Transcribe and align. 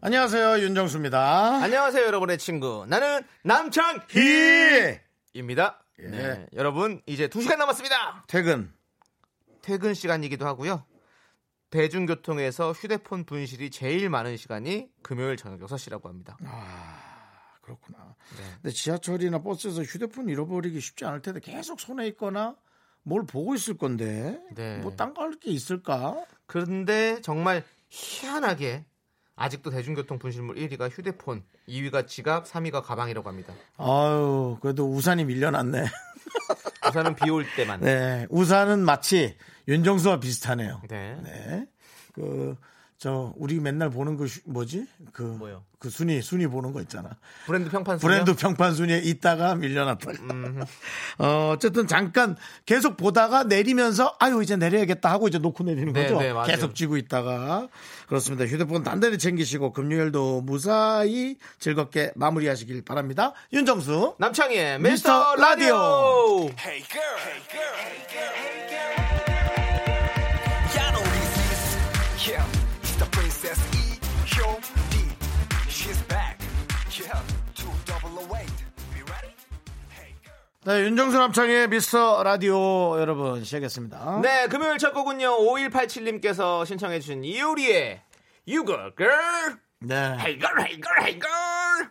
안녕하세요 0.00 0.60
윤정수입니다. 0.60 1.56
안녕하세요, 1.62 2.06
여러분의 2.06 2.38
친구. 2.38 2.86
나는 2.88 3.20
남창희입니다. 3.42 5.00
예. 6.00 6.06
네, 6.08 6.46
여러분 6.54 7.02
이제 7.06 7.26
2시간 7.28 7.56
남았습니다. 7.58 8.24
퇴근. 8.28 8.72
퇴근 9.60 9.94
시간이기도 9.94 10.46
하고요. 10.46 10.84
대중교통에서 11.70 12.70
휴대폰 12.72 13.24
분실이 13.24 13.70
제일 13.70 14.08
많은 14.08 14.36
시간이 14.36 14.88
금요일 15.02 15.36
저녁 15.36 15.58
6시라고 15.60 16.04
합니다. 16.04 16.36
그렇구나. 17.60 18.14
네. 18.36 18.42
근데 18.62 18.70
지하철이나 18.70 19.42
버스에서 19.42 19.82
휴대폰 19.82 20.28
잃어버리기 20.28 20.80
쉽지 20.80 21.04
않을 21.06 21.20
텐데 21.22 21.40
계속 21.40 21.80
손에 21.80 22.06
있거나 22.08 22.54
뭘 23.02 23.26
보고 23.26 23.54
있을 23.56 23.76
건데 23.76 24.38
네. 24.54 24.78
뭐딴 24.78 25.12
거 25.14 25.22
할 25.22 25.32
게 25.40 25.50
있을까? 25.50 26.24
그런데 26.46 27.20
정말 27.20 27.64
희한하게 27.90 28.84
아직도 29.38 29.70
대중교통 29.70 30.18
분실물 30.18 30.56
1위가 30.56 30.90
휴대폰, 30.90 31.44
2위가 31.68 32.06
지갑, 32.08 32.44
3위가 32.46 32.82
가방이라고 32.82 33.28
합니다. 33.28 33.54
아유 33.76 34.58
그래도 34.60 34.90
우산이 34.90 35.24
밀려났네. 35.24 35.84
우선은 36.88 37.14
비 37.14 37.30
올 37.30 37.46
때만. 37.56 37.80
네 37.80 38.26
우산은 38.30 38.80
마치 38.80 39.36
윤정수와 39.68 40.18
비슷하네요. 40.20 40.82
네. 40.88 41.16
네. 41.22 41.66
그, 42.14 42.56
저, 42.98 43.32
우리 43.36 43.60
맨날 43.60 43.90
보는 43.90 44.16
그, 44.16 44.26
슈- 44.26 44.40
뭐지? 44.44 44.84
그, 45.12 45.22
뭐요? 45.22 45.62
그 45.78 45.88
순위, 45.88 46.20
순위 46.20 46.48
보는 46.48 46.72
거 46.72 46.80
있잖아. 46.80 47.10
브랜드 47.46 47.70
평판 47.70 47.98
브랜드 48.00 48.34
평판 48.34 48.74
순위에 48.74 48.98
있다가 48.98 49.54
밀려났다. 49.54 50.10
음. 50.30 50.64
어, 51.18 51.52
어쨌든 51.54 51.86
잠깐 51.86 52.36
계속 52.66 52.96
보다가 52.96 53.44
내리면서, 53.44 54.16
아유, 54.18 54.42
이제 54.42 54.56
내려야겠다 54.56 55.08
하고 55.12 55.28
이제 55.28 55.38
놓고 55.38 55.62
내리는 55.62 55.92
네, 55.92 56.02
거죠. 56.02 56.18
네, 56.18 56.32
맞아요. 56.32 56.48
계속 56.48 56.74
쥐고 56.74 56.96
있다가. 56.96 57.68
그렇습니다. 58.08 58.46
휴대폰 58.46 58.82
단단히 58.82 59.16
챙기시고 59.16 59.72
금요일도 59.72 60.40
무사히 60.40 61.36
즐겁게 61.60 62.10
마무리하시길 62.16 62.84
바랍니다. 62.84 63.32
윤정수. 63.52 64.16
남창희의 64.18 64.80
미스터 64.80 65.34
미스터 65.34 65.36
라디오. 65.36 65.76
Yeah, 65.76 66.56
I 66.66 66.82
She's 75.68 76.00
back. 76.06 76.38
Yeah, 76.94 77.22
ready? 79.10 79.34
네, 80.64 80.82
윤정수 80.84 81.18
남창의 81.18 81.68
미스터 81.68 82.22
라디오 82.22 83.00
여러분 83.00 83.42
시작했습니다. 83.42 84.20
네, 84.22 84.46
금요일 84.46 84.78
첫 84.78 84.92
곡은요. 84.92 85.38
5187님께서 85.40 86.64
신청해 86.64 87.00
주신 87.00 87.24
이효리의 87.24 88.00
You 88.46 88.64
Go 88.64 88.76
Girl. 88.96 89.56
네. 89.80 89.94
Hey 90.20 90.38
girl, 90.38 90.60
hey 90.60 90.80
girl, 90.80 91.00
hey 91.00 91.18
girl. 91.18 91.90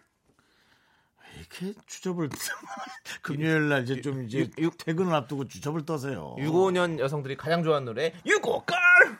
이렇게 1.37 1.73
주접을 1.85 2.29
금요일 3.23 3.67
날 3.67 3.83
이제 3.83 3.99
좀 3.99 4.23
이제 4.25 4.39
유- 4.39 4.49
유- 4.59 4.71
퇴근을 4.77 5.13
앞두고 5.13 5.49
주접을 5.49 5.85
떠세요. 5.85 6.35
65년 6.39 6.99
여성들이 6.99 7.35
가장 7.35 7.61
좋아하는 7.63 7.85
노래 7.85 8.13
You 8.25 8.41
Go 8.41 8.63
Girl. 8.65 9.17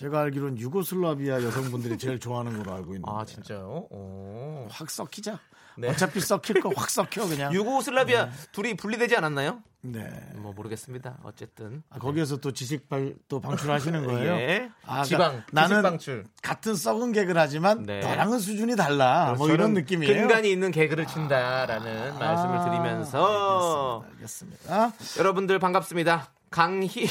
제가 0.00 0.20
알기로는 0.22 0.58
유고슬라비아 0.58 1.42
여성분들이 1.42 1.98
제일 1.98 2.18
좋아하는 2.18 2.56
걸로 2.56 2.72
알고 2.74 2.94
있는데. 2.94 3.10
아, 3.10 3.22
진짜요? 3.26 3.86
오. 3.90 4.66
확 4.70 4.90
썩히자. 4.90 5.38
네. 5.76 5.88
어차피 5.90 6.20
썩힐 6.20 6.60
거확 6.62 6.88
썩혀 6.88 7.26
그냥. 7.28 7.52
유고슬라비아 7.52 8.30
둘이 8.52 8.74
분리되지 8.74 9.16
않았나요? 9.16 9.62
네. 9.82 10.08
뭐 10.36 10.54
모르겠습니다. 10.54 11.18
어쨌든. 11.22 11.82
아, 11.90 11.98
거기에서 11.98 12.38
또 12.38 12.50
지식 12.52 12.88
발 12.88 13.14
또 13.28 13.40
방출하시는 13.42 14.06
거예요. 14.06 14.32
예. 14.40 14.70
아, 14.86 15.04
지방, 15.04 15.42
그러니까 15.46 15.46
나는 15.52 15.76
지식 15.76 15.82
방출. 15.82 16.24
같은 16.42 16.74
썩은 16.74 17.12
개그를 17.12 17.38
하지만 17.38 17.82
네. 17.84 18.00
너랑은 18.00 18.38
수준이 18.38 18.76
달라. 18.76 19.34
뭐 19.36 19.50
이런 19.50 19.74
느낌이에요. 19.74 20.14
근간이 20.28 20.50
있는 20.50 20.70
개그를 20.70 21.06
친다라는 21.08 22.18
말씀을 22.18 22.64
드리면서 22.64 24.02
알겠습니다. 24.12 24.86
알겠습니다. 24.86 25.20
여러분들 25.20 25.58
반갑습니다. 25.58 26.32
강희 26.50 27.06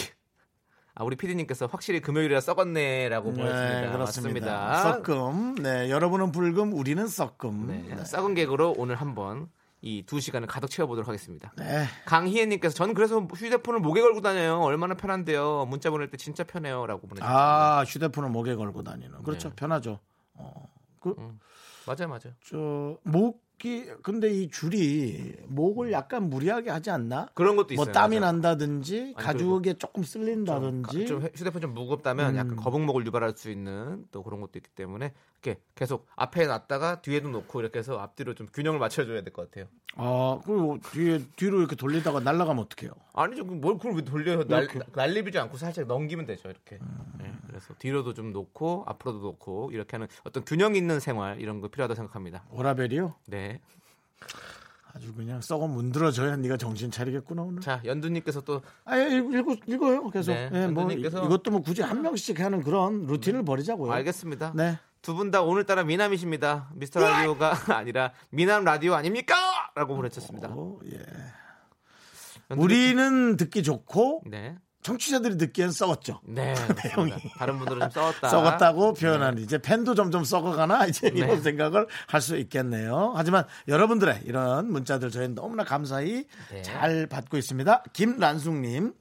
아 0.99 1.05
우리 1.05 1.15
PD님께서 1.15 1.65
확실히 1.67 2.01
금요일이라 2.01 2.41
썩었네라고 2.41 3.31
보냈습니다. 3.31 3.81
네, 3.85 3.89
그렇습니다. 3.89 4.83
썩금. 4.83 5.55
네, 5.55 5.89
여러분은 5.89 6.33
불금, 6.33 6.73
우리는 6.73 7.07
썩금. 7.07 7.67
네, 7.67 7.95
네. 7.95 8.03
썩은 8.03 8.33
개그로 8.35 8.75
오늘 8.77 8.95
한번 8.97 9.47
이 9.81 10.03
두 10.05 10.19
시간을 10.19 10.49
가득 10.49 10.69
채워보도록 10.69 11.07
하겠습니다. 11.07 11.53
네. 11.57 11.85
강희애님께서 12.03 12.75
저는 12.75 12.95
그래서 12.95 13.21
휴대폰을 13.21 13.79
목에 13.79 14.01
걸고 14.01 14.19
다녀요. 14.19 14.59
얼마나 14.59 14.93
편한데요. 14.95 15.67
문자 15.69 15.89
보낼 15.89 16.09
때 16.09 16.17
진짜 16.17 16.43
편해요라고 16.43 17.07
보내주셨습니다. 17.07 17.79
아, 17.79 17.83
휴대폰을 17.85 18.29
목에 18.29 18.55
걸고 18.55 18.83
다니는. 18.83 19.23
그렇죠. 19.23 19.47
네. 19.51 19.55
편하죠. 19.55 19.99
어. 20.33 20.67
그, 20.99 21.15
맞아요, 21.87 22.09
맞아요. 22.09 22.33
저, 22.45 22.97
목이, 23.03 23.37
근데 24.01 24.29
이 24.31 24.49
줄이 24.49 25.33
목을 25.47 25.91
약간 25.91 26.29
무리하게 26.29 26.69
하지 26.69 26.89
않나? 26.89 27.27
그런 27.33 27.55
것도 27.55 27.73
있어요. 27.73 27.85
뭐 27.85 27.91
땀이 27.93 28.19
맞아요. 28.19 28.31
난다든지, 28.33 29.13
가죽에 29.17 29.73
조금 29.73 30.03
쓸린다든지. 30.03 31.05
좀 31.05 31.21
휴- 31.21 31.29
휴대폰 31.35 31.61
좀 31.61 31.73
무겁다면 31.73 32.31
음. 32.31 32.37
약간 32.37 32.55
거북목을 32.55 33.05
유발할 33.05 33.33
수 33.35 33.49
있는 33.51 34.05
또 34.11 34.23
그런 34.23 34.39
것도 34.41 34.51
있기 34.55 34.69
때문에 34.71 35.13
이렇게 35.41 35.59
계속 35.75 36.05
앞에 36.15 36.45
놨다가 36.47 37.01
뒤에도 37.01 37.29
놓고 37.29 37.59
이렇게 37.61 37.79
해서 37.79 37.97
앞뒤로 37.99 38.33
좀 38.33 38.47
균형을 38.53 38.79
맞춰줘야 38.79 39.21
될 39.21 39.33
것 39.33 39.49
같아요. 39.51 39.65
아, 39.95 40.39
그리고 40.45 40.77
뒤에, 40.91 41.19
뒤로 41.35 41.59
이렇게 41.59 41.75
돌리다가 41.75 42.19
날아가면 42.21 42.63
어떡해요? 42.65 42.91
아니죠, 43.13 43.45
그뭘 43.45 43.77
그걸 43.77 43.95
왜 43.95 44.01
돌려요? 44.03 44.43
날. 44.47 44.67
날리지 44.93 45.37
않고 45.37 45.57
살짝 45.57 45.87
넘기면 45.87 46.25
되죠, 46.25 46.49
이렇게. 46.49 46.77
음. 46.81 47.18
네, 47.49 47.57
그래서 47.57 47.73
뒤로도 47.79 48.13
좀 48.13 48.31
놓고 48.31 48.83
앞으로도 48.87 49.19
놓고 49.19 49.71
이렇게 49.73 49.95
하는 49.97 50.07
어떤 50.23 50.45
균형 50.45 50.75
있는 50.75 50.99
생활 50.99 51.39
이런 51.41 51.61
거 51.61 51.67
필요하다 51.67 51.93
고 51.93 51.95
생각합니다. 51.95 52.43
오라벨이요? 52.51 53.15
네. 53.27 53.59
아주 54.93 55.13
그냥 55.13 55.41
썩어 55.41 55.67
문드러져야 55.67 56.35
네가 56.37 56.57
정신 56.57 56.89
차리겠구나, 56.91 57.43
오늘. 57.43 57.61
자, 57.61 57.81
연두님께서 57.85 58.41
또 58.41 58.61
아, 58.85 58.97
예, 58.97 59.17
읽어, 59.17 59.55
읽어요, 59.67 60.09
계속. 60.09 60.31
네, 60.33 60.49
예, 60.53 60.67
뭐, 60.67 60.85
연두님께서- 60.85 61.25
이것도 61.25 61.51
뭐 61.51 61.61
굳이 61.61 61.81
한 61.81 62.01
명씩 62.01 62.39
하는 62.39 62.61
그런 62.63 63.05
루틴을 63.05 63.43
버리자고요. 63.45 63.91
알겠습니다. 63.91 64.53
네. 64.55 64.77
두 65.01 65.13
분 65.15 65.31
다 65.31 65.41
오늘따라 65.41 65.83
미남이십니다. 65.83 66.69
미스터 66.75 66.99
라디오가 66.99 67.51
아니라 67.79 68.11
미남 68.31 68.63
라디오 68.65 68.93
아닙니까? 68.95 69.35
라고 69.75 69.95
보내셨습니다. 69.95 70.49
어, 70.51 70.79
예. 70.91 70.97
연두님- 72.49 72.59
우리는 72.63 73.37
듣기 73.37 73.63
좋고, 73.63 74.23
네. 74.25 74.57
청취자들이 74.89 75.37
듣기엔 75.37 75.71
썩었죠. 75.71 76.19
네. 76.23 76.53
그렇습니다. 76.81 77.17
다른 77.37 77.57
분들은 77.59 77.81
좀 77.81 77.89
썩었다. 77.91 78.29
썩었다고 78.29 78.93
표현하는 78.93 79.41
이제 79.43 79.57
팬도 79.59 79.93
점점 79.95 80.23
썩어가나 80.23 80.85
이제 80.87 81.07
이런 81.13 81.29
네. 81.29 81.41
생각을 81.41 81.87
할 82.07 82.19
수 82.19 82.35
있겠네요. 82.35 83.13
하지만 83.15 83.45
여러분들의 83.69 84.23
이런 84.25 84.69
문자들 84.71 85.09
저희는 85.09 85.35
너무나 85.35 85.63
감사히 85.63 86.25
네. 86.51 86.61
잘 86.63 87.07
받고 87.07 87.37
있습니다. 87.37 87.83
김란숙님 87.93 88.93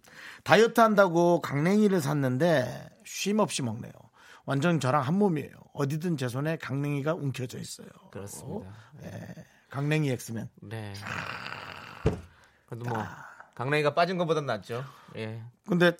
다이어트 0.44 0.80
한다고 0.80 1.41
강냉이를 1.41 2.01
샀는데 2.01 2.91
쉼 3.04 3.41
없이 3.41 3.63
먹네요. 3.63 3.91
완전 4.45 4.78
저랑 4.78 5.03
한 5.03 5.15
몸이에요. 5.18 5.51
어디든 5.72 6.16
제 6.16 6.28
손에 6.28 6.57
강냉이가 6.59 7.15
움켜져 7.15 7.59
있어요. 7.59 7.89
그렇습니다. 8.13 8.71
강냉이 9.68 10.10
엑스맨. 10.10 10.48
네. 10.63 10.95
그래도 12.66 12.89
뭐 12.89 13.04
강냉이가 13.57 13.95
빠진 13.95 14.16
것보단 14.16 14.47
낫죠. 14.47 14.84
예. 15.16 15.43
근데 15.66 15.97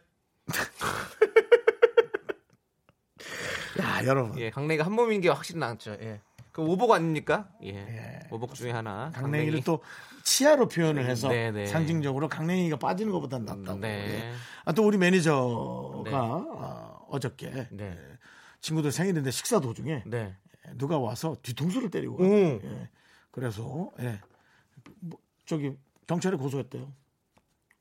야 3.81 4.05
여러분 4.05 4.39
예, 4.39 4.51
강냉이가 4.51 4.85
한 4.85 4.93
몸인 4.93 5.21
게 5.21 5.29
확실히 5.29 5.61
낫죠. 5.61 5.93
예. 6.01 6.21
그 6.53 6.63
오복 6.63 6.91
아닙니까? 6.91 7.49
예. 7.63 8.21
오복 8.31 8.55
중에 8.55 8.73
하나. 8.73 9.11
강냉이를 9.15 9.63
또 9.63 9.83
치아로 10.25 10.69
표현을 10.69 11.09
해서 11.09 11.29
네, 11.29 11.53
네. 11.53 11.67
상징적으로 11.67 12.29
강냉이가 12.29 12.79
빠지는 12.79 13.13
것보다 13.13 13.39
낫다고. 13.39 13.79
네. 13.79 13.89
예. 13.89 14.33
아, 14.65 14.73
또 14.73 14.85
우리 14.85 14.99
매니저가 14.99 16.03
네. 16.05 16.11
아, 16.15 16.97
어저께 17.09 17.51
네. 17.51 17.69
예, 17.81 17.99
친구들 18.61 18.91
생일인데 18.91 19.31
식사 19.31 19.61
도중에 19.61 20.03
네. 20.07 20.35
누가 20.75 20.99
와서 20.99 21.37
뒤통수를 21.43 21.91
때리고 21.91 22.17
오. 22.17 22.23
왔어요. 22.23 22.61
예. 22.65 22.89
그래서 23.31 23.91
예. 24.01 24.21
뭐, 25.01 25.19
저기 25.47 25.77
경찰에 26.07 26.37
고소했대요. 26.37 26.93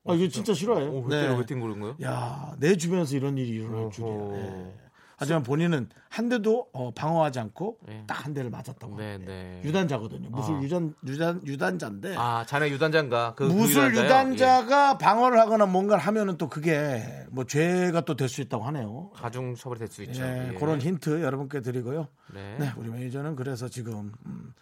아, 0.08 0.14
이거 0.16 0.28
진짜 0.30 0.54
싫어해요. 0.54 0.90
어, 0.92 1.00
왜 1.08 1.22
때려 1.22 1.36
왜 1.36 1.46
튕고는 1.46 1.80
거예요? 1.80 1.96
야, 2.04 2.54
내 2.60 2.76
주변에서 2.76 3.16
이런 3.16 3.38
일이 3.38 3.50
일어날 3.50 3.82
어허. 3.84 3.90
줄이야. 3.92 4.12
예. 4.38 4.74
하지만 5.20 5.42
본인은 5.42 5.90
한 6.10 6.30
대도 6.30 6.68
어, 6.74 6.92
방어하지 6.94 7.40
않고 7.40 7.80
네. 7.88 8.04
딱 8.06 8.23
한 8.23 8.36
대를 8.36 8.52
맞았다고. 8.52 8.98
네, 8.98 9.14
합니다. 9.14 9.32
네. 9.34 9.62
유단자거든요. 9.66 10.30
무술 10.30 10.56
어. 10.58 10.62
유단 10.62 10.94
유단 11.08 11.42
유단자인데 11.44 12.14
아, 12.16 12.46
자네 12.48 12.70
유단자인가? 12.70 13.34
그, 13.36 13.48
그 13.48 13.52
무술? 13.52 13.96
유단자가 13.96 15.00
방어를 15.00 15.40
하거나 15.40 15.66
뭔가를 15.66 16.04
하면은 16.06 16.38
또 16.38 16.48
그게 16.50 17.02
뭐 17.32 17.46
죄가 17.46 18.02
또 18.02 18.14
될 18.16 18.30
수 18.30 18.42
있다고 18.42 18.64
하네요. 18.66 19.10
예. 19.16 19.20
가중 19.20 19.56
처벌이 19.56 19.80
될 19.80 19.88
수 19.88 20.04
있죠. 20.04 20.22
예, 20.22 20.50
예. 20.50 20.54
그런 20.54 20.80
힌트 20.80 21.24
여러분께 21.24 21.62
드리고요. 21.62 22.08
네. 22.36 22.56
네, 22.60 22.72
우리 22.78 22.90
매니저는 22.90 23.36
그래서 23.36 23.68
지금 23.68 24.12
음, 24.28 24.54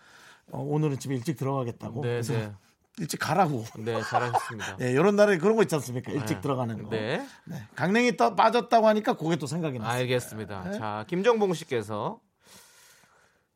어, 0.51 0.61
오늘은 0.61 0.99
집에 0.99 1.15
일찍 1.15 1.35
들어가겠다고. 1.35 2.01
네, 2.01 2.07
그래서 2.07 2.31
네. 2.33 2.51
일찍 2.97 3.19
가라고. 3.19 3.65
네, 3.77 4.01
잘하셨습니다. 4.01 4.77
예, 4.81 4.91
이런 4.91 5.15
날에 5.15 5.37
그런 5.37 5.55
거 5.55 5.63
있지 5.63 5.75
않습니까? 5.75 6.11
일찍 6.11 6.35
네. 6.35 6.41
들어가는 6.41 6.83
거. 6.83 6.89
네. 6.89 7.25
네. 7.45 7.67
강냉이 7.75 8.15
떠 8.15 8.35
빠졌다고 8.35 8.87
하니까 8.87 9.13
그게 9.13 9.35
또 9.35 9.47
생각이 9.47 9.79
났어요. 9.79 9.99
알겠습니다. 9.99 10.63
네. 10.63 10.77
자, 10.77 11.05
김정봉 11.07 11.53
씨께서 11.53 12.19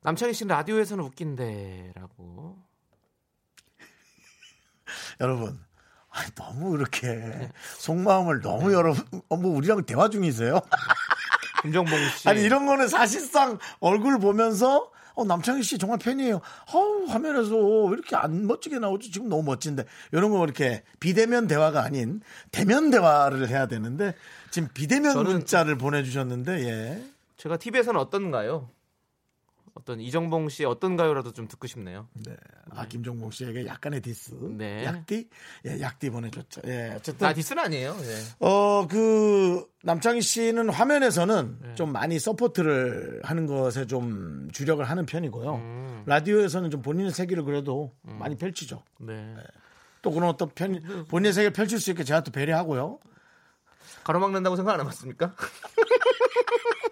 남창희 0.02 0.34
씨는 0.34 0.56
라디오에서는 0.56 1.04
웃긴데라고. 1.04 2.58
여러분. 5.22 5.60
아니, 6.12 6.32
너무 6.36 6.76
이렇게 6.76 7.52
속마음을 7.78 8.42
너무 8.42 8.74
여러분 8.74 9.04
어, 9.30 9.38
뭐 9.38 9.56
우리랑 9.56 9.86
대화 9.86 10.10
중이세요? 10.10 10.60
김정봉 11.62 11.98
씨. 12.18 12.28
아니 12.28 12.42
이런 12.42 12.66
거는 12.66 12.88
사실상 12.88 13.60
얼굴 13.80 14.20
보면서 14.20 14.92
어, 15.19 15.25
남창희 15.25 15.63
씨 15.63 15.77
정말 15.77 16.00
팬이에요. 16.00 16.39
어우, 16.74 17.06
화면에서 17.07 17.57
왜 17.57 17.94
이렇게 17.94 18.16
안 18.16 18.48
멋지게 18.48 18.80
나오죠? 18.80 19.12
지금 19.12 19.27
너무 19.27 19.44
멋진데. 19.44 19.83
이런 20.13 20.31
거 20.31 20.42
이렇게 20.45 20.83
비대면 21.01 21.48
대화가 21.48 21.83
아닌 21.83 22.21
대면 22.51 22.89
대화를 22.89 23.50
해야 23.50 23.68
되는데 23.68 24.16
지금 24.50 24.69
비대면 24.74 25.24
문자를 25.24 25.77
보내주셨는데 25.77 26.69
예. 26.69 27.04
제가 27.36 27.57
TV에서는 27.57 28.00
어떤가요? 28.00 28.69
어떤 29.74 30.00
이정봉 30.00 30.50
씨의 30.50 30.68
어떤 30.68 30.95
가요라도 30.95 31.33
좀 31.33 31.48
듣고 31.48 31.68
싶네요. 31.68 32.07
네. 32.13 32.36
아 32.69 32.88
김종국 32.88 33.33
씨에게 33.33 33.66
약간의 33.66 34.01
디스. 34.01 34.36
네. 34.57 34.86
약디? 34.86 35.30
예, 35.66 35.81
약디 35.81 36.10
보내줬죠. 36.10 36.62
예, 36.68 36.94
어쨌든 36.95 37.27
아, 37.27 37.33
디스는 37.33 37.63
아니에요. 37.63 37.98
예. 38.01 38.45
어, 38.45 38.88
그, 38.88 39.66
남창희 39.83 40.21
씨는 40.21 40.69
화면에서는 40.69 41.57
네. 41.62 41.75
좀 41.75 41.92
많이 41.92 42.19
서포트를 42.19 43.21
하는 43.24 43.45
것에 43.45 43.86
좀 43.86 44.50
주력을 44.51 44.83
하는 44.83 45.06
편이고요. 45.06 45.56
음. 45.56 46.04
라디오에서는 46.06 46.69
좀 46.69 46.81
본인의 46.81 47.12
세계를 47.12 47.44
그래도 47.44 47.94
많이 48.01 48.36
펼치죠. 48.36 48.83
네. 49.00 49.36
또 50.01 50.12
그런 50.12 50.30
어떤 50.30 50.50
편, 50.56 50.81
본인의 51.07 51.33
세계를 51.33 51.54
펼칠 51.54 51.80
수 51.80 51.92
있게 51.92 52.04
제가 52.04 52.24
또 52.24 52.31
배려하고요. 52.31 53.00
가로막는다고 54.04 54.56
생각 54.56 54.74
안 54.74 54.80
해봤습니까? 54.81 55.33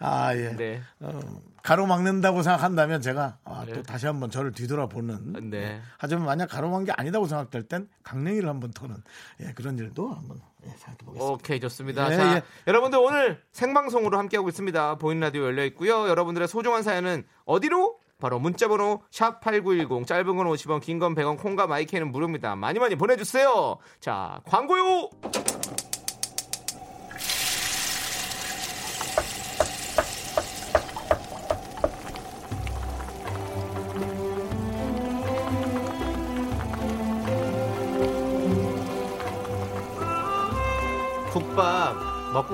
아, 0.00 0.34
예. 0.36 0.54
네. 0.56 0.80
어, 1.00 1.20
가로막는다고 1.62 2.42
생각한다면 2.42 3.00
제가 3.02 3.38
아, 3.44 3.64
네. 3.66 3.72
또 3.74 3.82
다시 3.82 4.06
한번 4.06 4.30
저를 4.30 4.52
뒤돌아보는. 4.52 5.50
네. 5.50 5.80
하지만 5.98 6.24
만약 6.24 6.46
가로막은 6.48 6.86
게 6.86 6.92
아니다고 6.92 7.26
생각될 7.26 7.64
땐 7.64 7.88
강냉이를 8.04 8.48
한번 8.48 8.70
터는 8.70 8.96
예, 9.40 9.52
그런 9.54 9.76
일도 9.78 10.08
한번 10.08 10.40
예, 10.64 10.70
생각해 10.70 10.96
보겠습니다. 11.04 11.24
오케이 11.34 11.60
좋습니다. 11.60 12.12
예, 12.12 12.16
자, 12.16 12.36
예. 12.36 12.42
여러분들 12.66 12.98
오늘 12.98 13.42
생방송으로 13.52 14.16
함께하고 14.18 14.48
있습니다. 14.48 14.94
보이는 14.96 15.20
라디오 15.20 15.42
열려 15.44 15.64
있고요. 15.66 16.08
여러분들의 16.08 16.48
소중한 16.48 16.82
사연은 16.82 17.24
어디로? 17.44 17.98
바로 18.20 18.40
문자번호 18.40 19.02
샵 19.12 19.40
#8910 19.40 20.04
짧은 20.04 20.36
건 20.36 20.46
50원, 20.48 20.80
긴 20.80 20.98
건 20.98 21.14
100원, 21.14 21.38
콩과 21.38 21.68
마이크는 21.68 22.10
무료입니다. 22.10 22.56
많이 22.56 22.80
많이 22.80 22.96
보내주세요. 22.96 23.76
자, 24.00 24.40
광고요. 24.44 25.10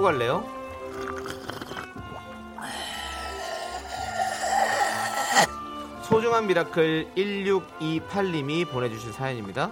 갈래요? 0.05 0.45
소중한 6.03 6.47
미라클 6.47 7.09
1628님이 7.17 8.69
보내주신 8.71 9.13
사연입니다. 9.13 9.71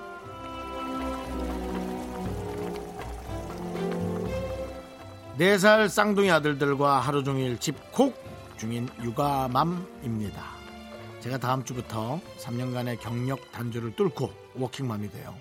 네 5.39 5.59
살 5.59 5.89
쌍둥이 5.89 6.31
아들들과 6.31 7.01
하루 7.01 7.25
종일 7.25 7.59
집콕 7.59 8.15
중인 8.59 8.89
육아맘입니다. 9.03 10.43
제가 11.21 11.39
다음 11.39 11.65
주부터 11.65 12.21
3년간의 12.39 13.01
경력 13.01 13.51
단절을 13.53 13.97
뚫고 13.97 14.31
워킹맘이 14.55 15.11
돼요. 15.11 15.35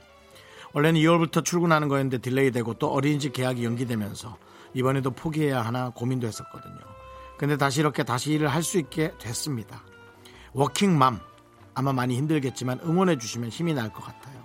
원래는 0.74 1.00
2월부터 1.02 1.44
출근하는 1.44 1.88
거였는데 1.88 2.20
딜레이되고 2.20 2.76
또 2.76 2.92
어린이집 2.94 3.34
계약이 3.34 3.64
연기되면서 3.66 4.38
이번에도 4.74 5.12
포기해야 5.12 5.62
하나 5.62 5.90
고민도 5.90 6.28
했었거든요. 6.28 6.78
근데 7.38 7.58
다시 7.58 7.80
이렇게 7.80 8.04
다시 8.04 8.32
일을 8.34 8.48
할 8.48 8.64
수 8.64 8.78
있게 8.78 9.14
됐습니다. 9.18 9.84
워킹맘 10.54 11.20
아마 11.74 11.94
많이 11.94 12.16
힘들겠지만 12.18 12.80
응원해 12.84 13.18
주시면 13.18 13.50
힘이 13.50 13.74
날 13.74 13.90
것 13.92 14.04
같아요. 14.04 14.42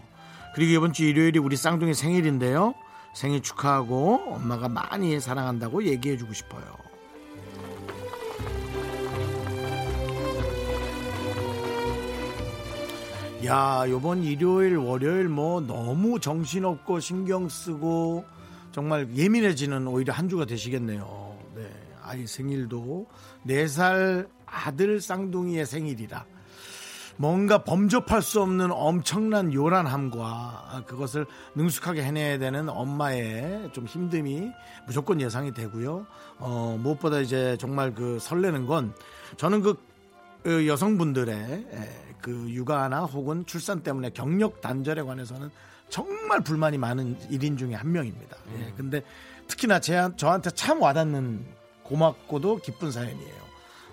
그리고 0.55 0.73
이번 0.73 0.93
주 0.93 1.05
일요일이 1.05 1.38
우리 1.38 1.56
쌍둥이 1.56 1.93
생일인데요. 1.94 2.75
생일 3.14 3.43
축하하고 3.43 4.34
엄마가 4.34 4.69
많이 4.69 5.20
사랑한다고 5.20 5.84
얘기해 5.84 6.17
주고 6.17 6.32
싶어요. 6.32 6.64
야, 13.44 13.84
요번 13.88 14.23
일요일, 14.23 14.76
월요일 14.76 15.28
뭐 15.28 15.61
너무 15.61 16.19
정신없고 16.19 17.00
신경 17.00 17.49
쓰고 17.49 18.25
정말 18.76 19.08
예민해지는 19.17 19.87
오히려 19.87 20.12
한 20.12 20.28
주가 20.28 20.44
되시겠네요. 20.44 21.38
네. 21.55 21.67
아이 22.02 22.26
생일도 22.26 23.06
4살 23.46 24.28
아들 24.44 25.00
쌍둥이의 25.00 25.64
생일이라 25.64 26.26
뭔가 27.17 27.64
범접할 27.64 28.20
수 28.20 28.43
없는 28.43 28.70
엄청난 28.70 29.55
요란함과 29.55 30.84
그것을 30.87 31.25
능숙하게 31.55 32.02
해내야 32.02 32.37
되는 32.37 32.69
엄마의 32.69 33.70
좀 33.73 33.87
힘듦이 33.87 34.52
무조건 34.87 35.23
예상이 35.23 35.54
되고요. 35.54 36.06
어, 36.37 36.78
무엇보다 36.78 37.21
이제 37.21 37.56
정말 37.59 37.95
그 37.95 38.18
설레는 38.21 38.66
건 38.66 38.92
저는 39.38 39.62
그, 39.62 39.76
그 40.42 40.68
여성분들의 40.68 41.35
에, 41.35 42.05
그 42.26 42.50
육아나 42.50 43.04
혹은 43.04 43.47
출산 43.47 43.85
때문에 43.85 44.11
경력 44.11 44.61
단절에 44.61 45.02
관해서는 45.02 45.49
정말 45.88 46.40
불만이 46.40 46.76
많은 46.76 47.16
일인 47.30 47.56
중에 47.56 47.75
한 47.75 47.92
명입니다. 47.92 48.37
예, 48.59 48.73
근데 48.76 49.00
특히나 49.47 49.78
제, 49.78 50.09
저한테 50.16 50.50
참 50.50 50.83
와닿는 50.83 51.47
고맙고도 51.85 52.56
기쁜 52.62 52.90
사연이에요. 52.90 53.47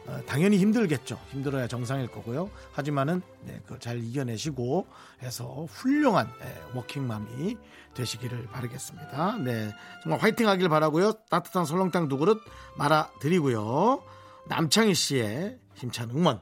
어, 0.08 0.20
당연히 0.25 0.58
힘들겠죠. 0.58 1.20
힘들어야 1.30 1.68
정상일 1.68 2.08
거고요. 2.08 2.50
하지만은 2.72 3.22
네, 3.44 3.60
그걸 3.62 3.80
잘 3.80 4.04
이겨내시고 4.04 4.88
해서 5.22 5.68
훌륭한 5.70 6.28
예, 6.42 6.75
워킹맘이 6.75 7.56
되시기를 7.94 8.48
바라겠습니다. 8.48 9.38
네, 9.44 9.72
정말 10.02 10.20
화이팅하길 10.20 10.70
바라고요. 10.70 11.13
따뜻한 11.30 11.66
설렁탕 11.66 12.08
두 12.08 12.18
그릇 12.18 12.42
말아 12.78 13.12
드리고요. 13.22 14.02
남창희 14.48 14.96
씨의 14.96 15.60
힘찬 15.75 16.10
응원. 16.10 16.42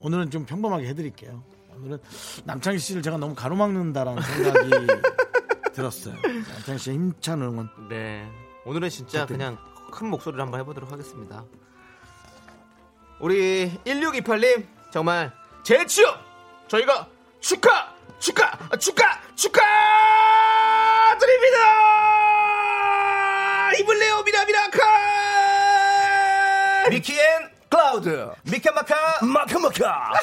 예, 0.00 0.06
오늘은 0.06 0.30
좀 0.30 0.44
평범하게 0.46 0.86
해드릴게요. 0.88 1.42
오늘은 1.76 1.98
남창희 2.44 2.78
씨를 2.78 3.02
제가 3.02 3.16
너무 3.18 3.34
가로막는다라는 3.34 4.22
생각이 4.22 4.70
들었어요. 5.74 6.14
남창희 6.54 6.78
씨의 6.78 6.96
힘찬 6.96 7.42
응원. 7.42 7.68
네. 7.88 8.28
오늘은 8.64 8.88
진짜 8.90 9.26
부탁드립니다. 9.26 9.50
그냥 9.62 9.90
큰 9.92 10.08
목소리로 10.08 10.42
한번 10.42 10.60
해보도록 10.60 10.90
하겠습니다. 10.92 11.44
우리 13.20 13.72
1628님 13.84 14.66
정말 14.92 15.32
재취업 15.64 16.16
저희가 16.68 17.08
축하 17.40 17.94
축하 18.18 18.50
축하 18.78 19.20
축하 19.34 19.60
드립니다. 21.18 21.58
이블레오 23.80 24.22
미라미라카 24.22 24.78
미키앤 26.90 27.47
클라우드 27.70 28.30
미카마카 28.50 29.24
마카마카 29.24 30.12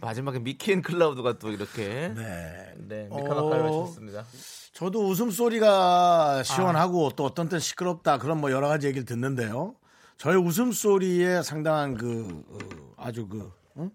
마지막에 0.00 0.38
미키앤 0.38 0.82
클라우드가 0.82 1.38
또 1.38 1.50
이렇게 1.50 2.12
네. 2.14 2.72
네, 2.76 3.04
미카마카를 3.04 3.66
어, 3.66 3.82
하셨습니다. 3.82 4.24
저도 4.72 5.08
웃음소리가 5.08 6.44
시원하고 6.44 7.10
또 7.16 7.24
어떤 7.24 7.48
땐 7.48 7.58
시끄럽다 7.58 8.18
그런 8.18 8.38
뭐 8.40 8.52
여러 8.52 8.68
가지 8.68 8.86
얘기를 8.86 9.04
듣는데요. 9.04 9.74
저의 10.16 10.36
웃음소리에 10.36 11.42
상당한 11.42 11.94
그 11.94 12.44
어, 12.48 12.58
아주 12.96 13.26
그 13.26 13.52
응? 13.78 13.90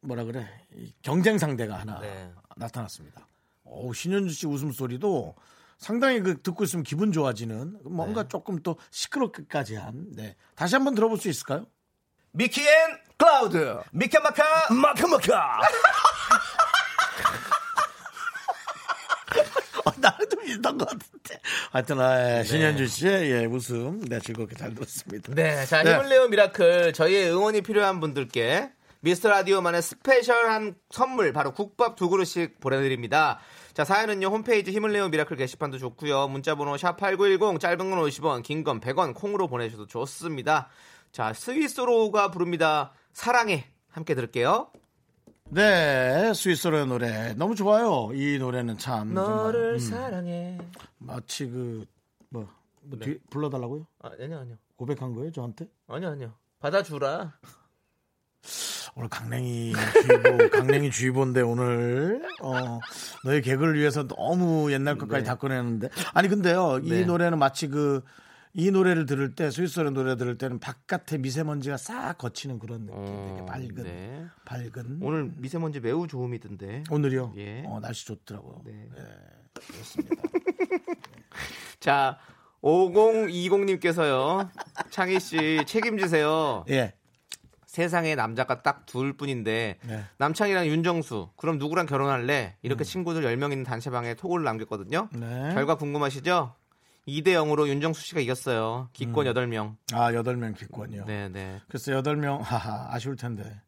뭐라 0.00 0.24
그래 0.24 0.48
이 0.74 0.92
경쟁 1.02 1.38
상대가 1.38 1.78
하나 1.78 2.00
네. 2.00 2.32
나타났습니다. 2.56 3.28
오, 3.64 3.92
신현주 3.92 4.32
씨 4.34 4.46
웃음소리도 4.46 5.34
상당히 5.78 6.20
그 6.20 6.40
듣고 6.42 6.64
있으면 6.64 6.82
기분 6.82 7.12
좋아지는 7.12 7.78
뭔가 7.84 8.22
네. 8.22 8.28
조금 8.28 8.62
또 8.62 8.76
시끄럽게까지 8.90 9.76
한. 9.76 10.06
네. 10.12 10.36
다시 10.54 10.74
한번 10.74 10.94
들어볼 10.94 11.18
수 11.18 11.28
있을까요? 11.28 11.66
미키 12.32 12.60
앤 12.60 12.98
클라우드. 13.16 13.78
미카마카 13.92 14.74
마카마카. 14.74 15.60
어, 19.84 19.92
나랑 19.98 20.18
좀 20.30 20.40
비슷한 20.44 20.78
것 20.78 20.88
같은데. 20.88 21.40
하여튼, 21.70 22.00
아, 22.00 22.38
예, 22.38 22.44
신현주 22.44 22.86
씨의 22.86 23.30
예, 23.30 23.44
웃음. 23.44 24.00
네, 24.04 24.18
즐겁게 24.18 24.56
잘 24.56 24.74
들었습니다. 24.74 25.34
네, 25.34 25.64
자, 25.66 25.82
네. 25.82 25.92
힘을 25.92 26.08
내요 26.08 26.28
미라클. 26.28 26.92
저희의 26.92 27.30
응원이 27.32 27.60
필요한 27.62 28.00
분들께 28.00 28.70
미스터 29.00 29.28
라디오만의 29.28 29.82
스페셜한 29.82 30.76
선물 30.90 31.32
바로 31.34 31.52
국밥 31.52 31.96
두 31.96 32.08
그릇씩 32.08 32.60
보내드립니다. 32.60 33.38
자, 33.74 33.84
사연은요, 33.84 34.28
홈페이지 34.28 34.70
힘을 34.70 34.92
내요 34.92 35.08
미라클 35.08 35.36
게시판도 35.36 35.78
좋고요 35.78 36.28
문자 36.28 36.54
번호 36.54 36.74
샵8910, 36.76 37.58
짧은 37.58 37.78
건 37.90 37.98
50원, 38.00 38.42
긴 38.44 38.62
건 38.62 38.80
100원, 38.80 39.14
콩으로 39.14 39.48
보내주셔도 39.48 39.86
좋습니다. 39.86 40.68
자, 41.10 41.32
스윗소로우가 41.32 42.30
부릅니다. 42.30 42.92
사랑해. 43.12 43.66
함께 43.90 44.14
들을게요. 44.14 44.70
네, 45.50 46.32
스윗소로우의 46.34 46.86
노래. 46.86 47.34
너무 47.34 47.54
좋아요. 47.54 48.10
이 48.14 48.38
노래는 48.38 48.78
참. 48.78 49.14
정말, 49.14 49.54
음, 49.54 49.78
사랑해. 49.78 50.58
마치 50.98 51.46
그, 51.46 51.84
뭐, 52.28 52.48
뭐 52.82 52.98
네. 52.98 53.04
뒤- 53.06 53.18
불러달라고요? 53.30 53.86
아, 54.02 54.10
아니요, 54.20 54.38
아니요. 54.38 54.56
고백한 54.76 55.14
거예요, 55.14 55.30
저한테? 55.32 55.66
아니요, 55.88 56.10
아니요. 56.10 56.32
받아주라. 56.60 57.32
오늘 58.96 59.08
강냉이 59.08 59.72
주의보, 59.72 60.50
강냉이 60.50 60.90
주의보인데 60.90 61.40
오늘 61.42 62.22
어 62.40 62.78
너의 63.24 63.42
개그를 63.42 63.78
위해서 63.78 64.06
너무 64.06 64.72
옛날 64.72 64.96
것까지 64.96 65.22
네. 65.24 65.28
다 65.28 65.34
꺼내는데 65.34 65.88
아니 66.12 66.28
근데요 66.28 66.80
이 66.82 66.90
네. 66.90 67.04
노래는 67.04 67.38
마치 67.38 67.68
그 67.68 68.02
이 68.56 68.70
노래를 68.70 69.04
들을 69.04 69.34
때 69.34 69.50
스위스의 69.50 69.90
노래 69.90 70.16
들을 70.16 70.38
때는 70.38 70.60
바깥에 70.60 71.18
미세먼지가 71.18 71.76
싹 71.76 72.16
거치는 72.18 72.60
그런 72.60 72.86
느낌 72.86 73.04
되게 73.04 73.40
어, 73.40 73.46
밝은 73.46 73.74
네. 73.82 74.26
밝은 74.44 74.98
오늘 75.02 75.32
미세먼지 75.38 75.80
매우 75.80 76.06
좋음이던데. 76.06 76.84
오늘이요 76.88 77.34
예. 77.36 77.64
어, 77.66 77.80
날씨 77.80 78.06
좋더라고요 78.06 78.62
네. 78.64 78.88
그렇습니다 79.54 80.22
자, 81.80 82.18
5020님께서요. 82.62 84.48
창희 84.90 85.18
씨 85.20 85.60
책임지세요. 85.66 86.64
예 86.70 86.94
세상에 87.74 88.14
남자가 88.14 88.62
딱 88.62 88.84
둘 88.86 89.16
뿐인데 89.16 89.78
네. 89.82 90.04
남창이랑 90.18 90.66
윤정수 90.66 91.30
그럼 91.36 91.58
누구랑 91.58 91.86
결혼할래? 91.86 92.56
이렇게 92.62 92.84
친구들 92.84 93.22
10명 93.22 93.50
있는 93.50 93.64
단체방에 93.64 94.14
톡을 94.14 94.44
남겼거든요. 94.44 95.08
음. 95.14 95.20
네. 95.20 95.54
결과 95.54 95.74
궁금하시죠? 95.74 96.54
2대 97.08 97.28
0으로 97.28 97.66
윤정수 97.66 98.00
씨가 98.02 98.20
이겼어요. 98.20 98.88
기권 98.92 99.26
8명. 99.26 99.74
아 99.92 100.14
여덟 100.14 100.36
명 100.36 100.54
기권이요 100.54 101.04
네, 101.06 101.28
네. 101.28 101.60
글쎄 101.68 101.92
여덟 101.92 102.16
명 102.16 102.40
하하 102.40 102.94
아쉬울 102.94 103.16
텐데 103.16 103.60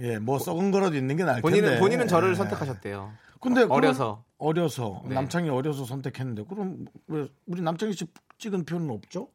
예뭐 0.00 0.38
썩은 0.40 0.70
거라도 0.72 0.96
있는 0.96 1.16
게 1.16 1.24
나을 1.24 1.40
텐데 1.40 1.60
본인은 1.60 1.78
본인은 1.78 2.08
저를 2.08 2.30
예. 2.30 2.34
선택하셨대요. 2.34 3.12
근데 3.40 3.62
그럼 3.62 3.76
어려서. 3.76 4.24
어려서 4.38 5.02
네. 5.06 5.14
남창이 5.14 5.50
어려서 5.50 5.84
선택했는데 5.84 6.44
그럼 6.48 6.86
왜 7.08 7.28
우리 7.46 7.60
남창이 7.62 7.92
씨 7.92 8.06
찍은 8.38 8.64
표는 8.64 8.90
없죠? 8.90 9.28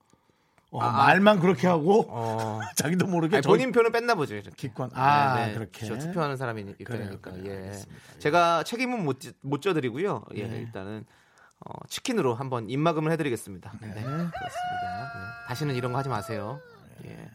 어, 0.77 0.81
아, 0.81 0.91
말만 1.07 1.39
그렇게 1.39 1.67
하고 1.67 2.05
어. 2.09 2.59
자기도 2.75 3.07
모르게 3.07 3.37
아니, 3.37 3.41
저- 3.43 3.49
본인 3.49 3.71
표는 3.71 3.91
뺐나 3.91 4.15
보죠. 4.15 4.35
이렇게. 4.35 4.51
기권 4.55 4.91
아 4.93 5.35
네, 5.35 5.47
네. 5.47 5.53
그렇게 5.53 5.85
저 5.85 5.97
투표하는 5.97 6.37
사람이. 6.37 6.75
그래요. 6.83 7.17
예. 7.45 7.51
알겠습니다. 7.51 8.01
예. 8.15 8.19
제가 8.19 8.63
책임은 8.63 9.03
못, 9.03 9.19
지- 9.19 9.33
못 9.41 9.61
져드리고요. 9.61 10.25
예, 10.35 10.47
네. 10.47 10.57
일단은 10.59 11.05
어, 11.59 11.73
치킨으로 11.87 12.35
한번 12.35 12.69
입막음을 12.69 13.11
해드리겠습니다. 13.13 13.71
네, 13.81 13.87
네. 13.87 13.93
그렇습니다. 14.01 14.31
네. 14.31 15.47
다시는 15.47 15.75
이런 15.75 15.91
거 15.93 15.97
하지 15.97 16.09
마세요. 16.09 16.59
예. 17.05 17.29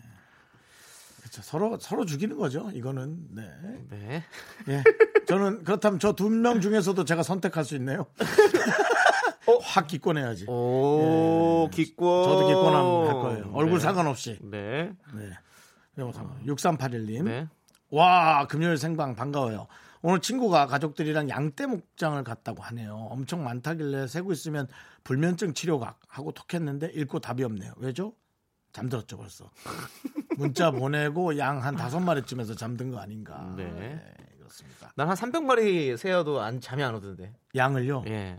그렇죠. 1.20 1.42
서로 1.42 1.78
서로 1.80 2.04
죽이는 2.04 2.36
거죠. 2.36 2.70
이거는 2.74 3.16
네. 3.30 3.50
네. 3.90 4.24
예. 4.68 4.82
저는 5.26 5.64
그렇다면 5.64 5.98
저 6.00 6.12
두 6.12 6.28
명 6.28 6.60
중에서도 6.60 7.04
제가 7.04 7.22
선택할 7.22 7.64
수 7.64 7.76
있네요. 7.76 8.06
확 9.58 9.86
기권해야지. 9.86 10.46
오, 10.48 11.68
기권. 11.72 12.20
예. 12.20 12.24
저도 12.24 12.46
기권할 12.46 13.12
거예요. 13.22 13.50
얼굴 13.54 13.78
네. 13.78 13.84
상관없이. 13.84 14.38
네. 14.42 14.92
네. 15.14 15.30
이거 15.98 16.12
상관. 16.12 16.44
6381님. 16.46 17.24
네. 17.24 17.48
와 17.90 18.46
금요일 18.46 18.76
생방 18.78 19.14
반가워요. 19.16 19.66
오늘 20.02 20.20
친구가 20.20 20.66
가족들이랑 20.66 21.28
양떼 21.28 21.66
목장을 21.66 22.22
갔다고 22.24 22.62
하네요. 22.62 23.08
엄청 23.10 23.44
많다길래 23.44 24.06
세고 24.06 24.32
있으면 24.32 24.66
불면증 25.04 25.52
치료각 25.54 25.98
하고 26.08 26.32
톡했는데 26.32 26.92
읽고 26.94 27.18
답이 27.18 27.42
없네요. 27.44 27.72
왜죠? 27.76 28.14
잠들었죠 28.72 29.16
벌써. 29.18 29.50
문자 30.38 30.70
보내고 30.70 31.36
양 31.36 31.62
한 31.62 31.74
다섯 31.76 32.00
마리쯤에서 32.00 32.54
잠든 32.54 32.90
거 32.90 32.98
아닌가. 32.98 33.52
네. 33.56 34.00
그렇습니다. 34.38 34.92
난 34.96 35.08
한 35.08 35.16
300마리 35.16 35.96
세어도 35.96 36.40
안, 36.40 36.60
잠이 36.60 36.82
안 36.82 36.94
오던데. 36.94 37.34
양을요. 37.54 38.04
예. 38.06 38.38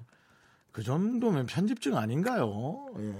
그 0.71 0.83
정도면 0.83 1.45
편집증 1.47 1.97
아닌가요? 1.97 2.87
예. 2.99 3.15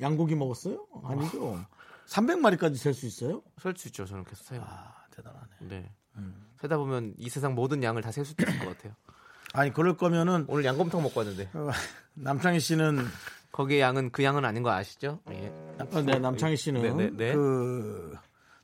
양고기 0.00 0.34
먹었어요? 0.34 0.86
아니죠. 1.04 1.64
300마리까지 2.06 2.76
셀 2.76 2.92
수 2.94 3.06
있어요? 3.06 3.42
설수 3.60 3.88
있죠. 3.88 4.04
저는 4.04 4.24
계속 4.24 4.44
세요. 4.44 4.62
아 4.66 4.94
대단하네. 5.10 5.46
네. 5.60 5.90
음. 6.16 6.34
세다 6.60 6.76
보면 6.76 7.14
이 7.16 7.28
세상 7.28 7.54
모든 7.54 7.82
양을 7.82 8.02
다 8.02 8.10
셀 8.10 8.24
수도 8.24 8.44
있을 8.44 8.58
것 8.58 8.76
같아요. 8.76 8.94
아니 9.54 9.72
그럴 9.72 9.96
거면은 9.96 10.44
오늘 10.48 10.64
양곰탕 10.64 11.02
먹고 11.02 11.20
왔는데 11.20 11.50
어, 11.54 11.70
남창희 12.14 12.60
씨는 12.60 12.98
거기에 13.52 13.80
양은 13.80 14.10
그 14.10 14.24
양은 14.24 14.44
아닌 14.44 14.62
거 14.62 14.70
아시죠? 14.70 15.20
예. 15.30 15.48
어, 15.78 16.02
네, 16.02 16.18
남창희 16.18 16.56
씨는 16.56 16.82
네, 16.82 16.92
네, 16.92 17.10
네. 17.16 17.34
그 17.34 18.16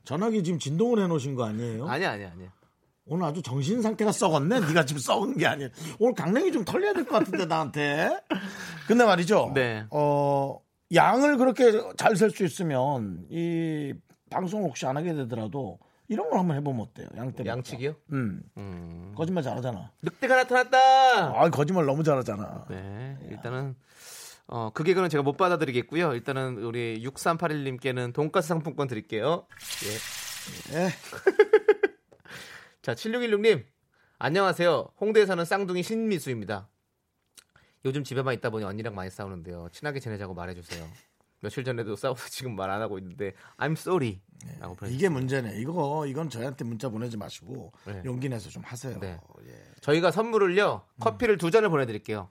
전화기 0.03 0.43
지금 0.43 0.57
진동을 0.59 1.01
해 1.03 1.07
놓으신 1.07 1.35
거 1.35 1.45
아니에요? 1.45 1.87
아니야, 1.87 2.11
아니야, 2.11 2.31
아니야. 2.31 2.51
오늘 3.09 3.25
아주 3.25 3.41
정신 3.41 3.81
상태가 3.81 4.11
썩었네. 4.11 4.59
네가 4.61 4.85
지금 4.85 4.99
썩은 5.01 5.37
게 5.37 5.47
아니야. 5.47 5.69
오늘 5.99 6.13
강냉이 6.13 6.51
좀 6.51 6.63
털려야 6.63 6.93
될 6.93 7.05
것 7.05 7.19
같은데 7.19 7.45
나한테. 7.45 8.09
근데 8.87 9.03
말이죠. 9.05 9.51
네. 9.53 9.85
어 9.91 10.59
양을 10.93 11.37
그렇게 11.37 11.71
잘 11.97 12.15
셀 12.15 12.31
수 12.31 12.43
있으면 12.45 13.25
이 13.29 13.93
방송 14.29 14.63
혹시 14.63 14.85
안 14.85 14.95
하게 14.97 15.13
되더라도 15.13 15.79
이런 16.07 16.29
걸 16.29 16.39
한번 16.39 16.57
해보면 16.57 16.81
어때요? 16.81 17.07
양떼 17.15 17.45
양치기요? 17.45 17.95
음 18.13 18.41
음. 18.57 19.13
거짓말 19.15 19.43
잘하잖아. 19.43 19.91
늑대가 20.01 20.35
나타났다. 20.37 20.77
아 21.39 21.49
거짓말 21.49 21.85
너무 21.85 22.03
잘하잖아. 22.03 22.65
네. 22.69 23.17
일단은 23.29 23.75
어, 24.51 24.71
그 24.73 24.83
개그는 24.83 25.09
제가 25.09 25.21
못 25.21 25.37
받아드리겠고요. 25.37 26.13
일단은 26.13 26.57
우리 26.63 27.03
6381님께는 27.03 28.13
돈가스 28.13 28.47
상품권 28.47 28.87
드릴게요. 28.87 29.45
예. 30.73 30.79
예. 30.79 30.89
자, 32.81 32.93
7616님. 32.93 33.63
안녕하세요. 34.19 34.89
홍대에 34.99 35.25
사는 35.25 35.43
쌍둥이 35.43 35.83
신미수입니다. 35.83 36.67
요즘 37.85 38.03
집에만 38.03 38.33
있다 38.35 38.49
보니 38.49 38.65
언니랑 38.65 38.93
많이 38.95 39.09
싸우는데요. 39.09 39.69
친하게 39.71 39.99
지내자고 39.99 40.33
말해주세요. 40.33 40.85
며칠 41.41 41.63
전에도 41.63 41.95
싸워서 41.95 42.27
지금 42.29 42.55
말 42.55 42.69
안 42.69 42.81
하고 42.81 42.97
있는데 42.99 43.33
I'm 43.57 43.71
sorry. 43.71 44.19
보내주셨습니다. 44.61 44.87
이게 44.87 45.07
문제네. 45.07 45.59
이거 45.61 46.05
이건 46.05 46.29
저희한테 46.29 46.65
문자 46.65 46.89
보내지 46.89 47.15
마시고 47.15 47.71
네. 47.85 48.01
용기 48.05 48.27
내서 48.27 48.49
좀 48.49 48.61
하세요. 48.63 48.99
네. 48.99 49.17
예. 49.47 49.63
저희가 49.81 50.11
선물을요 50.11 50.81
커피를 50.99 51.37
두 51.37 51.49
잔을 51.51 51.69
보내드릴게요. 51.69 52.29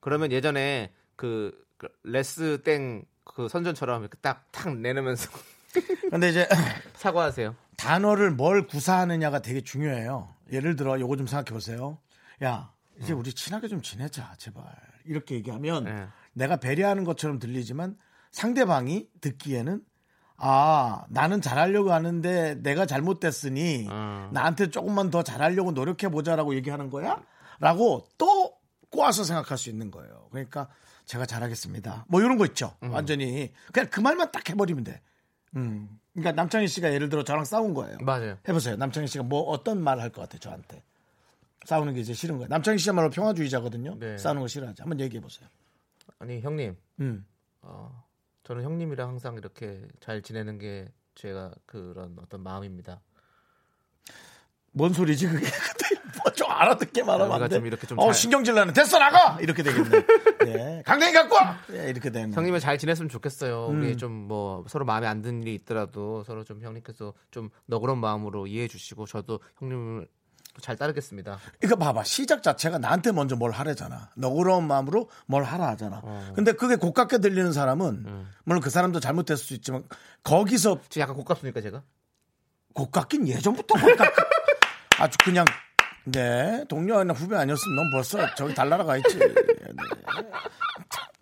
그러면 0.00 0.32
예전에 0.32 0.92
그, 1.16 1.52
그 1.76 1.88
레스 2.04 2.62
땡 2.62 3.04
그 3.24 3.48
선전처럼 3.48 4.02
이렇게 4.02 4.16
딱탁 4.22 4.78
내놓으면서 4.78 5.28
근데 6.10 6.30
이제 6.30 6.48
사과하세요. 6.94 7.54
단어를 7.86 8.32
뭘 8.32 8.66
구사하느냐가 8.66 9.40
되게 9.40 9.60
중요해요. 9.60 10.28
예를 10.52 10.76
들어 10.76 10.98
요거 10.98 11.16
좀 11.16 11.26
생각해 11.26 11.52
보세요. 11.52 11.98
야 12.42 12.72
이제 13.00 13.12
우리 13.12 13.32
친하게 13.32 13.68
좀 13.68 13.80
지내자 13.82 14.34
제발 14.38 14.64
이렇게 15.04 15.36
얘기하면 15.36 15.84
네. 15.84 16.06
내가 16.32 16.56
배려하는 16.56 17.04
것처럼 17.04 17.38
들리지만 17.38 17.96
상대방이 18.32 19.08
듣기에는 19.20 19.80
아 20.36 21.04
나는 21.08 21.40
잘하려고 21.40 21.92
하는데 21.92 22.56
내가 22.56 22.86
잘못됐으니 22.86 23.86
음. 23.88 24.30
나한테 24.32 24.70
조금만 24.70 25.10
더 25.10 25.22
잘하려고 25.22 25.72
노력해 25.72 26.08
보자라고 26.10 26.54
얘기하는 26.56 26.90
거야라고 26.90 28.06
또 28.18 28.54
꼬아서 28.90 29.24
생각할 29.24 29.56
수 29.56 29.70
있는 29.70 29.90
거예요. 29.90 30.28
그러니까 30.30 30.68
제가 31.06 31.24
잘하겠습니다. 31.24 32.06
뭐 32.08 32.20
이런 32.20 32.36
거 32.36 32.44
있죠. 32.46 32.74
완전히 32.80 33.52
그냥 33.72 33.88
그 33.90 34.00
말만 34.00 34.32
딱 34.32 34.48
해버리면 34.48 34.84
돼. 34.84 35.00
음. 35.56 35.98
그러니까 36.12 36.32
남창희 36.32 36.68
씨가 36.68 36.92
예를 36.92 37.08
들어 37.08 37.24
저랑 37.24 37.44
싸운 37.44 37.74
거예요. 37.74 37.98
맞아요. 38.00 38.38
해보세요. 38.48 38.76
남창희 38.76 39.06
씨가 39.08 39.24
뭐 39.24 39.42
어떤 39.42 39.82
말할것 39.82 40.22
같아요, 40.22 40.38
저한테. 40.38 40.82
싸우는 41.64 41.94
게 41.94 42.00
이제 42.00 42.14
싫은 42.14 42.36
거예요. 42.36 42.48
남창희 42.48 42.78
씨야말로 42.78 43.10
평화주의자거든요. 43.10 43.98
네. 43.98 44.16
싸우는 44.18 44.40
거 44.40 44.48
싫어하지. 44.48 44.82
한번 44.82 45.00
얘기해 45.00 45.20
보세요. 45.20 45.48
아니 46.18 46.40
형님, 46.40 46.76
음. 47.00 47.26
어, 47.62 48.04
저는 48.44 48.62
형님이랑 48.62 49.08
항상 49.08 49.36
이렇게 49.36 49.86
잘 50.00 50.22
지내는 50.22 50.58
게 50.58 50.88
제가 51.14 51.52
그런 51.66 52.16
어떤 52.20 52.42
마음입니다. 52.42 53.00
뭔 54.76 54.92
소리지 54.92 55.26
그게? 55.26 55.46
뭐좀 56.22 56.50
알아듣게 56.50 57.02
말하면 57.02 57.30
우리가 57.30 57.44
안 57.44 57.48
돼. 57.50 57.56
좀 57.56 57.66
이렇게 57.66 57.86
좀 57.86 57.98
어 57.98 58.06
잘- 58.06 58.14
신경질 58.14 58.54
나네. 58.54 58.72
됐어 58.72 58.98
나가 58.98 59.38
이렇게 59.40 59.62
되겠네. 59.62 60.06
예. 60.46 60.82
강냉이 60.86 61.12
갖고 61.12 61.34
와. 61.34 61.58
예, 61.72 61.88
이렇게 61.88 62.10
되는. 62.10 62.32
형님은 62.34 62.60
잘 62.60 62.76
지냈으면 62.78 63.08
좋겠어요. 63.08 63.68
음. 63.68 63.80
우리 63.80 63.96
좀 63.96 64.26
뭐 64.26 64.64
서로 64.68 64.84
마음에 64.84 65.06
안 65.06 65.22
드는 65.22 65.42
일이 65.42 65.54
있더라도 65.54 66.24
서로 66.24 66.42
좀 66.44 66.60
형님께서 66.62 67.14
좀 67.30 67.48
너그러운 67.66 67.98
마음으로 68.00 68.46
이해해 68.46 68.66
주시고 68.68 69.06
저도 69.06 69.40
형님을 69.58 70.08
잘 70.60 70.74
따르겠습니다. 70.76 71.38
이거 71.62 71.76
봐봐 71.76 72.02
시작 72.04 72.42
자체가 72.42 72.78
나한테 72.78 73.12
먼저 73.12 73.36
뭘 73.36 73.52
하래잖아. 73.52 74.10
너그러운 74.16 74.66
마음으로 74.66 75.08
뭘 75.26 75.44
하라 75.44 75.68
하잖아. 75.68 76.00
어. 76.02 76.32
근데 76.34 76.52
그게 76.52 76.76
고깝게 76.76 77.18
들리는 77.18 77.52
사람은 77.52 77.86
음. 78.06 78.28
물론 78.44 78.60
그 78.62 78.70
사람도 78.70 79.00
잘못됐을 79.00 79.44
수 79.44 79.54
있지만 79.54 79.84
거기서 80.22 80.80
지금 80.88 81.02
약간 81.02 81.14
고깝습니까 81.14 81.60
제가? 81.60 81.82
고깝긴 82.74 83.28
예전부터 83.28 83.74
고깝. 83.74 84.12
아주 84.98 85.16
그냥 85.24 85.44
네 86.04 86.64
동료나 86.68 87.12
후배 87.14 87.36
아니었으면 87.36 87.76
넌 87.76 87.90
벌써 87.90 88.34
저기 88.34 88.54
달나라가 88.54 88.96
있지. 88.98 89.18
네. 89.18 89.34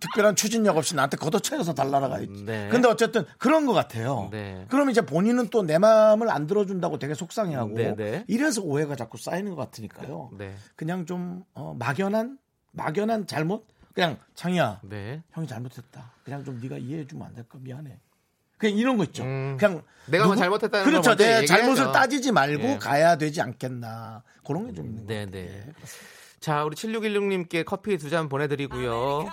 특별한 0.01 0.37
추진력 0.37 0.77
없이 0.77 0.95
나한테 0.95 1.17
걷어차여서 1.17 1.73
달나라가 1.75 2.19
있지. 2.21 2.45
네. 2.45 2.69
근데 2.71 2.87
어쨌든 2.89 3.25
그런 3.39 3.65
것 3.65 3.73
같아요. 3.73 4.29
네. 4.31 4.67
그럼 4.69 4.91
이제 4.91 5.01
본인은 5.01 5.49
또 5.49 5.63
내 5.65 5.79
마음을 5.79 6.31
안 6.31 6.47
들어준다고 6.47 6.99
되게 6.99 7.15
속상해하고 7.15 7.75
네, 7.75 7.95
네. 7.97 8.25
이래서 8.29 8.61
오해가 8.61 8.97
자꾸 8.97 9.17
쌓이는 9.17 9.55
것 9.55 9.57
같으니까요. 9.57 10.31
네. 10.37 10.55
그냥 10.77 11.07
좀 11.07 11.43
어, 11.55 11.75
막연한 11.79 12.39
막연한 12.73 13.27
잘못 13.27 13.67
그냥 13.95 14.19
창희야 14.35 14.81
네. 14.83 15.23
형이 15.33 15.47
잘못했다. 15.47 16.13
그냥 16.23 16.45
좀 16.45 16.61
네가 16.61 16.77
이해해 16.77 17.07
주면 17.07 17.27
안 17.29 17.35
될까 17.35 17.59
미안해. 17.63 17.99
그냥 18.65 18.79
이런 18.79 18.97
거 18.97 19.05
있죠. 19.05 19.23
음. 19.25 19.57
그냥 19.59 19.83
내가 20.07 20.27
뭐 20.27 20.37
잘못했다는 20.37 20.85
걸 20.85 20.93
그렇죠. 20.93 21.15
내 21.17 21.25
얘기해야죠. 21.25 21.47
잘못을 21.47 21.93
따지지 21.93 22.33
말고 22.33 22.65
예. 22.65 22.79
가야 22.79 23.17
되지 23.17 23.43
않겠나 23.43 24.23
그런 24.47 24.67
게좀 24.69 24.87
있는 24.87 25.07
거. 25.07 25.13
네, 25.13 25.27
네. 25.31 25.67
자, 26.41 26.65
우리 26.65 26.75
7616님께 26.77 27.65
커피 27.65 27.97
두 27.99 28.09
잔 28.11 28.29
보내드리고요. 28.29 29.29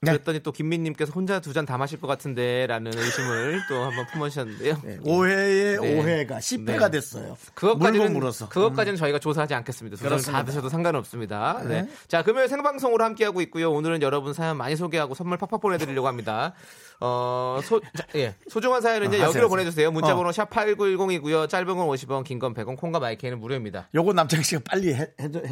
네. 0.00 0.12
그랬더니 0.12 0.40
또 0.44 0.52
김민님께서 0.52 1.10
혼자 1.12 1.40
두 1.40 1.52
잔 1.52 1.66
다 1.66 1.76
마실 1.76 2.00
것 2.00 2.06
같은데라는 2.06 2.96
의심을 2.96 3.60
또 3.68 3.82
한번 3.84 4.06
품으셨는데요. 4.12 4.80
네, 4.84 4.98
오해의 5.02 5.80
네. 5.80 5.98
오해가 6.00 6.38
10회가 6.38 6.82
네. 6.82 6.90
됐어요. 6.90 7.36
그것까지는 7.54 8.12
물어서. 8.12 8.48
그것까지는 8.48 8.96
저희가 8.96 9.18
조사하지 9.18 9.54
않겠습니다. 9.54 9.96
두잔다 9.96 10.08
그렇습니다. 10.14 10.44
드셔도 10.44 10.68
상관없습니다. 10.68 11.62
네. 11.64 11.82
네. 11.82 11.88
자, 12.06 12.22
금요일 12.22 12.48
생방송으로 12.48 13.04
함께하고 13.04 13.40
있고요. 13.42 13.72
오늘은 13.72 14.02
여러분 14.02 14.32
사연 14.34 14.56
많이 14.56 14.76
소개하고 14.76 15.14
선물 15.14 15.36
팍팍 15.38 15.60
보내드리려고 15.60 16.06
합니다. 16.06 16.52
어, 17.00 17.60
소, 17.62 17.80
자, 17.80 18.04
예. 18.16 18.34
소중한 18.48 18.82
사연은 18.82 19.08
이제 19.08 19.22
어, 19.22 19.26
여기로. 19.28 19.48
보내주세요. 19.48 19.90
문자번호 19.92 20.30
어. 20.30 20.32
샵 20.32 20.50
8910이고요. 20.50 21.48
짧은 21.48 21.66
건 21.76 21.86
50원, 21.86 22.24
긴 22.24 22.38
건 22.40 22.54
100원, 22.54 22.76
콩과 22.76 22.98
마이크는 22.98 23.38
무료입니다. 23.38 23.88
요거 23.94 24.12
남창희 24.14 24.42
씨가 24.44 24.62
빨리 24.64 24.94
해, 24.94 25.06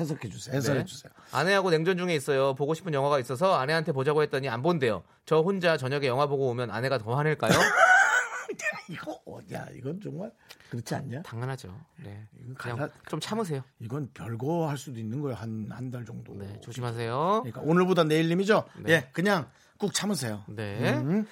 석해 0.05 0.29
주세요. 0.29 0.57
해설해 0.57 0.81
네. 0.81 0.85
주세요. 0.85 1.13
아내하고 1.33 1.71
냉전 1.71 1.97
중에 1.97 2.15
있어요. 2.15 2.55
보고 2.55 2.75
싶은 2.75 2.93
영화가 2.95 3.21
있어서 3.21 3.55
아내한테 3.57 3.93
보자고 3.93 4.23
했더니 4.23 4.49
안 4.49 4.63
본대요. 4.63 5.03
저 5.25 5.41
혼자 5.41 5.77
저녁에 5.77 6.07
영화 6.09 6.27
보고 6.27 6.49
오면 6.49 6.71
아내가 6.71 6.99
더 6.99 7.15
화낼까요? 7.15 7.53
이거 8.89 9.21
어, 9.27 9.39
야 9.53 9.67
이건 9.75 10.01
정말 10.01 10.31
그렇지 10.71 10.95
않냐? 10.95 11.23
당연하죠. 11.23 11.75
네. 12.05 12.27
그냥 12.57 12.89
좀 13.09 13.19
참으세요. 13.21 13.63
이건 13.81 14.11
별거 14.15 14.69
할 14.69 14.79
수도 14.79 14.99
있는 15.01 15.21
거예요. 15.21 15.37
한 15.37 15.67
한 15.71 15.91
달 15.91 16.05
정도. 16.05 16.35
네, 16.37 16.61
조심하세요. 16.61 17.43
그러니까 17.45 17.61
오늘보다 17.63 18.05
내일님이죠. 18.05 18.65
네. 18.85 18.93
예, 18.93 19.09
그냥 19.13 19.49
꾹 19.79 19.93
참으세요. 19.93 20.43
네. 20.49 20.95
음. 20.95 21.27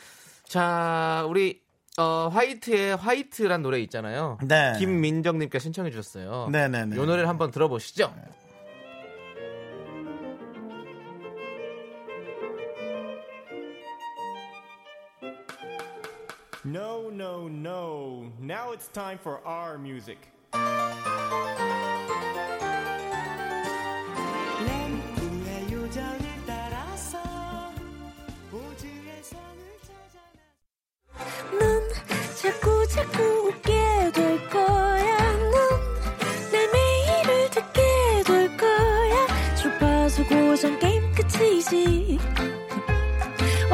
자, 0.44 1.24
우리 1.28 1.62
어, 1.96 2.28
화이트의 2.32 2.96
화이트란 2.96 3.62
노래 3.62 3.78
있잖아요. 3.80 4.38
네. 4.42 4.74
김민정님께 4.78 5.58
신청해 5.58 5.90
주셨어요. 5.90 6.48
네네네. 6.50 6.96
이 6.96 6.98
노래를 6.98 7.28
한번 7.28 7.50
들어보시죠. 7.50 8.12
No, 16.66 17.10
no, 17.10 17.46
no. 17.46 18.32
Now 18.40 18.72
it's 18.72 18.88
time 18.88 19.18
for 19.18 19.40
our 19.46 19.76
music. 19.78 20.18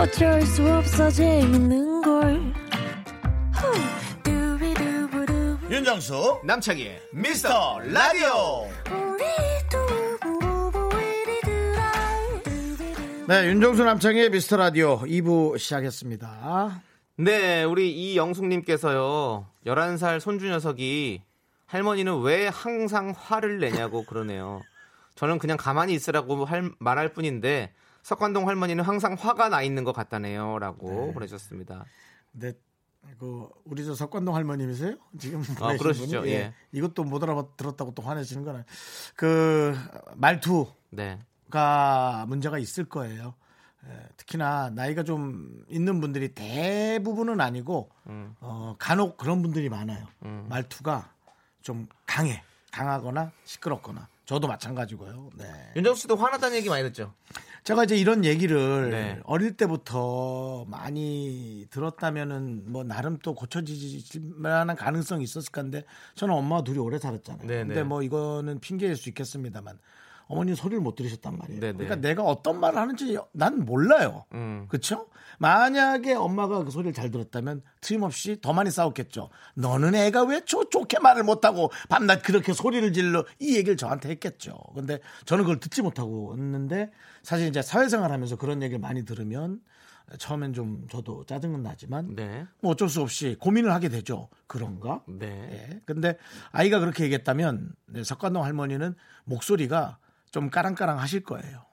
어쩔 0.00 0.40
수 0.42 0.66
없어 0.66 1.10
재밌는 1.10 2.00
걸. 2.02 2.40
윤정수 5.70 6.40
남창희의 6.44 7.00
미스터 7.12 7.80
라디오. 7.80 8.68
네, 13.28 13.46
윤정수 13.46 13.84
남창의 13.84 14.30
미스터 14.30 14.56
라디오 14.56 15.00
2부 15.00 15.58
시작했습니다. 15.58 16.82
네, 17.24 17.64
우리 17.64 17.92
이영숙님께서요. 18.14 19.46
11살 19.66 20.20
손주 20.20 20.48
녀석이 20.48 21.22
할머니는 21.66 22.22
왜 22.22 22.48
항상 22.48 23.12
화를 23.16 23.58
내냐고 23.60 24.04
그러네요. 24.04 24.62
저는 25.16 25.38
그냥 25.38 25.56
가만히 25.58 25.92
있으라고 25.92 26.44
할- 26.46 26.72
말할 26.78 27.12
뿐인데 27.12 27.74
석관동 28.02 28.48
할머니는 28.48 28.82
항상 28.82 29.14
화가 29.18 29.50
나 29.50 29.60
있는 29.62 29.84
것 29.84 29.92
같다네요. 29.92 30.58
라고 30.58 31.12
보내주셨습니다. 31.12 31.84
네, 32.32 32.52
그 33.18 33.48
우리 33.64 33.84
저 33.84 33.94
석관동 33.94 34.34
할머님이세요? 34.34 34.96
지금 35.18 35.42
아, 35.60 35.76
그러시죠. 35.76 36.20
분이? 36.20 36.32
예. 36.32 36.54
이것도 36.72 37.04
못 37.04 37.22
알아들었다고 37.22 37.92
또 37.94 38.02
화내시는 38.02 38.44
거는 38.44 38.64
그 39.14 39.76
말투가 40.16 40.72
네. 40.90 41.18
문제가 42.26 42.58
있을 42.58 42.84
거예요. 42.86 43.34
예, 43.88 44.08
특히나 44.16 44.70
나이가 44.70 45.02
좀 45.02 45.64
있는 45.68 46.00
분들이 46.00 46.34
대부분은 46.34 47.40
아니고 47.40 47.90
음. 48.08 48.34
어, 48.40 48.76
간혹 48.78 49.16
그런 49.16 49.42
분들이 49.42 49.68
많아요. 49.68 50.06
말투가 50.48 51.12
좀 51.62 51.88
강해, 52.06 52.42
강하거나 52.72 53.32
시끄럽거나 53.44 54.08
저도 54.26 54.46
마찬가지고요. 54.46 55.30
네. 55.34 55.72
윤정수 55.74 56.02
씨도 56.02 56.14
화나다는 56.14 56.56
얘기 56.56 56.68
많이 56.68 56.84
듣죠? 56.84 57.12
제가 57.64 57.84
이제 57.84 57.96
이런 57.96 58.24
얘기를 58.24 58.90
네. 58.90 59.20
어릴 59.24 59.56
때부터 59.56 60.64
많이 60.68 61.66
들었다면은 61.70 62.70
뭐 62.70 62.84
나름 62.84 63.18
또 63.18 63.34
고쳐지질 63.34 64.20
만한 64.36 64.76
가능성이 64.76 65.24
있었을 65.24 65.50
건데 65.50 65.84
저는 66.14 66.32
엄마와 66.34 66.62
둘이 66.62 66.78
오래 66.78 66.98
살았잖아요. 66.98 67.46
네, 67.46 67.58
근데 67.58 67.74
네. 67.74 67.82
뭐 67.82 68.02
이거는 68.02 68.60
핑계일 68.60 68.96
수 68.96 69.08
있겠습니다만 69.08 69.78
어머니 70.30 70.54
소리를 70.54 70.80
못 70.80 70.94
들으셨단 70.94 71.36
말이에요. 71.36 71.60
네, 71.60 71.72
네. 71.72 71.76
그러니까 71.76 71.96
내가 71.96 72.22
어떤 72.22 72.60
말을 72.60 72.78
하는지 72.78 73.18
난 73.32 73.64
몰라요. 73.64 74.26
음. 74.32 74.66
그렇죠? 74.68 75.08
만약에 75.38 76.14
엄마가 76.14 76.62
그 76.62 76.70
소리를 76.70 76.92
잘 76.92 77.10
들었다면 77.10 77.62
틀림없이 77.80 78.40
더 78.40 78.52
많이 78.52 78.70
싸웠겠죠. 78.70 79.28
너는 79.54 79.96
애가 79.96 80.22
왜 80.24 80.44
좋, 80.44 80.70
좋게 80.70 81.00
말을 81.00 81.24
못하고 81.24 81.72
밤낮 81.88 82.22
그렇게 82.22 82.52
소리를 82.52 82.92
질러 82.92 83.24
이 83.40 83.56
얘기를 83.56 83.76
저한테 83.76 84.08
했겠죠. 84.10 84.56
근데 84.74 85.00
저는 85.24 85.44
그걸 85.44 85.58
듣지 85.58 85.82
못하고 85.82 86.36
있는데 86.36 86.92
사실 87.24 87.48
이제 87.48 87.60
사회생활 87.60 88.12
하면서 88.12 88.36
그런 88.36 88.62
얘기를 88.62 88.78
많이 88.78 89.04
들으면 89.04 89.60
처음엔 90.18 90.52
좀 90.52 90.86
저도 90.88 91.24
짜증은 91.24 91.62
나지만 91.62 92.14
네. 92.14 92.46
뭐 92.60 92.72
어쩔 92.72 92.88
수 92.88 93.00
없이 93.00 93.36
고민을 93.40 93.72
하게 93.72 93.88
되죠. 93.88 94.28
그런가? 94.46 95.02
네. 95.08 95.26
예. 95.26 95.80
근데 95.86 96.16
아이가 96.52 96.78
그렇게 96.78 97.02
얘기했다면 97.04 97.72
네, 97.86 98.04
석관동 98.04 98.44
할머니는 98.44 98.94
목소리가 99.24 99.98
좀 100.30 100.50
까랑까랑 100.50 100.98
하실 100.98 101.22
거예요. 101.22 101.64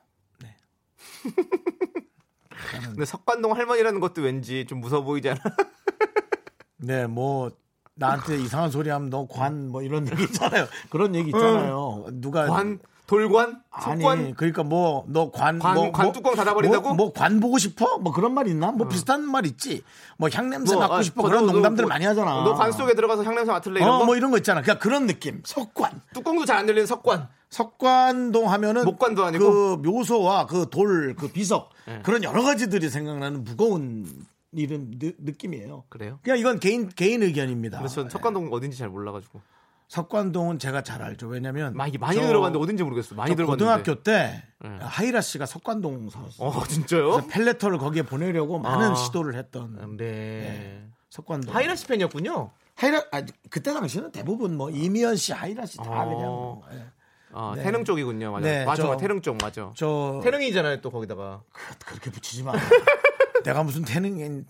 근데 2.90 3.06
석관동 3.06 3.56
할머니라는 3.56 4.00
것도 4.00 4.22
왠지 4.22 4.66
좀 4.66 4.80
무서워 4.82 5.04
보이지 5.04 5.30
않아? 5.30 5.40
네, 6.78 7.08
뭐 7.08 7.52
나한테 7.96 8.38
이상한 8.40 8.70
소리 8.72 8.90
하면 8.90 9.10
너 9.10 9.26
관 9.28 9.70
뭐 9.70 9.82
이런 9.82 10.08
얘기 10.12 10.24
있잖아요. 10.24 10.68
그런 10.90 11.16
얘기 11.16 11.30
있잖아요. 11.30 12.06
누가 12.14 12.46
관? 12.48 12.80
돌관? 13.08 13.62
아니 13.72 14.02
석관? 14.04 14.34
그러니까 14.36 14.64
뭐 14.64 15.06
너관 15.08 15.60
관- 15.60 15.76
뭐, 15.76 15.92
관 15.94 16.06
뭐, 16.08 16.12
뚜껑 16.14 16.36
닫아버린다고? 16.36 16.94
뭐 16.94 17.12
관 17.14 17.40
보고 17.40 17.58
싶어? 17.58 17.98
뭐 18.00 18.12
그런 18.12 18.34
말 18.34 18.48
있나? 18.48 18.72
뭐 18.72 18.88
비슷한 18.88 19.24
말 19.24 19.46
있지. 19.46 19.82
뭐 20.18 20.30
향냄새 20.32 20.76
맡고 20.76 20.94
아, 20.96 21.02
싶어 21.02 21.22
너- 21.24 21.30
그런 21.30 21.46
너- 21.48 21.54
농담들 21.54 21.84
너- 21.84 21.88
많이 21.90 22.06
하잖아. 22.06 22.44
너 22.44 22.54
관 22.54 22.72
속에 22.74 22.94
들어가서 22.94 23.24
향냄새 23.24 23.50
맡을래 23.52 23.80
이런 23.80 23.96
어, 23.96 24.00
거? 24.00 24.06
뭐 24.06 24.16
이런 24.18 24.30
거 24.30 24.38
있잖아. 24.38 24.62
그냥 24.62 24.78
그런 24.80 25.08
느낌. 25.08 25.42
석관. 25.46 26.02
뚜껑도 26.14 26.46
잘 26.46 26.58
안 26.58 26.68
열리는 26.68 26.86
석관. 26.86 27.30
석관동 27.50 28.52
하면은 28.52 28.84
목관도 28.84 29.24
아니고? 29.24 29.52
그 29.82 29.88
묘소와 29.88 30.46
그 30.48 30.68
돌그 30.70 31.30
비석 31.30 31.70
네. 31.88 32.02
그런 32.04 32.22
여러 32.24 32.44
가지들이 32.44 32.90
생각나는 32.90 33.46
무거운 33.46 34.06
이런 34.52 34.92
느, 35.00 35.14
느낌이에요. 35.18 35.86
그래요? 35.88 36.20
그냥 36.24 36.40
이건 36.40 36.60
개인 36.60 36.90
개인 36.90 37.24
의견입니다. 37.24 37.78
그래서 37.78 38.02
전 38.02 38.10
석관동 38.10 38.50
어딘지 38.52 38.78
잘 38.78 38.90
몰라가지고. 38.90 39.40
석관동은 39.88 40.60
제가 40.60 40.84
잘 40.84 41.02
알죠. 41.02 41.28
왜냐면 41.28 41.76
많이 41.76 41.98
많이 41.98 42.18
저- 42.18 42.28
들어봤는데 42.28 42.62
어딘지 42.64 42.84
모르겠어. 42.84 43.16
많이 43.16 43.30
저 43.32 43.36
들어봤는데. 43.36 43.64
고등학교 43.84 44.04
때 44.04 44.44
네. 44.60 44.70
하이라 44.82 45.22
씨가 45.22 45.46
석관동 45.46 46.10
살았어요. 46.10 46.48
어 46.50 46.64
진짜요? 46.68 47.28
펠레터를 47.28 47.78
거기에 47.78 48.04
보내려고 48.04 48.60
많은 48.60 48.92
아. 48.92 48.96
시도를 48.96 49.36
했던 49.36 49.96
네. 49.98 50.84
석관동. 51.10 51.56
하이라 51.56 51.76
씨 51.76 51.88
팬이었군요. 51.88 52.52
하이라 52.76 53.02
아, 53.12 53.22
그때 53.50 53.74
당시는 53.74 54.12
대부분 54.12 54.56
뭐 54.58 54.70
이미연 54.70 55.16
씨, 55.16 55.32
하이라 55.34 55.66
씨다 55.66 55.84
어. 55.84 56.06
그냥 56.06 56.22
뭐, 56.26 56.64
예. 56.74 56.86
아, 57.34 57.54
네. 57.56 57.64
태릉 57.64 57.86
쪽이군요. 57.86 58.32
맞아. 58.34 58.46
네, 58.46 58.66
맞아. 58.66 58.84
저- 58.84 58.98
태릉 58.98 59.22
쪽 59.22 59.38
맞아. 59.42 59.72
저 59.76 60.20
태릉이잖아요, 60.24 60.82
또 60.82 60.92
거기다가. 60.92 61.42
그렇게 61.86 62.12
붙이지 62.12 62.44
마. 62.44 62.52
내가 63.46 63.64
무슨 63.64 63.84
태능인 63.86 64.46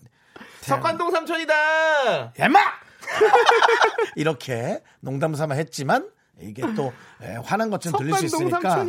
석관동 0.62 1.10
삼촌이다. 1.12 2.34
야마 2.38 2.58
이렇게 4.16 4.82
농담 5.00 5.34
삼아 5.34 5.54
했지만 5.54 6.10
이게 6.40 6.62
또 6.76 6.92
예, 7.22 7.34
화난 7.42 7.68
것처럼 7.68 7.98
들릴 7.98 8.14
수 8.14 8.24
있으니까. 8.26 8.86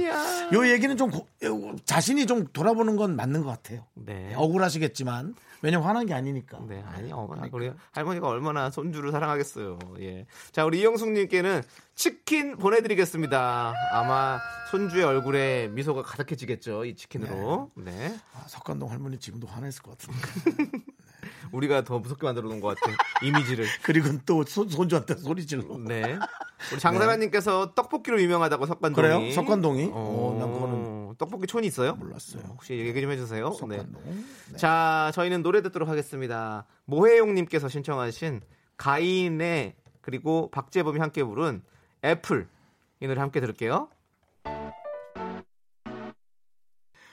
요 0.53 0.67
얘기는 0.69 0.95
좀 0.97 1.09
고- 1.09 1.27
요, 1.43 1.75
자신이 1.83 2.27
좀 2.27 2.45
돌아보는 2.53 2.95
건 2.95 3.15
맞는 3.15 3.43
것 3.43 3.49
같아요. 3.49 3.85
네. 3.95 4.33
억울하시겠지만 4.35 5.33
왜냐면 5.61 5.87
화난 5.87 6.05
게 6.05 6.13
아니니까. 6.13 6.59
네, 6.67 6.81
아니, 6.87 7.11
어, 7.11 7.27
우리 7.51 7.71
할머니가 7.91 8.27
얼마나 8.27 8.69
손주를 8.69 9.11
사랑하겠어요. 9.11 9.79
예. 9.99 10.25
자, 10.51 10.63
우리 10.63 10.79
이영숙님께는 10.79 11.63
치킨 11.95 12.55
보내드리겠습니다. 12.55 13.73
아마 13.91 14.39
손주의 14.71 15.03
얼굴에 15.03 15.67
미소가 15.69 16.03
가득해지겠죠, 16.03 16.85
이 16.85 16.95
치킨으로. 16.95 17.71
네. 17.75 18.15
아, 18.35 18.45
석관동 18.47 18.89
할머니 18.91 19.19
지금도 19.19 19.47
화냈을 19.47 19.81
것 19.81 19.97
같은데. 19.97 20.71
우리가 21.51 21.83
더 21.83 21.99
무섭게 21.99 22.25
만들어 22.25 22.47
놓은 22.49 22.59
것 22.59 22.77
같아. 22.77 22.95
이미지를. 23.23 23.65
그리고 23.83 24.09
또 24.25 24.43
손, 24.43 24.69
손주한테 24.69 25.15
소리 25.15 25.45
질러. 25.45 25.77
네. 25.77 26.17
우리 26.71 26.79
장사라님께서 26.79 27.73
떡볶이로 27.73 28.21
유명하다고 28.21 28.65
석관동이. 28.65 29.07
그래요? 29.07 29.31
석관동이? 29.33 29.85
어, 29.85 29.91
어, 29.93 30.37
난 30.39 30.51
그거는 30.51 31.15
떡볶이 31.17 31.47
촌이 31.47 31.67
있어요? 31.67 31.95
몰랐어요. 31.95 32.43
혹시 32.49 32.73
얘기 32.73 33.01
좀 33.01 33.11
해주세요. 33.11 33.49
네. 33.49 33.55
석관동. 33.57 34.23
자, 34.55 35.11
저희는 35.13 35.43
노래 35.43 35.61
듣도록 35.61 35.89
하겠습니다. 35.89 36.65
모혜용님께서 36.85 37.67
신청하신 37.69 38.41
가인의 38.77 39.75
그리고 40.01 40.49
박재범이 40.51 40.99
함께 40.99 41.23
부른 41.23 41.61
애플 42.03 42.47
이 43.01 43.07
노래 43.07 43.19
함께 43.19 43.39
들을게요. 43.39 43.89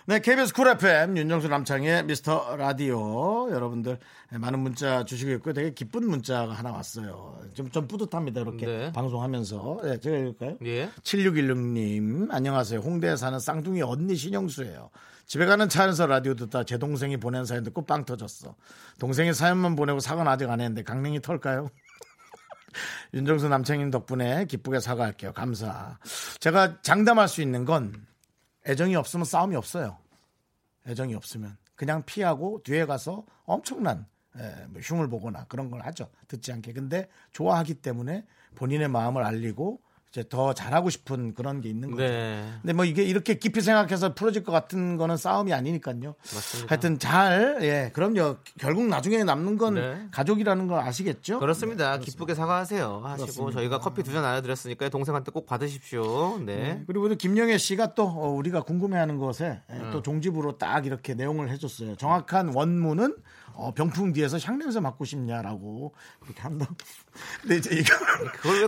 네, 0.09 0.21
KBS 0.21 0.55
쿨 0.55 0.69
FM 0.69 1.17
윤정수 1.17 1.49
남창희의 1.49 2.05
미스터 2.05 2.55
라디오 2.57 3.51
여러분들 3.51 3.99
많은 4.31 4.61
문자 4.61 5.05
주시고 5.05 5.33
있고요. 5.33 5.53
되게 5.53 5.73
기쁜 5.75 6.09
문자가 6.09 6.53
하나 6.53 6.71
왔어요. 6.71 7.41
좀, 7.55 7.69
좀 7.71 7.89
뿌듯합니다. 7.89 8.43
이렇게 8.43 8.67
네. 8.67 8.93
방송하면서. 8.93 9.81
네, 9.83 9.99
제가 9.99 10.17
읽을까요? 10.17 10.59
예. 10.65 10.89
7616님, 11.03 12.29
안녕하세요. 12.31 12.79
홍대에 12.79 13.17
사는 13.17 13.37
쌍둥이 13.41 13.83
언니 13.83 14.15
신영수예요. 14.15 14.91
집에 15.27 15.45
가는 15.45 15.69
차 15.69 15.83
안에서 15.83 16.07
라디오 16.07 16.35
듣다 16.35 16.63
제 16.63 16.79
동생이 16.79 17.17
보낸 17.17 17.45
사연 17.45 17.65
듣고 17.65 17.85
빵 17.85 18.05
터졌어. 18.05 18.55
동생이 19.01 19.35
사연만 19.35 19.75
보내고 19.75 19.99
사과는 19.99 20.31
아직 20.31 20.49
안 20.49 20.61
했는데 20.61 20.85
강냉이 20.85 21.21
털까요? 21.21 21.69
윤정수 23.13 23.49
남창님 23.49 23.91
덕분에 23.91 24.45
기쁘게 24.45 24.79
사과할게요. 24.79 25.33
감사. 25.33 25.99
제가 26.39 26.81
장담할 26.83 27.27
수 27.27 27.43
있는 27.43 27.65
건 27.65 28.07
애정이 28.67 28.97
없으면 28.97 29.25
싸움이 29.25 29.57
없어요. 29.57 29.99
애정이 30.87 31.15
없으면 31.15 31.57
그냥 31.75 32.05
피하고 32.05 32.61
뒤에 32.65 32.87
가서 32.87 33.25
엄청난 33.45 34.07
예, 34.39 34.67
뭐 34.69 34.81
흉을 34.81 35.09
보거나 35.09 35.45
그런 35.45 35.71
걸 35.71 35.81
하죠. 35.83 36.11
듣지 36.29 36.53
않게. 36.53 36.73
근데 36.73 37.09
좋아하기 37.33 37.75
때문에 37.75 38.27
본인의 38.55 38.89
마음을 38.89 39.25
알리고 39.25 39.81
이제 40.17 40.25
더 40.31 40.55
잘하고 40.55 40.89
싶은 40.89 41.35
그런 41.35 41.61
게 41.61 41.69
있는 41.69 41.91
거죠. 41.91 42.03
네. 42.03 42.43
근데 42.63 42.73
뭐 42.73 42.87
이게 42.87 43.03
이렇게 43.03 43.35
깊이 43.35 43.61
생각해서 43.61 44.15
풀어질 44.15 44.45
것 44.45 44.51
같은 44.51 44.97
거는 44.97 45.19
싸움이 45.19 45.53
아니니까요. 45.53 46.15
맞습니다. 46.35 46.71
하여튼 46.71 46.99
잘, 46.99 47.59
예, 47.61 47.91
그럼요. 47.93 48.37
결국 48.59 48.87
나중에 48.87 49.23
남는 49.25 49.59
건 49.59 49.75
네. 49.75 50.07
가족이라는 50.13 50.69
걸 50.69 50.81
아시겠죠? 50.81 51.39
그렇습니다. 51.39 51.99
기쁘게 51.99 52.35
사과하세요. 52.35 53.03
하시고 53.05 53.17
그렇습니다. 53.27 53.53
저희가 53.61 53.79
커피 53.79 54.03
두 54.03 54.17
잔 54.17 54.23
나눠드렸으니까 54.23 54.89
동생한테 54.89 55.31
꼭 55.33 55.45
받으십시오. 55.45 56.39
네. 56.39 56.83
그리고 56.87 57.11
또 57.11 57.15
김영애 57.17 57.59
씨가 57.59 57.95
또 57.95 58.05
어, 58.05 58.29
우리가 58.31 58.63
궁금해하는 58.63 59.19
것에 59.19 59.61
예, 59.71 59.75
음. 59.75 59.91
또 59.93 60.01
종집으로 60.01 60.57
딱 60.57 60.87
이렇게 60.87 61.13
내용을 61.13 61.51
해줬어요. 61.51 61.97
정확한 61.97 62.55
원문은 62.55 63.15
어, 63.53 63.73
병풍 63.75 64.13
뒤에서 64.13 64.39
향냄새 64.39 64.81
맡고 64.81 65.05
싶냐라고 65.05 65.93
그렇게 66.21 66.41
한다. 66.41 66.67
근데 67.43 67.57
이제 67.57 67.75
이거 67.75 67.95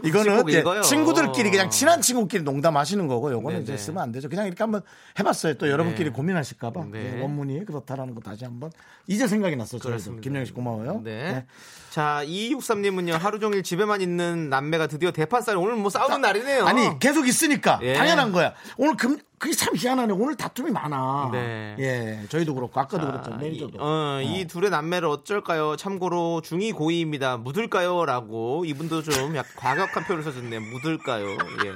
이거는 0.03 0.37
꼭 0.39 0.49
이제 0.49 0.61
읽어요? 0.61 0.83
친구들끼리 0.83 1.51
그냥 1.51 1.71
친한 1.71 2.01
친구끼리 2.01 2.43
농담하시는 2.43 3.07
거고 3.07 3.33
요거는 3.33 3.63
이제. 3.63 3.77
쓰면 3.77 4.03
안 4.03 4.13
되죠. 4.13 4.29
그냥 4.29 4.47
이렇게 4.47 4.63
한번 4.63 4.83
해봤어요. 5.19 5.55
또 5.55 5.69
여러분끼리 5.69 6.11
네. 6.11 6.11
고민하실까봐 6.11 6.85
네. 6.93 7.17
예, 7.17 7.23
원문이 7.23 7.65
그렇다라는 7.65 8.15
거 8.15 8.21
다시 8.21 8.45
한번 8.45 8.71
이제 9.07 9.27
생각이 9.27 9.57
났어요. 9.57 9.81
그렇습니다. 9.81 10.23
김영애 10.23 10.45
씨 10.45 10.53
고마워요. 10.53 11.01
네. 11.05 11.45
자, 11.91 12.23
2263님은요, 12.27 13.13
하루 13.19 13.39
종일 13.41 13.63
집에만 13.63 14.01
있는 14.01 14.51
남매가 14.51 14.87
드디어 14.89 15.11
대판살 15.11 15.57
오늘 15.57 15.75
뭐 15.77 15.91
싸우는 15.91 16.21
날이네요. 16.21 16.67
아니 16.67 16.99
계속 16.99 17.27
있으니까 17.27 17.81
예. 17.83 17.95
당연한 17.95 18.33
거야. 18.33 18.53
오늘 18.77 18.97
금 18.97 19.19
그게 19.39 19.55
참 19.55 19.75
희한하네. 19.77 20.13
오늘 20.15 20.35
다툼이 20.35 20.71
많아. 20.73 21.31
네. 21.33 21.77
예, 21.79 22.27
저희도 22.29 22.55
그렇고 22.55 22.79
아까도 22.81 23.07
자, 23.07 23.13
그렇죠. 23.13 23.37
매니저도. 23.37 23.73
이, 23.75 23.79
어, 23.81 24.21
이 24.23 24.47
둘의 24.47 24.71
남매를 24.71 25.09
어쩔까요? 25.09 25.77
참고로 25.77 26.43
중2 26.45 26.75
고2입니다. 26.75 27.41
묻을까요? 27.41 28.05
라고 28.05 28.38
이분도 28.65 29.03
좀 29.03 29.37
약간 29.37 29.53
과격한 29.57 30.05
표현을 30.05 30.25
써줬네요. 30.25 30.61
묻을까요? 30.61 31.31
예. 31.31 31.71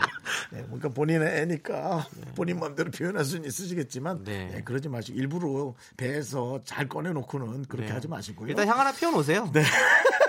네, 0.50 0.62
그러니까 0.64 0.88
본인의 0.90 1.42
애니까 1.42 2.06
본인 2.34 2.58
마음대로 2.60 2.90
표현할 2.90 3.24
수는 3.24 3.46
있으시겠지만 3.46 4.24
네. 4.24 4.52
예, 4.56 4.60
그러지 4.62 4.88
마시고 4.88 5.18
일부러 5.18 5.74
배에서 5.96 6.60
잘 6.64 6.88
꺼내놓고는 6.88 7.66
그렇게 7.66 7.88
네. 7.88 7.94
하지 7.94 8.08
마시고요. 8.08 8.48
일단 8.48 8.68
향 8.68 8.78
하나 8.78 8.92
피워놓으세요. 8.92 9.50
네. 9.52 9.62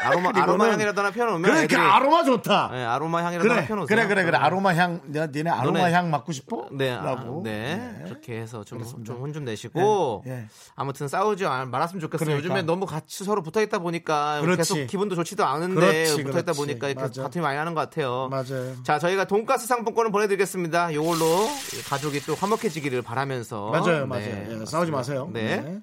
아로마, 0.04 0.32
아로마 0.36 0.72
향이라도 0.72 1.02
하나 1.02 1.12
피워놓으면. 1.12 1.42
그래, 1.42 1.64
애들이, 1.64 1.76
그 1.80 1.82
아로마 1.86 2.24
좋다. 2.24 2.70
네, 2.72 2.84
아로마 2.84 3.24
향이라도 3.24 3.42
그래, 3.44 3.54
하나 3.56 3.66
피워놓으세요. 3.68 3.96
그래, 3.96 4.08
그래, 4.08 4.24
그래. 4.24 4.38
아로마 4.38 4.74
향, 4.76 5.02
내, 5.06 5.26
니네 5.28 5.50
아로마 5.50 5.80
너네- 5.80 5.92
향 5.92 6.10
맡고 6.12 6.32
싶어? 6.32 6.68
네, 6.72 6.92
아, 6.92 7.04
라고. 7.04 7.42
네. 7.44 7.76
네. 7.98 8.04
그렇게 8.06 8.40
해서 8.40 8.64
좀. 8.64 8.82
혼좀 8.84 9.46
내시고 9.46 10.24
예, 10.28 10.32
예. 10.32 10.46
아무튼 10.76 11.08
싸우지 11.08 11.44
말- 11.46 11.66
말았으면 11.68 12.02
좋겠어요. 12.02 12.26
그러니까. 12.26 12.46
요즘에 12.46 12.62
너무 12.64 12.86
같이 12.86 13.24
서로 13.24 13.42
붙어 13.42 13.62
있다 13.62 13.80
보니까 13.80 14.42
그렇지. 14.42 14.58
계속 14.58 14.88
기분도 14.88 15.16
좋지도 15.16 15.46
않은데 15.46 16.06
붙어 16.24 16.40
있다. 16.40 16.54
보니까 16.54 16.88
이렇게 16.90 17.02
맞아. 17.04 17.24
다툼이 17.24 17.44
많이 17.44 17.58
나는 17.58 17.74
것 17.74 17.82
같아요. 17.82 18.28
맞아요. 18.30 18.84
자, 18.84 19.00
저희가 19.00 19.26
돈가스 19.26 19.68
상품권을 19.68 20.12
보내드리겠습니다. 20.12 20.92
이걸로 20.92 21.48
가족이 21.90 22.22
또 22.22 22.36
화목해지기를 22.36 23.02
바라면서 23.02 23.70
맞아요, 23.72 24.06
맞아요. 24.08 24.24
네, 24.26 24.48
예, 24.62 24.66
싸우지. 24.66 24.92
마세요. 24.92 25.30
네. 25.32 25.80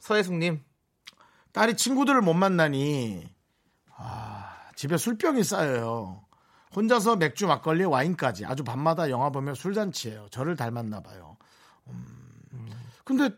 서혜숙님, 0.00 0.60
딸이 1.52 1.74
친구들을 1.76 2.20
못 2.22 2.34
만나니 2.34 3.28
아, 4.02 4.56
집에 4.74 4.96
술병이 4.96 5.44
쌓여요. 5.44 6.24
혼자서 6.74 7.16
맥주, 7.16 7.46
막걸리, 7.46 7.84
와인까지 7.84 8.46
아주 8.46 8.64
밤마다 8.64 9.10
영화 9.10 9.30
보며 9.30 9.54
술잔치예요. 9.54 10.28
저를 10.30 10.56
닮았나 10.56 11.00
봐요. 11.00 11.36
음. 11.88 12.70
근데 13.04 13.30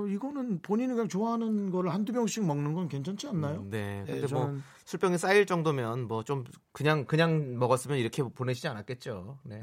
또 0.00 0.08
이거는 0.08 0.60
본인이 0.62 0.88
그냥 0.94 1.08
좋아하는 1.08 1.70
거를 1.70 1.92
한두 1.92 2.12
병씩 2.14 2.46
먹는 2.46 2.72
건 2.72 2.88
괜찮지 2.88 3.28
않나요? 3.28 3.66
네. 3.68 4.02
예, 4.08 4.12
근데 4.20 4.32
뭐 4.34 4.46
저는- 4.46 4.60
술병이 4.86 5.18
쌓일 5.18 5.44
정도면 5.46 6.08
뭐 6.08 6.22
좀 6.24 6.44
그냥 6.72 7.04
그냥 7.04 7.58
먹었으면 7.58 7.98
이렇게 7.98 8.22
보내시지 8.22 8.66
않았겠죠. 8.68 9.38
네. 9.44 9.60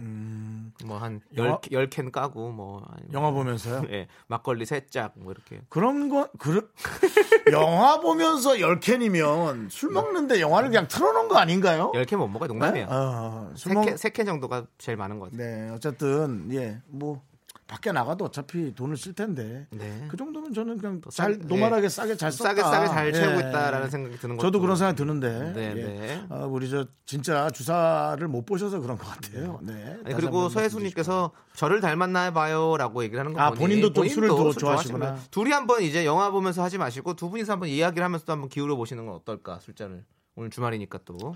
뭐한 0.85 1.21
영화- 1.37 1.59
열캔 1.71 2.11
까고 2.11 2.51
뭐 2.51 2.85
영화 3.13 3.31
보면서요? 3.31 3.83
예, 3.89 4.07
막걸리 4.27 4.65
세짝 4.65 5.13
뭐 5.15 5.31
이렇게. 5.31 5.61
그런 5.69 6.07
건 6.09 6.27
그래 6.37 6.61
영화 7.51 7.99
보면서 7.99 8.59
열 8.59 8.79
캔이면 8.79 9.69
술 9.69 9.91
먹는데 9.91 10.39
영화를 10.39 10.69
그냥 10.69 10.87
틀어 10.87 11.11
놓은 11.13 11.27
거 11.29 11.37
아닌가요? 11.37 11.91
열캔못 11.95 12.29
먹어요. 12.29 12.47
농담이에요. 12.47 12.87
어, 12.89 13.51
술 13.55 13.73
먹... 13.73 13.97
세캔 13.97 14.25
정도가 14.25 14.67
제일 14.77 14.97
많은 14.97 15.19
것 15.19 15.31
같아요. 15.31 15.37
네, 15.47 15.69
어쨌든 15.71 16.49
예, 16.53 16.81
뭐 16.87 17.21
밖에 17.67 17.91
나가도 17.91 18.23
어차피 18.25 18.73
돈을 18.73 18.95
쓸 18.95 19.11
텐데 19.13 19.67
네. 19.71 20.05
그 20.09 20.15
정도면 20.15 20.53
저는 20.53 20.77
그냥 20.77 21.01
또잘 21.01 21.33
싸게- 21.37 21.47
노멀하게 21.47 21.89
싸게 21.89 22.15
잘 22.15 22.31
썼다. 22.31 22.49
싸게 22.55 22.61
싸게 22.61 22.87
잘 22.87 23.11
채우고 23.13 23.43
예. 23.43 23.49
있다라는 23.49 23.89
생각이 23.89 24.17
드는 24.19 24.37
거죠. 24.37 24.47
저도 24.47 24.61
그런 24.61 24.77
생각 24.77 24.95
드는데 24.95 25.51
네, 25.53 25.73
예. 25.75 25.83
네. 25.83 26.25
어, 26.29 26.47
우리 26.49 26.69
저 26.69 26.85
진짜 27.05 27.49
주사를 27.49 28.25
못 28.29 28.45
보셔서 28.45 28.79
그런 28.79 28.97
것 28.97 29.05
같아요. 29.05 29.59
네. 29.63 29.97
아니, 30.05 30.15
그리고 30.15 30.47
서혜수님께서 30.47 31.31
저를 31.55 31.81
닮았나 31.81 32.31
봐요라고 32.31 33.03
얘기를 33.03 33.19
하는 33.19 33.33
거 33.33 33.41
아, 33.41 33.49
보니 33.49 33.59
본인도 33.59 33.91
또 33.91 34.07
술을 34.07 34.29
더술 34.29 34.53
좋아하시구나. 34.61 35.17
둘이 35.29 35.51
한번 35.51 35.81
이제 35.83 36.05
영화 36.05 36.31
보면서 36.31 36.63
하지 36.63 36.77
마시고 36.77 37.15
두 37.15 37.29
분이서 37.29 37.51
한번 37.51 37.67
이야기를 37.67 38.01
하면서도 38.03 38.31
한번 38.31 38.47
기울여 38.49 38.77
보시는 38.77 39.05
건 39.05 39.15
어떨까 39.15 39.59
술잔을 39.59 40.05
오늘 40.35 40.49
주말이니까 40.51 40.99
또 41.03 41.35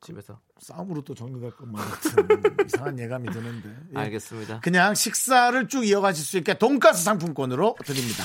집에서. 0.00 0.40
싸움으로 0.58 1.02
또 1.02 1.14
정리될 1.14 1.50
것만 1.52 1.84
같은 1.88 2.10
이상한 2.66 2.98
예감이 2.98 3.30
드는데. 3.30 3.68
예. 3.94 3.98
알겠습니다. 3.98 4.60
그냥 4.60 4.94
식사를 4.94 5.68
쭉 5.68 5.84
이어가실 5.86 6.24
수 6.24 6.38
있게 6.38 6.54
돈가스 6.54 7.02
상품권으로 7.04 7.76
드립니다. 7.84 8.24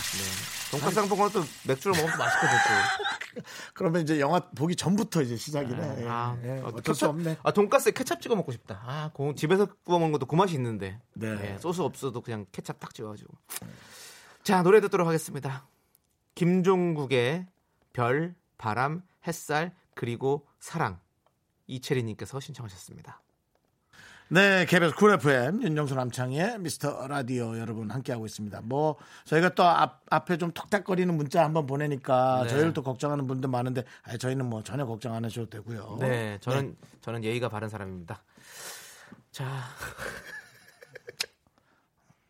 돈까스 0.71 0.95
상품권은 0.95 1.31
또 1.33 1.43
맥주를 1.67 1.95
먹으면 1.95 2.17
또 2.17 2.23
맛있거든 2.23 2.49
또. 2.57 3.41
그러면 3.73 4.01
이제 4.01 4.19
영화 4.19 4.39
보기 4.39 4.75
전부터 4.75 5.21
이제 5.21 5.35
시작이네. 5.35 6.03
예. 6.03 6.07
아, 6.07 6.37
예. 6.43 6.59
어, 6.59 6.71
어쩔 6.73 6.93
수 6.95 7.07
없네. 7.07 7.37
아, 7.43 7.51
돈가스에 7.51 7.91
케찹 7.93 8.19
찍어 8.19 8.35
먹고 8.35 8.51
싶다. 8.51 8.81
아, 8.85 9.09
고- 9.13 9.33
집에서 9.35 9.67
구워 9.83 9.99
먹는 9.99 10.13
것도 10.13 10.25
그 10.25 10.35
맛이 10.35 10.53
있는데. 10.55 10.99
네. 11.13 11.53
예, 11.53 11.57
소스 11.59 11.81
없어도 11.81 12.21
그냥 12.21 12.45
케찹 12.51 12.73
딱 12.79 12.93
찍어가지고. 12.93 13.33
자, 14.43 14.63
노래 14.63 14.81
듣도록 14.81 15.07
하겠습니다. 15.07 15.67
김종국의 16.35 17.47
별, 17.93 18.35
바람, 18.57 19.03
햇살, 19.27 19.73
그리고 19.93 20.47
사랑. 20.59 20.99
이채리님께서 21.71 22.39
신청하셨습니다. 22.39 23.21
네, 24.33 24.65
KBS 24.65 24.95
쿨 24.95 25.13
FM 25.15 25.61
윤정수 25.61 25.93
남창희의 25.93 26.59
미스터 26.59 27.05
라디오 27.07 27.57
여러분 27.57 27.91
함께하고 27.91 28.25
있습니다. 28.25 28.61
뭐 28.63 28.95
저희가 29.25 29.49
또 29.55 29.65
앞, 29.65 30.03
앞에 30.09 30.37
좀 30.37 30.53
톡탁거리는 30.53 31.13
문자 31.13 31.43
한번 31.43 31.65
보내니까 31.65 32.43
네. 32.43 32.49
저희를 32.49 32.71
또 32.71 32.81
걱정하는 32.81 33.27
분들 33.27 33.49
많은데 33.49 33.83
아니, 34.03 34.17
저희는 34.17 34.45
뭐 34.45 34.63
전혀 34.63 34.85
걱정 34.85 35.13
안 35.13 35.25
하셔도 35.25 35.49
되고요. 35.49 35.97
네, 35.99 36.37
저는 36.39 36.77
저는 37.01 37.25
예의가 37.25 37.49
바른 37.49 37.67
사람입니다. 37.67 38.23
자, 39.31 39.45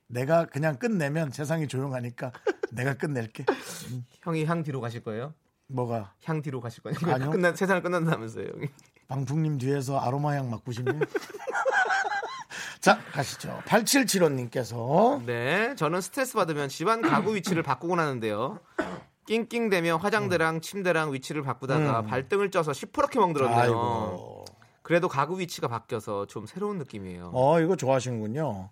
내가 0.08 0.46
그냥 0.46 0.78
끝내면 0.78 1.30
세상이 1.30 1.68
조용하니까 1.68 2.32
내가 2.72 2.96
끝낼게. 2.96 3.46
형이 4.24 4.46
향 4.46 4.64
뒤로 4.64 4.82
가실 4.82 5.04
거예요? 5.04 5.36
뭐가 5.68 6.16
향 6.24 6.42
뒤로 6.42 6.62
가실 6.62 6.82
거예요? 6.82 6.98
아니요. 7.14 7.30
끝난 7.30 7.56
세상을 7.56 7.84
끝난다면서요, 7.84 8.48
형이. 8.48 8.68
방풍님 9.12 9.58
뒤에서 9.58 10.00
아로마 10.00 10.36
향 10.36 10.50
맡고 10.50 10.72
싶네요. 10.72 10.98
자, 12.80 12.98
가시죠. 13.12 13.62
8775님께서 13.66 15.22
네, 15.26 15.76
저는 15.76 16.00
스트레스 16.00 16.34
받으면 16.36 16.70
집안 16.70 17.02
가구 17.02 17.36
위치를 17.36 17.62
바꾸곤 17.62 18.00
하는데요. 18.00 18.60
낑낑대며 19.28 19.98
화장대랑 19.98 20.62
침대랑 20.62 21.12
위치를 21.14 21.44
바꾸다가 21.44 22.04
발등을 22.04 22.52
쪄서 22.52 22.72
시퍼렇게 22.72 23.20
멍들었네요. 23.20 23.58
음. 23.58 23.62
아이고. 23.62 24.46
그래도 24.82 25.10
가구 25.10 25.40
위치가 25.40 25.68
바뀌어서 25.68 26.26
좀 26.28 26.46
새로운 26.46 26.78
느낌이에요. 26.78 27.32
어, 27.34 27.60
이거 27.60 27.76
좋아하시는군요. 27.76 28.70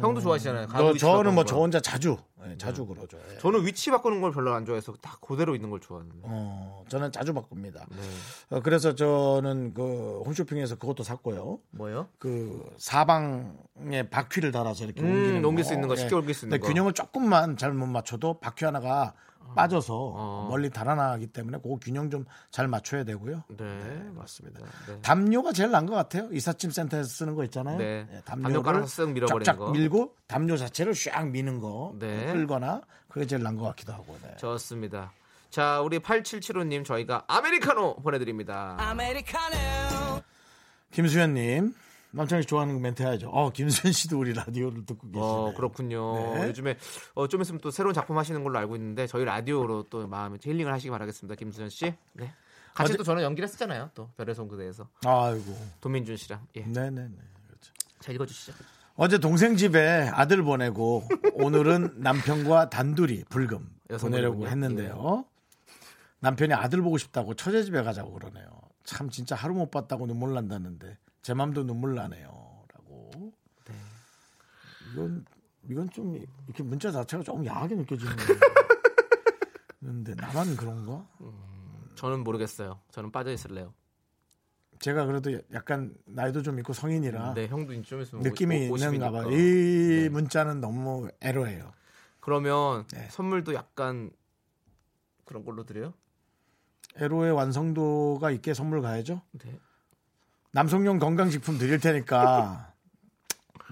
형도 0.00 0.20
좋아하시잖아요. 0.20 0.66
가구 0.68 0.92
너, 0.92 0.94
저는 0.94 1.34
뭐 1.34 1.44
거. 1.44 1.48
저 1.48 1.56
혼자 1.56 1.80
자주, 1.80 2.18
예, 2.52 2.58
자주 2.58 2.86
그러죠. 2.86 3.18
예. 3.32 3.38
저는 3.38 3.66
위치 3.66 3.90
바꾸는 3.90 4.20
걸 4.20 4.32
별로 4.32 4.52
안 4.54 4.64
좋아해서 4.64 4.94
딱 5.00 5.20
그대로 5.20 5.54
있는 5.54 5.70
걸 5.70 5.80
좋아하는데. 5.80 6.18
어, 6.22 6.84
저는 6.88 7.12
자주 7.12 7.32
바꿉니다. 7.34 7.86
네. 7.90 8.56
어, 8.56 8.60
그래서 8.60 8.94
저는 8.94 9.74
그 9.74 10.22
홈쇼핑에서 10.26 10.76
그것도 10.76 11.02
샀고요. 11.02 11.58
뭐요? 11.70 12.08
그 12.18 12.62
사방에 12.78 14.08
바퀴를 14.10 14.52
달아서 14.52 14.84
이렇게 14.84 15.02
음, 15.02 15.06
옮기는 15.06 15.44
옮길 15.44 15.64
수 15.64 15.74
있는 15.74 15.88
거, 15.88 15.96
쉽게 15.96 16.14
옮길 16.14 16.34
수 16.34 16.46
있는 16.46 16.60
거. 16.60 16.66
균형을 16.66 16.92
조금만 16.92 17.56
잘못 17.56 17.86
맞춰도 17.86 18.40
바퀴 18.40 18.64
하나가 18.64 19.14
빠져서 19.54 19.94
어. 19.94 20.46
멀리 20.50 20.70
달아나기 20.70 21.26
때문에 21.28 21.58
그 21.62 21.76
균형 21.80 22.10
좀 22.10 22.24
잘 22.50 22.68
맞춰야 22.68 23.02
되고요. 23.04 23.44
네, 23.56 24.10
맞습니다. 24.14 24.60
네. 24.86 25.00
담요가 25.02 25.52
제일 25.52 25.70
나은 25.70 25.86
것 25.86 25.94
같아요. 25.94 26.28
이삿짐 26.32 26.70
센터에서 26.70 27.08
쓰는 27.08 27.34
거 27.34 27.44
있잖아요. 27.44 27.78
네. 27.78 28.06
예, 28.12 28.20
담요 28.24 28.62
깔아서 28.62 29.04
쓱 29.06 29.12
밀어버리는 29.12 29.44
쫙쫙 29.44 29.58
거. 29.58 29.70
밀고 29.70 30.14
담요 30.26 30.56
자체를 30.56 30.94
쫙 30.94 31.28
미는 31.30 31.60
거 31.60 31.94
네. 31.98 32.26
끌거나 32.32 32.82
그게 33.08 33.26
제일 33.26 33.42
나은 33.42 33.56
것 33.56 33.64
같기도 33.68 33.92
하고. 33.92 34.16
네. 34.22 34.36
좋습니다. 34.36 35.12
자, 35.50 35.80
우리 35.80 35.98
8775님 35.98 36.84
저희가 36.84 37.24
아메리카노 37.26 37.96
보내드립니다. 37.96 38.76
김수현님. 40.92 41.74
남창이 42.12 42.44
좋아하는 42.44 42.74
거 42.74 42.80
멘트 42.80 43.02
해야죠. 43.02 43.30
어, 43.30 43.50
김수현 43.50 43.92
씨도 43.92 44.18
우리 44.18 44.32
라디오를 44.34 44.84
듣고 44.84 45.06
계시네요. 45.08 45.24
어, 45.24 45.54
그렇군요. 45.54 46.34
네. 46.34 46.48
요즘에 46.48 46.76
어, 47.14 47.26
좀 47.26 47.40
있으면 47.40 47.60
또 47.60 47.70
새로운 47.70 47.94
작품 47.94 48.18
하시는 48.18 48.42
걸로 48.44 48.58
알고 48.58 48.76
있는데 48.76 49.06
저희 49.06 49.24
라디오로 49.24 49.84
또 49.84 50.06
마음에 50.06 50.38
힐링을 50.42 50.72
하시기 50.72 50.90
바라겠습니다. 50.90 51.34
김수현 51.36 51.68
씨. 51.70 51.94
네. 52.12 52.32
같이 52.74 52.92
어제- 52.92 52.96
또 52.98 53.02
저는 53.02 53.22
연기를 53.22 53.46
했었잖아요. 53.48 53.90
또 53.94 54.08
별의 54.16 54.34
송그대에서 54.34 54.88
아이고. 55.04 55.56
도민준 55.80 56.16
씨랑. 56.16 56.46
예. 56.56 56.60
네네네. 56.62 57.08
그렇죠. 57.46 57.72
자, 58.00 58.12
읽어 58.12 58.26
주시죠. 58.26 58.52
어제 58.94 59.16
동생 59.18 59.56
집에 59.56 60.10
아들 60.12 60.42
보내고 60.42 61.04
오늘은 61.34 61.94
남편과 62.02 62.68
단둘이 62.70 63.24
불금 63.30 63.68
보내려고. 64.00 64.46
했는데요. 64.46 65.24
남편이 66.20 66.52
아들 66.54 66.82
보고 66.82 66.98
싶다고 66.98 67.34
처제 67.34 67.64
집에 67.64 67.82
가자고 67.82 68.12
그러네요. 68.12 68.46
참 68.84 69.08
진짜 69.10 69.34
하루 69.34 69.54
못 69.54 69.70
봤다고 69.70 70.06
눈물 70.06 70.34
난다는데 70.34 70.98
제 71.22 71.34
맘도 71.34 71.64
눈물 71.64 71.94
나네요.라고. 71.94 73.10
이건 74.92 75.24
이건 75.68 75.88
좀 75.90 76.16
이렇게 76.46 76.62
문자 76.64 76.90
자체가 76.90 77.22
조금 77.22 77.46
야하게 77.46 77.76
느껴지는 77.76 78.12
근데 79.80 80.14
나만 80.14 80.56
그런가? 80.56 81.06
저는 81.94 82.24
모르겠어요. 82.24 82.80
저는 82.90 83.12
빠져 83.12 83.30
있을래요. 83.32 83.72
제가 84.80 85.06
그래도 85.06 85.30
약간 85.52 85.94
나이도 86.06 86.42
좀 86.42 86.58
있고 86.58 86.72
성인이라 86.72 87.34
네, 87.34 87.46
형도 87.46 87.80
좀 87.82 88.00
있으면 88.02 88.24
느낌이 88.24 88.68
오- 88.70 88.76
있는가 88.76 89.10
50이니까. 89.10 89.12
봐요. 89.12 89.30
이 89.30 90.08
문자는 90.10 90.60
너무 90.60 91.08
애로해요. 91.20 91.72
그러면 92.18 92.86
네. 92.88 93.08
선물도 93.10 93.54
약간 93.54 94.10
그런 95.24 95.44
걸로 95.44 95.64
드려요? 95.64 95.94
애로의 96.96 97.32
완성도가 97.32 98.32
있게 98.32 98.54
선물 98.54 98.82
가야죠. 98.82 99.22
네. 99.32 99.60
남성용 100.52 100.98
건강식품 100.98 101.58
드릴 101.58 101.80
테니까 101.80 102.72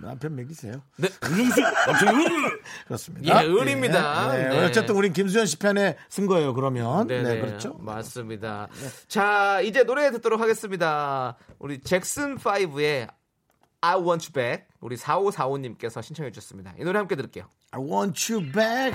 남편 0.02 0.34
먹이세요. 0.34 0.82
네. 0.96 1.08
윤정수 1.30 1.60
남성용 1.60 2.50
그렇습니다. 2.86 3.44
예, 3.44 3.46
을입니다. 3.46 4.38
예, 4.38 4.44
예. 4.44 4.48
네. 4.48 4.64
어쨌든 4.66 4.94
우린 4.96 5.12
김수현 5.12 5.46
씨 5.46 5.58
편에 5.58 5.96
쓴 6.08 6.26
거예요. 6.26 6.54
그러면 6.54 7.06
네, 7.06 7.22
네 7.22 7.34
네. 7.34 7.40
그렇죠. 7.40 7.74
맞습니다. 7.74 8.68
자, 9.08 9.60
이제 9.60 9.84
노래 9.84 10.10
듣도록 10.10 10.40
하겠습니다. 10.40 11.36
우리 11.58 11.80
잭슨 11.80 12.38
5의 12.38 13.08
I 13.82 13.94
Want 13.96 14.28
You 14.28 14.32
Back 14.32 14.66
우리 14.80 14.96
4545님께서 14.96 16.02
신청해 16.02 16.30
주셨습니다. 16.32 16.74
이 16.78 16.84
노래 16.84 16.98
함께 16.98 17.16
들을게요. 17.16 17.44
I 17.72 17.82
want 17.82 18.32
you 18.32 18.44
back. 18.52 18.94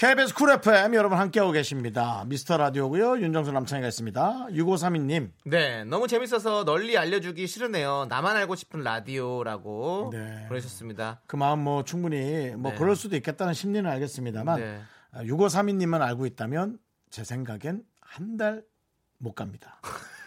KBS 0.00 0.32
쿨 0.32 0.50
FM 0.50 0.94
여러분 0.94 1.18
함께하고 1.18 1.52
계십니다. 1.52 2.24
미스터 2.26 2.56
라디오고요. 2.56 3.18
윤정수 3.20 3.52
남창희가 3.52 3.86
있습니다. 3.88 4.46
6532님. 4.50 5.30
네 5.44 5.84
너무 5.84 6.08
재밌어서 6.08 6.64
널리 6.64 6.96
알려주기 6.96 7.46
싫으네요 7.46 8.06
나만 8.08 8.34
알고 8.34 8.54
싶은 8.54 8.82
라디오라고 8.82 10.08
네. 10.10 10.46
보내셨습니다 10.48 11.20
그 11.26 11.36
마음 11.36 11.58
뭐 11.58 11.84
충분히 11.84 12.54
뭐 12.56 12.72
네. 12.72 12.78
그럴 12.78 12.96
수도 12.96 13.14
있겠다는 13.16 13.52
심리는 13.52 13.88
알겠습니다만 13.90 14.58
네. 14.58 14.80
6532님만 15.16 16.00
알고 16.00 16.24
있다면 16.24 16.78
제 17.10 17.22
생각엔 17.22 17.82
한 18.00 18.38
달 18.38 18.64
못 19.22 19.34
갑니다. 19.34 19.78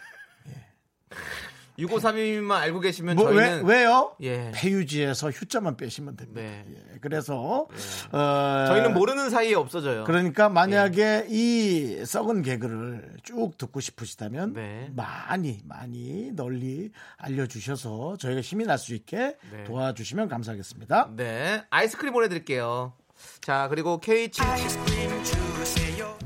6532만 1.78 2.52
알고 2.52 2.80
계시면 2.80 3.16
뭐, 3.16 3.30
왜, 3.30 3.46
저희는 3.46 3.64
왜 3.66 3.84
요? 3.84 4.14
예. 4.22 4.52
폐유지에서 4.54 5.30
휴자만 5.30 5.76
빼시면 5.76 6.16
됩니다. 6.16 6.40
네. 6.40 6.64
예, 6.68 6.98
그래서 7.00 7.66
어, 8.12 8.64
저희는 8.68 8.94
모르는 8.94 9.28
사이에 9.30 9.54
없어져요. 9.54 10.04
그러니까 10.04 10.48
만약에 10.48 11.26
이 11.30 12.04
썩은 12.06 12.42
개그를 12.42 13.16
쭉 13.24 13.58
듣고 13.58 13.80
싶으시다면 13.80 14.52
네. 14.52 14.90
많이 14.94 15.58
많이 15.64 16.30
널리 16.32 16.90
알려주셔서 17.16 18.18
저희가 18.18 18.40
힘이 18.40 18.64
날 18.66 18.78
수 18.78 18.94
있게 18.94 19.36
네. 19.52 19.64
도와주시면 19.64 20.28
감사하겠습니다. 20.28 21.10
네. 21.16 21.64
아이스크림 21.70 22.12
보내드릴게요. 22.12 22.92
자, 23.40 23.68
그리고 23.68 24.00
K77 24.00 24.84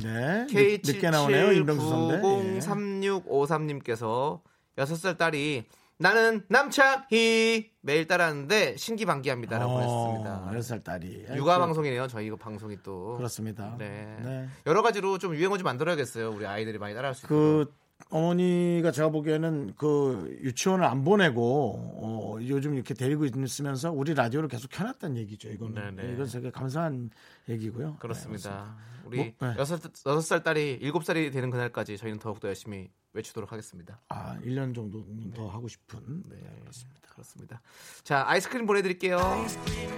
네, 0.02 0.46
늦- 0.48 0.80
늦게 0.84 1.10
나오네요 1.10 1.52
임병수 1.52 1.88
선배. 1.88 2.14
예. 2.16 2.20
K77903653님께서 2.60 4.40
6살 4.78 5.18
딸이 5.18 5.64
나는 6.00 6.44
남창희 6.48 7.72
매일 7.80 8.06
따라하는데 8.06 8.76
신기반기합니다라고 8.76 9.72
어, 9.72 9.80
했습니다. 9.80 10.50
10살 10.52 10.84
딸이 10.84 11.26
육아 11.34 11.58
방송이네요. 11.58 12.06
저희 12.06 12.26
이거 12.26 12.36
방송이 12.36 12.78
또. 12.84 13.16
그렇습니다. 13.16 13.74
네. 13.78 14.16
네. 14.22 14.48
여러 14.66 14.82
가지로 14.82 15.18
좀 15.18 15.34
유행어 15.34 15.58
좀 15.58 15.64
만들어야겠어요. 15.64 16.30
우리 16.30 16.46
아이들이 16.46 16.78
많이 16.78 16.94
따라할 16.94 17.16
수 17.16 17.26
있도록. 17.26 17.66
그 17.66 17.74
어머니가 18.10 18.92
제가 18.92 19.08
보기에는 19.08 19.74
그 19.76 20.38
유치원을 20.42 20.84
안 20.84 21.02
보내고 21.02 21.74
어, 22.00 22.38
요즘 22.42 22.74
이렇게 22.74 22.94
데리고 22.94 23.24
있으면서 23.24 23.90
우리 23.90 24.14
라디오를 24.14 24.48
계속 24.48 24.70
켜놨다는 24.70 25.16
얘기죠. 25.16 25.48
이거는 25.48 25.96
네네. 25.96 26.12
이건 26.12 26.28
되게 26.28 26.50
감사한 26.52 27.10
얘기고요. 27.48 27.96
그렇습니다. 27.98 28.76
네, 28.76 28.97
우리 29.08 29.34
뭐, 29.38 29.48
네. 29.48 29.54
여섯 29.58 29.80
여섯 30.06 30.20
살 30.20 30.42
딸이 30.42 30.78
일곱 30.82 31.04
살이 31.04 31.30
되는 31.30 31.50
그날까지 31.50 31.96
저희는 31.98 32.18
더욱더 32.20 32.48
열심히 32.48 32.90
외치도록 33.14 33.50
하겠습니다. 33.52 34.00
아, 34.08 34.36
1년 34.44 34.74
정도는 34.74 35.32
더 35.32 35.48
하고 35.48 35.66
싶은. 35.66 36.22
네, 36.28 36.36
그렇습니다. 36.60 37.00
그렇습니다. 37.12 37.60
자, 38.04 38.24
아이스크림 38.28 38.66
보내드릴게요. 38.66 39.18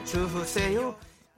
주세요. 0.04 0.96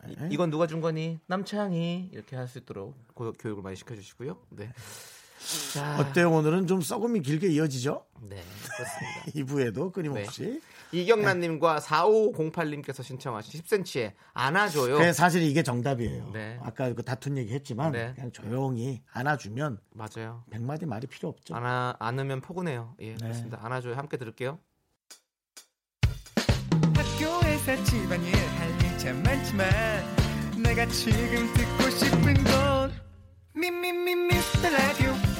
이- 0.08 0.14
네. 0.16 0.28
이건 0.30 0.50
누가 0.50 0.66
준 0.66 0.80
거니? 0.80 1.18
남창이 1.26 2.10
이렇게 2.12 2.36
할 2.36 2.46
수 2.48 2.58
있도록 2.58 2.94
고- 3.14 3.32
교육을 3.32 3.62
많이 3.62 3.76
시켜주시고요. 3.76 4.36
네. 4.50 4.72
자, 5.72 5.98
어때요? 5.98 6.30
오늘은 6.30 6.66
좀 6.68 6.80
썩음이 6.82 7.20
길게 7.22 7.48
이어지죠? 7.48 8.04
네, 8.22 8.42
그렇습니다. 8.76 9.24
2부에도 9.74 9.92
끊임없이. 9.92 10.60
이경란님과 10.92 11.78
4508님께서 11.80 13.02
신청하신 13.02 13.62
10cm의 13.62 14.12
안아줘요. 14.34 14.98
그 14.98 15.12
사실 15.12 15.42
이게 15.42 15.62
정답이에요. 15.62 16.30
네. 16.32 16.58
아까 16.62 16.92
그 16.92 17.02
다툰 17.02 17.38
얘기 17.38 17.54
했지만 17.54 17.92
네. 17.92 18.12
그냥 18.14 18.30
조용히 18.30 19.02
안아주면 19.12 19.78
맞아요. 19.94 20.44
100마디 20.50 20.86
말이 20.86 21.06
필요 21.06 21.30
없죠. 21.30 21.54
안아 21.54 21.96
안으면 21.98 22.40
포근해요. 22.42 22.94
예, 23.00 23.14
그렇습니다. 23.14 23.58
안아줘요. 23.62 23.94
함께 23.94 24.16
들을게요. 24.16 24.58
학교에서 26.94 27.84
집안일 27.84 28.34
할일참 28.34 29.22
많지만 29.22 29.68
내가 30.62 30.86
지금 30.86 31.52
듣고 31.54 31.90
싶은 31.90 32.34
건 32.44 32.92
미미미 33.54 34.14
미스터 34.14 34.70
라디오 34.70 35.31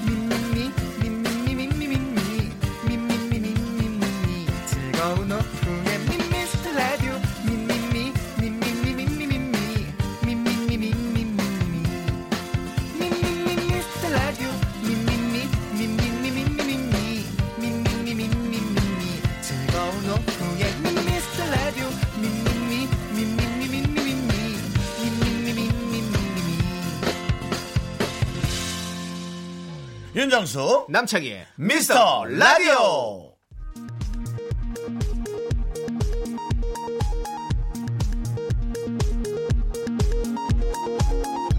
윤정수 30.22 30.86
남창희의 30.88 31.46
미스터 31.56 32.24
라디오. 32.26 33.32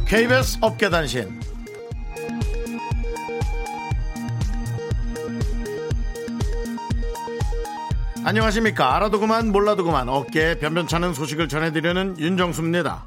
KBS 0.08 0.60
업계단신. 0.62 1.42
안녕하십니까. 8.24 8.96
알아도 8.96 9.20
그만 9.20 9.52
몰라도 9.52 9.84
그만 9.84 10.08
어깨에 10.08 10.60
변변찮은 10.60 11.14
소식을 11.14 11.50
전해드리는 11.50 12.18
윤정수입니다. 12.18 13.06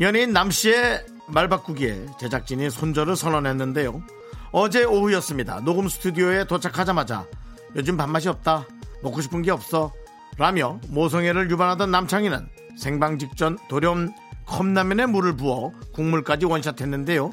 연예인 0.00 0.32
남씨의 0.32 1.06
말 1.28 1.48
바꾸기에 1.48 2.06
제작진이 2.18 2.70
손절을 2.70 3.14
선언했는데요 3.14 4.15
어제 4.52 4.84
오후였습니다 4.84 5.60
녹음 5.60 5.88
스튜디오에 5.88 6.44
도착하자마자 6.46 7.26
요즘 7.74 7.96
밥맛이 7.96 8.28
없다 8.28 8.66
먹고 9.02 9.20
싶은 9.20 9.42
게 9.42 9.50
없어 9.50 9.92
라며 10.38 10.78
모성애를 10.88 11.50
유발하던 11.50 11.90
남창희는 11.90 12.48
생방 12.78 13.18
직전 13.18 13.58
도렴 13.68 14.12
컵라면에 14.46 15.06
물을 15.06 15.36
부어 15.36 15.72
국물까지 15.92 16.46
원샷했는데요 16.46 17.30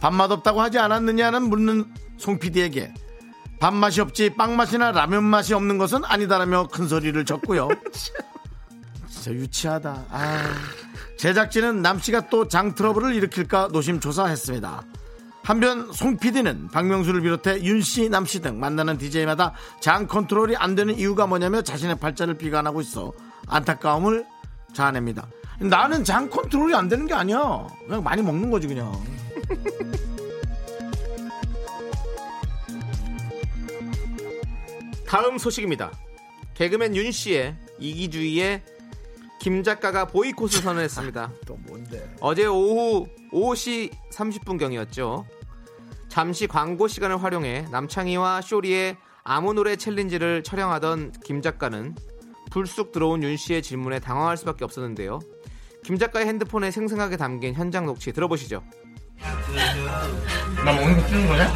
밥맛 0.00 0.30
없다고 0.30 0.60
하지 0.60 0.78
않았느냐는 0.78 1.42
묻는 1.48 1.84
송 2.18 2.38
PD에게 2.38 2.92
밥맛이 3.60 4.00
없지 4.00 4.30
빵맛이나 4.36 4.92
라면 4.92 5.24
맛이 5.24 5.52
없는 5.52 5.76
것은 5.78 6.04
아니다라며 6.04 6.68
큰 6.68 6.88
소리를 6.88 7.22
쳤고요. 7.26 7.68
진짜 9.06 9.32
유치하다. 9.32 10.06
아, 10.10 10.44
제작진은 11.18 11.82
남씨가 11.82 12.30
또 12.30 12.48
장 12.48 12.74
트러블을 12.74 13.14
일으킬까 13.16 13.68
노심초사했습니다. 13.70 14.82
한편 15.42 15.90
송 15.92 16.16
PD는 16.16 16.68
박명수를 16.68 17.22
비롯해 17.22 17.62
윤씨, 17.62 18.08
남씨 18.08 18.40
등 18.40 18.60
만나는 18.60 18.98
DJ마다 18.98 19.54
장 19.80 20.06
컨트롤이 20.06 20.56
안 20.56 20.74
되는 20.74 20.96
이유가 20.96 21.26
뭐냐며 21.26 21.62
자신의 21.62 21.98
팔자를 21.98 22.34
비관하고 22.34 22.80
있어 22.80 23.12
안타까움을 23.48 24.26
자아냅니다. 24.72 25.26
나는 25.58 26.04
장 26.04 26.28
컨트롤이 26.30 26.74
안 26.74 26.88
되는 26.88 27.06
게 27.06 27.14
아니야. 27.14 27.66
그냥 27.86 28.02
많이 28.02 28.22
먹는 28.22 28.50
거지 28.50 28.66
그냥. 28.66 28.92
다음 35.06 35.38
소식입니다. 35.38 35.90
개그맨 36.54 36.94
윤 36.94 37.10
씨의 37.10 37.56
이기주의에 37.78 38.62
김 39.40 39.62
작가가 39.62 40.04
보이콧을 40.04 40.60
선언했습니다. 40.60 41.32
또 41.46 41.56
뭔데? 41.66 42.14
어제 42.20 42.44
오후 42.44 43.08
5시 43.32 43.90
30분경이었죠. 44.12 45.24
잠시 46.08 46.46
광고 46.46 46.86
시간을 46.86 47.22
활용해 47.22 47.68
남창희와 47.70 48.42
쇼리의 48.42 48.96
아무 49.24 49.54
노래 49.54 49.76
챌린지를 49.76 50.42
촬영하던 50.42 51.12
김 51.24 51.40
작가는 51.40 51.94
불쑥 52.50 52.92
들어온 52.92 53.22
윤 53.22 53.36
씨의 53.36 53.62
질문에 53.62 53.98
당황할 54.00 54.36
수밖에 54.36 54.64
없었는데요. 54.64 55.20
김 55.84 55.96
작가의 55.96 56.26
핸드폰에 56.26 56.70
생생하게 56.70 57.16
담긴 57.16 57.54
현장 57.54 57.86
녹취 57.86 58.12
들어보시죠. 58.12 58.62
나 60.64 60.72
먹는 60.72 61.00
거 61.00 61.06
찍는 61.06 61.28
거냐? 61.28 61.48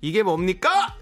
이게 0.00 0.22
뭡니까? 0.22 0.96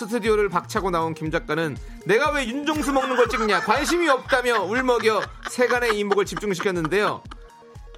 스튜디오를 0.00 0.48
박차고 0.48 0.90
나온 0.90 1.12
김 1.12 1.30
작가는 1.30 1.76
내가 2.06 2.30
왜 2.32 2.46
윤종수 2.46 2.92
먹는 2.92 3.16
걸 3.16 3.28
찍냐 3.28 3.60
관심이 3.60 4.08
없다며 4.08 4.62
울먹여 4.62 5.22
세간의 5.50 5.98
이목을 5.98 6.24
집중시켰는데요. 6.24 7.22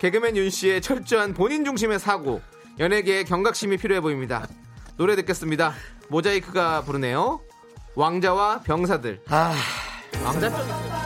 개그맨 0.00 0.36
윤 0.36 0.50
씨의 0.50 0.82
철저한 0.82 1.32
본인 1.32 1.64
중심의 1.64 2.00
사고, 2.00 2.42
연예계의 2.80 3.24
경각심이 3.24 3.76
필요해 3.76 4.00
보입니다. 4.00 4.48
노래 4.96 5.14
듣겠습니다. 5.14 5.74
모자이크가 6.08 6.82
부르네요. 6.82 7.40
왕자와 7.94 8.62
병사들. 8.62 9.22
아, 9.28 9.54
왕자 10.24 11.01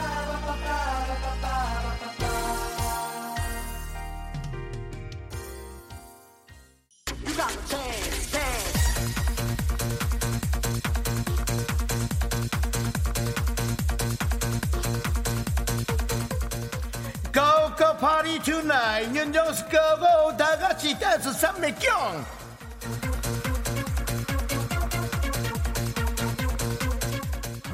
party 18.37 18.43
tonight 18.43 19.15
윤정수 19.15 19.65
고고 19.65 20.35
다 20.37 20.57
같이 20.57 20.97
댄스 20.97 21.31
삼매경. 21.33 22.25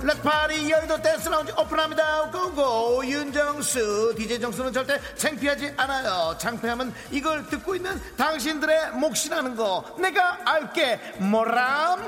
렛 0.03 0.21
파리 0.21 0.69
여의도 0.69 1.01
댄스 1.01 1.29
라운지 1.29 1.53
오픈합니다. 1.57 2.29
고고 2.31 3.05
윤정수 3.05 4.15
DJ 4.17 4.39
정수는 4.41 4.73
절대 4.73 4.99
창피하지 5.15 5.73
않아요. 5.77 6.35
창피하면 6.37 6.93
이걸 7.11 7.47
듣고 7.47 7.75
있는 7.75 7.99
당신들의 8.17 8.91
몫이라는 8.91 9.55
거. 9.55 9.85
내가 9.99 10.39
알게. 10.45 10.99
뭐람 11.19 12.05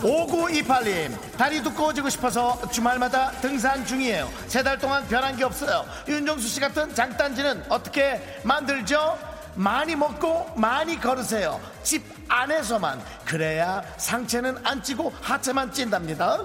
5928님 0.00 1.16
다리 1.36 1.62
두꺼워지고 1.62 2.08
싶어서 2.10 2.60
주말마다 2.70 3.30
등산 3.40 3.84
중이에요. 3.84 4.28
세 4.46 4.62
달 4.62 4.78
동안 4.78 5.06
변한 5.08 5.36
게 5.36 5.44
없어요. 5.44 5.84
윤정수 6.06 6.46
씨 6.48 6.60
같은 6.60 6.94
장단지는 6.94 7.64
어떻게 7.68 8.20
만들죠? 8.44 9.18
많이 9.54 9.96
먹고 9.96 10.52
많이 10.56 11.00
걸으세요. 11.00 11.60
집 11.82 12.04
안에서만. 12.28 13.00
그래야 13.24 13.82
상체는 13.96 14.58
안 14.64 14.82
찌고 14.82 15.12
하체만 15.22 15.72
찐답니다. 15.72 16.38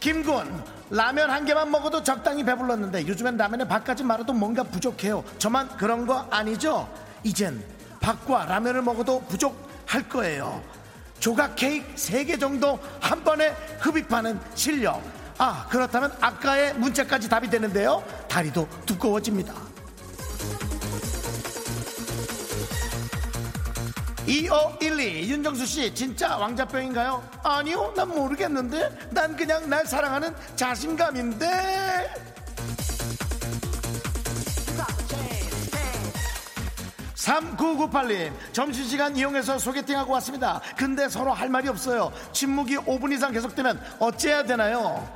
김군 0.00 0.62
라면 0.90 1.30
한 1.30 1.44
개만 1.44 1.70
먹어도 1.70 2.02
적당히 2.02 2.42
배불렀는데 2.44 3.06
요즘엔 3.06 3.36
라면에 3.36 3.66
밥까지 3.68 4.02
말아도 4.02 4.32
뭔가 4.32 4.62
부족해요. 4.64 5.22
저만 5.38 5.68
그런 5.76 6.06
거 6.06 6.26
아니죠? 6.30 6.88
이젠 7.22 7.62
밥과 8.00 8.46
라면을 8.46 8.82
먹어도 8.82 9.20
부족할 9.26 10.08
거예요. 10.08 10.62
조각 11.18 11.54
케이크 11.54 11.94
3개 11.94 12.40
정도 12.40 12.78
한 13.00 13.22
번에 13.22 13.50
흡입하는 13.78 14.40
실력. 14.54 15.02
아 15.38 15.66
그렇다면 15.70 16.12
아까의 16.20 16.74
문자까지 16.74 17.28
답이 17.28 17.48
되는데요. 17.48 18.02
다리도 18.28 18.66
두꺼워집니다. 18.86 19.54
2512 24.26 25.28
윤정수 25.28 25.66
씨 25.66 25.94
진짜 25.94 26.36
왕자병인가요? 26.36 27.22
아니요 27.42 27.92
난 27.96 28.08
모르겠는데. 28.08 29.08
난 29.10 29.36
그냥 29.36 29.68
날 29.68 29.84
사랑하는 29.86 30.34
자신감인데 30.56 32.29
3998님 37.20 38.32
점심시간 38.52 39.16
이용해서 39.16 39.58
소개팅하고 39.58 40.12
왔습니다. 40.14 40.60
근데 40.76 41.08
서로 41.08 41.32
할 41.32 41.48
말이 41.48 41.68
없어요. 41.68 42.12
침묵이 42.32 42.76
5분 42.78 43.12
이상 43.12 43.32
계속되면 43.32 43.80
어찌해야 43.98 44.44
되나요? 44.44 45.06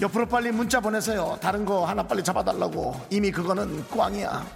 옆으로 0.00 0.26
빨리 0.26 0.50
문자 0.50 0.80
보내세요. 0.80 1.38
다른 1.42 1.66
거 1.66 1.84
하나 1.84 2.02
빨리 2.02 2.24
잡아달라고. 2.24 2.98
이미 3.10 3.30
그거는 3.30 3.86
꽝이야. 3.88 4.46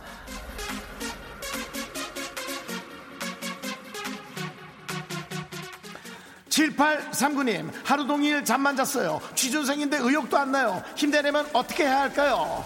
7839님 6.49 7.69
하루 7.85 8.07
종일 8.07 8.45
잠만 8.45 8.77
잤어요. 8.77 9.21
취준생인데 9.35 9.99
의욕도 9.99 10.39
안 10.39 10.53
나요. 10.53 10.83
힘내려면 10.97 11.47
어떻게 11.53 11.85
해야 11.85 12.03
할까요 12.03 12.65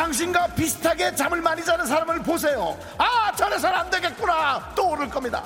당신과 0.00 0.46
비슷하게 0.54 1.14
잠을 1.14 1.42
많이 1.42 1.62
자는 1.62 1.84
사람을 1.84 2.22
보세요. 2.22 2.74
아 2.96 3.30
저래서는 3.36 3.76
안 3.76 3.90
되겠구나. 3.90 4.72
또 4.74 4.88
오를 4.92 5.06
겁니다. 5.10 5.44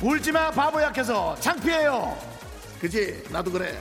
울지마 0.00 0.52
바보 0.52 0.80
약해서 0.80 1.36
창피해요. 1.38 2.16
그지? 2.80 3.24
나도 3.28 3.52
그래 3.52 3.78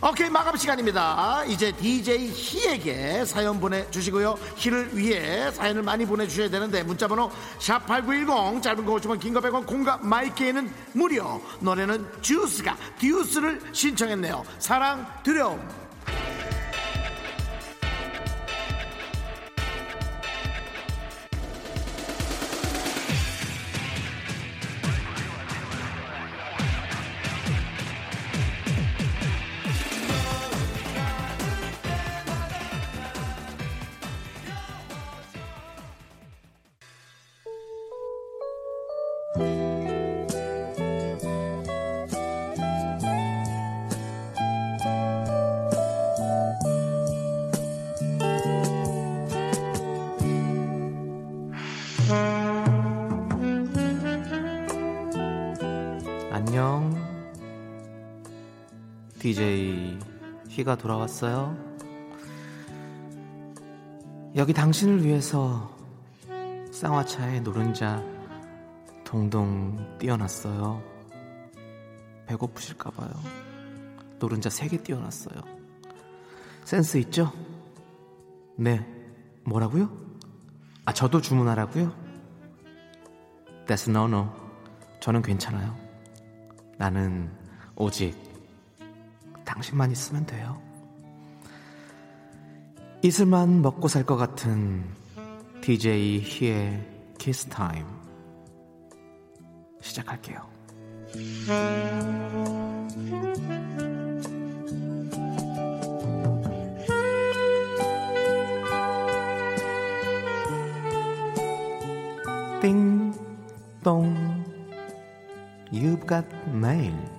오케이 0.00 0.30
마감 0.30 0.56
시간입니다. 0.56 1.42
이제 1.48 1.72
DJ 1.72 2.28
희에게 2.32 3.24
사연 3.24 3.58
보내주시고요. 3.58 4.38
희를 4.54 4.96
위해 4.96 5.50
사연을 5.50 5.82
많이 5.82 6.06
보내주셔야 6.06 6.48
되는데 6.48 6.84
문자번호 6.84 7.32
샵 7.58 7.84
8910 7.84 8.62
짧은 8.62 8.84
거 8.84 8.94
50원 8.94 9.18
긴거 9.18 9.40
100원 9.40 9.66
공과 9.66 9.96
마이케이는 9.96 10.72
무료. 10.92 11.42
노래는 11.58 12.06
듀스가 12.22 12.76
듀스를 13.00 13.60
신청했네요. 13.72 14.44
사랑 14.60 15.04
두려움 15.24 15.60
DJ 59.28 59.98
희가 60.48 60.74
돌아왔어요. 60.76 61.54
여기 64.36 64.54
당신을 64.54 65.04
위해서 65.04 65.70
쌍화차에 66.72 67.40
노른자 67.40 68.02
동동 69.04 69.98
띄어놨어요. 69.98 70.82
배고프실까봐요. 72.24 73.10
노른자 74.18 74.48
3개 74.48 74.82
띄어놨어요. 74.82 75.42
센스 76.64 76.96
있죠? 76.96 77.30
네. 78.56 78.80
뭐라고요? 79.44 79.90
아, 80.86 80.94
저도 80.94 81.20
주문하라고요? 81.20 81.94
That's 83.66 83.90
no 83.90 84.06
no. 84.06 84.32
저는 85.00 85.20
괜찮아요. 85.20 85.76
나는 86.78 87.30
오직 87.76 88.27
당신만 89.48 89.90
있으면 89.90 90.26
돼요. 90.26 90.60
이슬만 93.02 93.62
먹고 93.62 93.88
살 93.88 94.04
것 94.04 94.16
같은 94.16 94.84
DJ 95.62 96.20
희의 96.20 96.86
키스 97.18 97.46
타임 97.46 97.86
시작할게요. 99.80 100.46
띵동 112.60 114.44
You've 115.72 116.06
got 116.08 116.26
mail. 116.48 117.17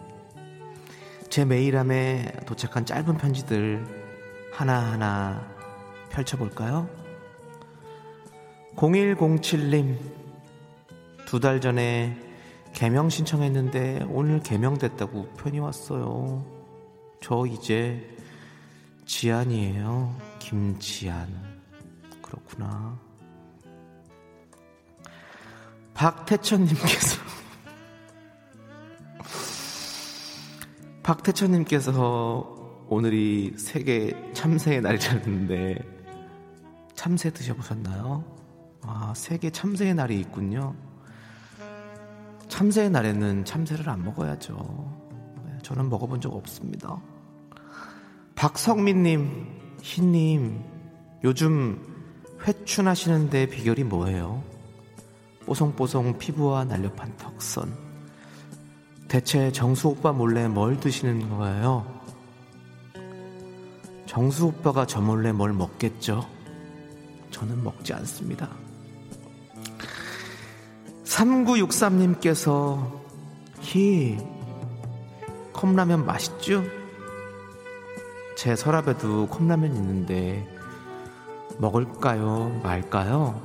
제 1.30 1.46
메일함에 1.46 2.32
도착한 2.46 2.86
짧은 2.86 3.18
편지들 3.18 3.86
하나하나 4.52 5.48
펼쳐볼까요? 6.10 6.90
0107님, 8.76 9.98
두 11.26 11.40
달 11.40 11.62
전에 11.62 12.18
개명 12.74 13.10
신청했는데 13.10 14.06
오늘 14.10 14.42
개명됐다고 14.42 15.34
편이 15.38 15.60
왔어요. 15.60 16.44
저 17.22 17.46
이제 17.46 18.10
지안이에요. 19.06 20.16
김지안. 20.40 21.28
그렇구나. 22.22 22.98
박태천님께서 25.94 27.22
박태천님께서 31.10 32.86
오늘이 32.88 33.56
세계 33.58 34.14
참새의 34.34 34.82
날이라는데 34.82 35.80
참새 36.94 37.32
드셔보셨나요? 37.32 38.24
아, 38.84 39.14
세계 39.16 39.50
참새의 39.50 39.96
날이 39.96 40.20
있군요. 40.20 40.76
참새의 42.48 42.92
날에는 42.92 43.44
참새를 43.44 43.90
안 43.90 44.04
먹어야죠. 44.06 44.56
네, 45.48 45.58
저는 45.64 45.90
먹어본 45.90 46.22
적 46.22 46.32
없습니다. 46.36 47.02
박성민님, 48.36 49.48
희님, 49.82 50.64
요즘 51.24 51.84
회춘하시는데 52.46 53.48
비결이 53.48 53.84
뭐예요? 53.86 54.44
뽀송뽀송 55.48 56.20
피부와 56.20 56.66
날렵한 56.66 57.18
턱선. 57.18 57.89
대체 59.10 59.52
정수 59.52 59.88
오빠 59.88 60.12
몰래 60.12 60.48
뭘 60.48 60.80
드시는 60.80 61.30
거예요? 61.32 61.84
정수 64.06 64.46
오빠가 64.46 64.86
저 64.86 65.02
몰래 65.02 65.32
뭘 65.32 65.52
먹겠죠? 65.52 66.30
저는 67.32 67.64
먹지 67.64 67.92
않습니다. 67.94 68.48
3963님께서 71.06 72.88
히 73.62 74.18
컵라면 75.54 76.06
맛있죠? 76.06 76.64
제 78.38 78.56
서랍에도 78.56 79.28
컵라면 79.28 79.76
있는데 79.76 80.48
먹을까요? 81.58 82.62
말까요? 82.62 83.42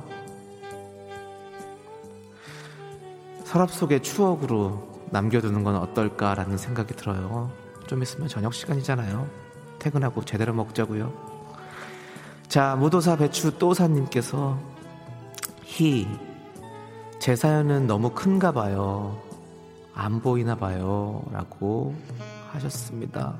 서랍 3.45 3.71
속의 3.71 4.03
추억으로 4.03 4.94
남겨두는 5.11 5.63
건 5.63 5.75
어떨까라는 5.77 6.57
생각이 6.57 6.95
들어요. 6.95 7.51
좀 7.87 8.01
있으면 8.01 8.27
저녁 8.27 8.53
시간이잖아요. 8.53 9.27
퇴근하고 9.79 10.23
제대로 10.25 10.53
먹자고요. 10.53 11.13
자, 12.47 12.75
무도사 12.75 13.15
배추 13.17 13.57
또사님께서 13.57 14.57
희, 15.63 16.07
제 17.19 17.35
사연은 17.35 17.87
너무 17.87 18.11
큰가 18.11 18.51
봐요. 18.51 19.21
안 19.93 20.21
보이나 20.21 20.55
봐요. 20.55 21.23
라고 21.31 21.95
하셨습니다. 22.51 23.35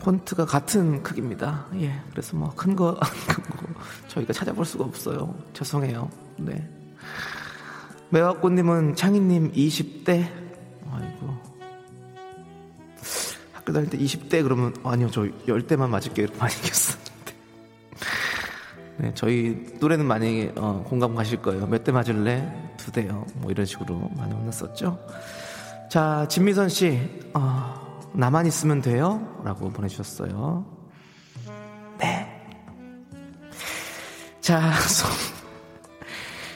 폰트가 0.00 0.46
같은 0.46 1.02
크기입니다. 1.02 1.66
예, 1.74 2.00
그래서 2.10 2.36
뭐 2.36 2.50
큰 2.56 2.74
거, 2.74 2.94
큰 3.28 3.44
거, 3.44 3.66
저희가 4.08 4.32
찾아볼 4.32 4.64
수가 4.64 4.84
없어요. 4.84 5.34
죄송해요. 5.52 6.08
네. 6.38 6.66
매화꽃님은 8.10 8.96
창희님 8.96 9.52
20대? 9.52 10.28
아이고. 10.90 11.34
학교 13.52 13.72
다닐 13.72 13.88
때 13.88 13.98
20대 13.98 14.42
그러면, 14.42 14.74
아니요, 14.82 15.10
저 15.10 15.22
10대만 15.22 15.88
맞을게요. 15.88 16.26
많이 16.38 16.52
이겼었는데. 16.54 17.10
네, 18.98 19.12
저희 19.14 19.64
또래는 19.80 20.04
많이 20.06 20.50
어, 20.56 20.84
공감 20.86 21.14
가실 21.14 21.40
거예요. 21.40 21.66
몇 21.66 21.84
대 21.84 21.92
맞을래? 21.92 22.72
두 22.76 22.90
대요. 22.90 23.24
뭐 23.36 23.50
이런 23.50 23.64
식으로 23.64 24.10
많이 24.16 24.32
혼났었죠. 24.34 24.98
자, 25.88 26.26
진미선 26.28 26.68
씨, 26.68 26.98
어, 27.34 28.08
나만 28.12 28.46
있으면 28.46 28.82
돼요? 28.82 29.40
라고 29.44 29.70
보내주셨어요. 29.70 30.66
네. 31.98 32.26
자, 34.40 34.72
송, 34.88 35.10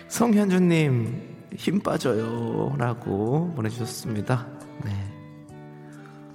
송현주님, 0.09 1.34
힘 1.57 1.81
빠져요. 1.81 2.75
라고 2.79 3.53
보내주셨습니다. 3.55 4.47
네. 4.85 4.93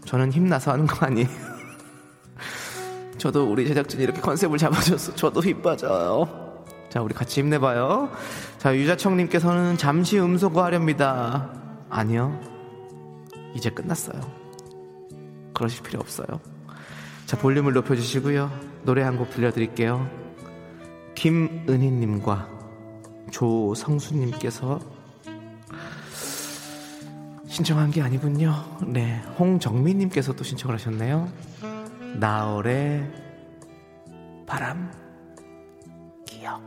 저는 0.05 0.32
힘나서 0.32 0.72
하는 0.72 0.86
거 0.88 1.05
아니에요. 1.05 1.28
저도 3.17 3.51
우리 3.51 3.67
제작진이 3.67 4.03
이렇게 4.03 4.22
컨셉을 4.22 4.57
잡아줘서 4.57 5.15
저도 5.15 5.41
힘 5.41 5.61
빠져요. 5.61 6.63
자, 6.89 7.01
우리 7.01 7.13
같이 7.13 7.41
힘내봐요. 7.41 8.09
자, 8.57 8.76
유자청님께서는 8.76 9.78
잠시 9.78 10.17
음소거 10.20 10.63
하렵니다. 10.63 11.51
아니요. 11.89 12.39
이제 13.53 13.70
끝났어요. 13.70 14.20
그러실 15.53 15.84
필요 15.84 15.99
없어요. 15.99 16.28
자, 17.26 17.38
볼륨을 17.38 17.74
높여주시고요. 17.74 18.51
노래 18.84 19.03
한 19.03 19.17
곡 19.17 19.30
들려드릴게요. 19.32 20.09
김은희님과 21.15 22.47
조성수님께서 23.32 24.80
신청한 27.50 27.89
게 27.89 28.02
아니군요. 28.02 28.54
네, 28.86 29.20
홍정민님께서 29.39 30.34
또 30.34 30.43
신청을 30.43 30.76
하셨네요. 30.76 31.28
나얼의 32.20 33.11
바람 34.45 34.91
기억. 36.26 36.62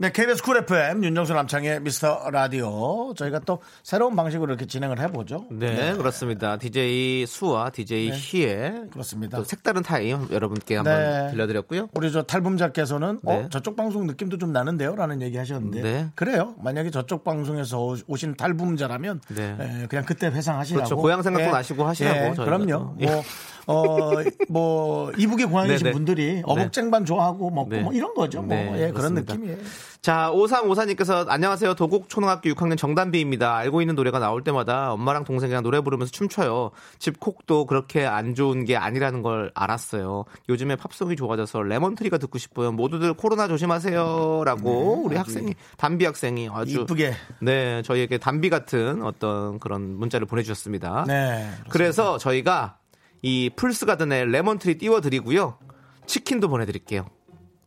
네, 0.00 0.10
KBS 0.10 0.42
쿨 0.42 0.56
FM 0.56 1.04
윤정수 1.04 1.34
남창희 1.34 1.82
미스터 1.82 2.30
라디오 2.30 3.12
저희가 3.18 3.40
또 3.40 3.58
새로운 3.82 4.16
방식으로 4.16 4.50
이렇게 4.54 4.64
진행을 4.64 4.98
해보죠. 4.98 5.44
네, 5.50 5.92
그렇습니다. 5.94 6.56
DJ 6.56 7.26
수와 7.26 7.68
DJ 7.68 8.10
희의 8.14 8.84
그렇습니다. 8.90 9.36
또 9.36 9.44
색다른 9.44 9.82
타임 9.82 10.26
여러분께 10.32 10.76
한번 10.76 10.94
네. 10.94 11.30
들려드렸고요. 11.32 11.90
우리 11.94 12.10
저 12.10 12.22
탈북자께서는 12.22 13.20
네. 13.22 13.30
어 13.44 13.48
저쪽 13.50 13.76
방송 13.76 14.06
느낌도 14.06 14.38
좀 14.38 14.54
나는데요라는 14.54 15.20
얘기 15.20 15.36
하셨는데 15.36 15.82
네. 15.82 16.06
그래요. 16.14 16.54
만약에 16.62 16.90
저쪽 16.90 17.22
방송에서 17.22 17.78
오- 17.84 17.96
오신 18.06 18.36
탈북자라면 18.38 19.20
네. 19.36 19.54
에, 19.60 19.86
그냥 19.86 20.06
그때 20.06 20.28
회상하시라고. 20.28 20.78
그렇죠. 20.82 20.96
고향 20.96 21.20
생각도 21.20 21.50
나시고 21.50 21.84
하시라고 21.86 22.18
예, 22.18 22.34
저희가 22.36 22.44
그럼요. 22.46 22.66
또. 22.66 22.96
예. 23.00 23.06
뭐 23.06 23.22
어, 23.66 24.22
뭐, 24.48 25.12
이북의 25.16 25.46
고향이신 25.46 25.76
네, 25.84 25.84
네. 25.84 25.92
분들이 25.92 26.42
어복쟁반 26.44 27.04
좋아하고 27.04 27.50
먹고 27.50 27.68
네. 27.70 27.82
뭐 27.82 27.92
이런 27.92 28.14
거죠. 28.14 28.42
뭐, 28.42 28.56
네, 28.56 28.86
예, 28.86 28.90
그런. 28.90 29.14
느낌이에요. 29.14 29.58
자, 30.02 30.30
5354님께서 30.32 31.28
안녕하세요. 31.28 31.74
도곡 31.74 32.08
초등학교 32.08 32.50
6학년 32.50 32.76
정단비입니다. 32.78 33.54
알고 33.56 33.82
있는 33.82 33.94
노래가 33.94 34.18
나올 34.18 34.42
때마다 34.42 34.92
엄마랑 34.92 35.24
동생이랑 35.24 35.62
노래 35.62 35.80
부르면서 35.80 36.10
춤춰요. 36.10 36.70
집콕도 36.98 37.66
그렇게 37.66 38.06
안 38.06 38.34
좋은 38.34 38.64
게 38.64 38.76
아니라는 38.76 39.22
걸 39.22 39.50
알았어요. 39.54 40.24
요즘에 40.48 40.76
팝송이 40.76 41.16
좋아져서 41.16 41.62
레몬트리가 41.62 42.18
듣고 42.18 42.38
싶어요. 42.38 42.72
모두들 42.72 43.14
코로나 43.14 43.48
조심하세요. 43.48 44.42
라고 44.44 45.02
우리 45.04 45.16
학생이, 45.16 45.54
단비 45.76 46.04
학생이 46.04 46.48
아주. 46.50 46.76
네, 46.76 46.82
이쁘게. 46.82 47.14
네, 47.40 47.82
저희에게 47.82 48.18
단비 48.18 48.48
같은 48.50 49.02
어떤 49.02 49.58
그런 49.58 49.96
문자를 49.96 50.26
보내 50.26 50.42
주셨습니다. 50.42 51.04
네. 51.06 51.50
그래서 51.68 52.16
저희가 52.18 52.78
이 53.22 53.50
풀스 53.54 53.86
가든에 53.86 54.24
레몬트리 54.24 54.78
띄워 54.78 55.00
드리고요. 55.00 55.58
치킨도 56.06 56.48
보내 56.48 56.64
드릴게요. 56.64 57.06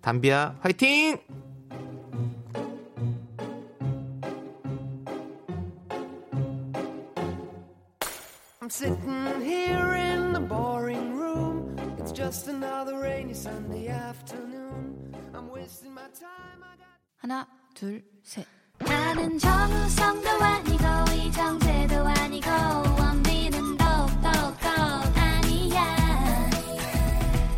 담비야, 0.02 0.58
화이팅! 0.62 1.20
Sitting 8.74 9.42
here 9.42 9.94
in 9.94 10.34
the 10.34 10.40
boring 10.40 11.16
room. 11.16 11.76
It's 12.00 12.12
just 12.12 12.48
another 12.48 12.98
rainy 12.98 13.36
Sunday 13.36 13.88
afternoon. 13.88 15.14
I'm 15.36 15.52
wasting 15.52 15.94
my 15.94 16.08
time. 16.20 16.64
I 16.64 16.76
got 16.82 16.88
하나, 17.22 17.48
둘, 17.76 18.04
셋. 18.24 18.48
나는 18.80 19.38
정우성도 19.38 20.28
아니고 20.28 20.86
이정재도 21.14 21.96
아니고 21.98 22.50
원빈은 23.00 23.78
더욱더 23.78 24.30
아니야 25.16 26.50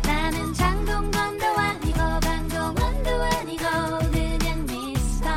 나는 0.02 0.52
장동건도 0.52 1.46
아니고 1.46 1.98
강동원도 2.20 3.10
아니고 3.10 3.64
그냥 4.12 4.66
미스터 4.66 5.28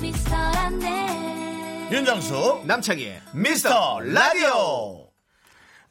미스터란데 0.00 1.88
윤정수 1.92 2.62
남창희의 2.66 3.20
미스터 3.32 4.00
라디오. 4.00 5.03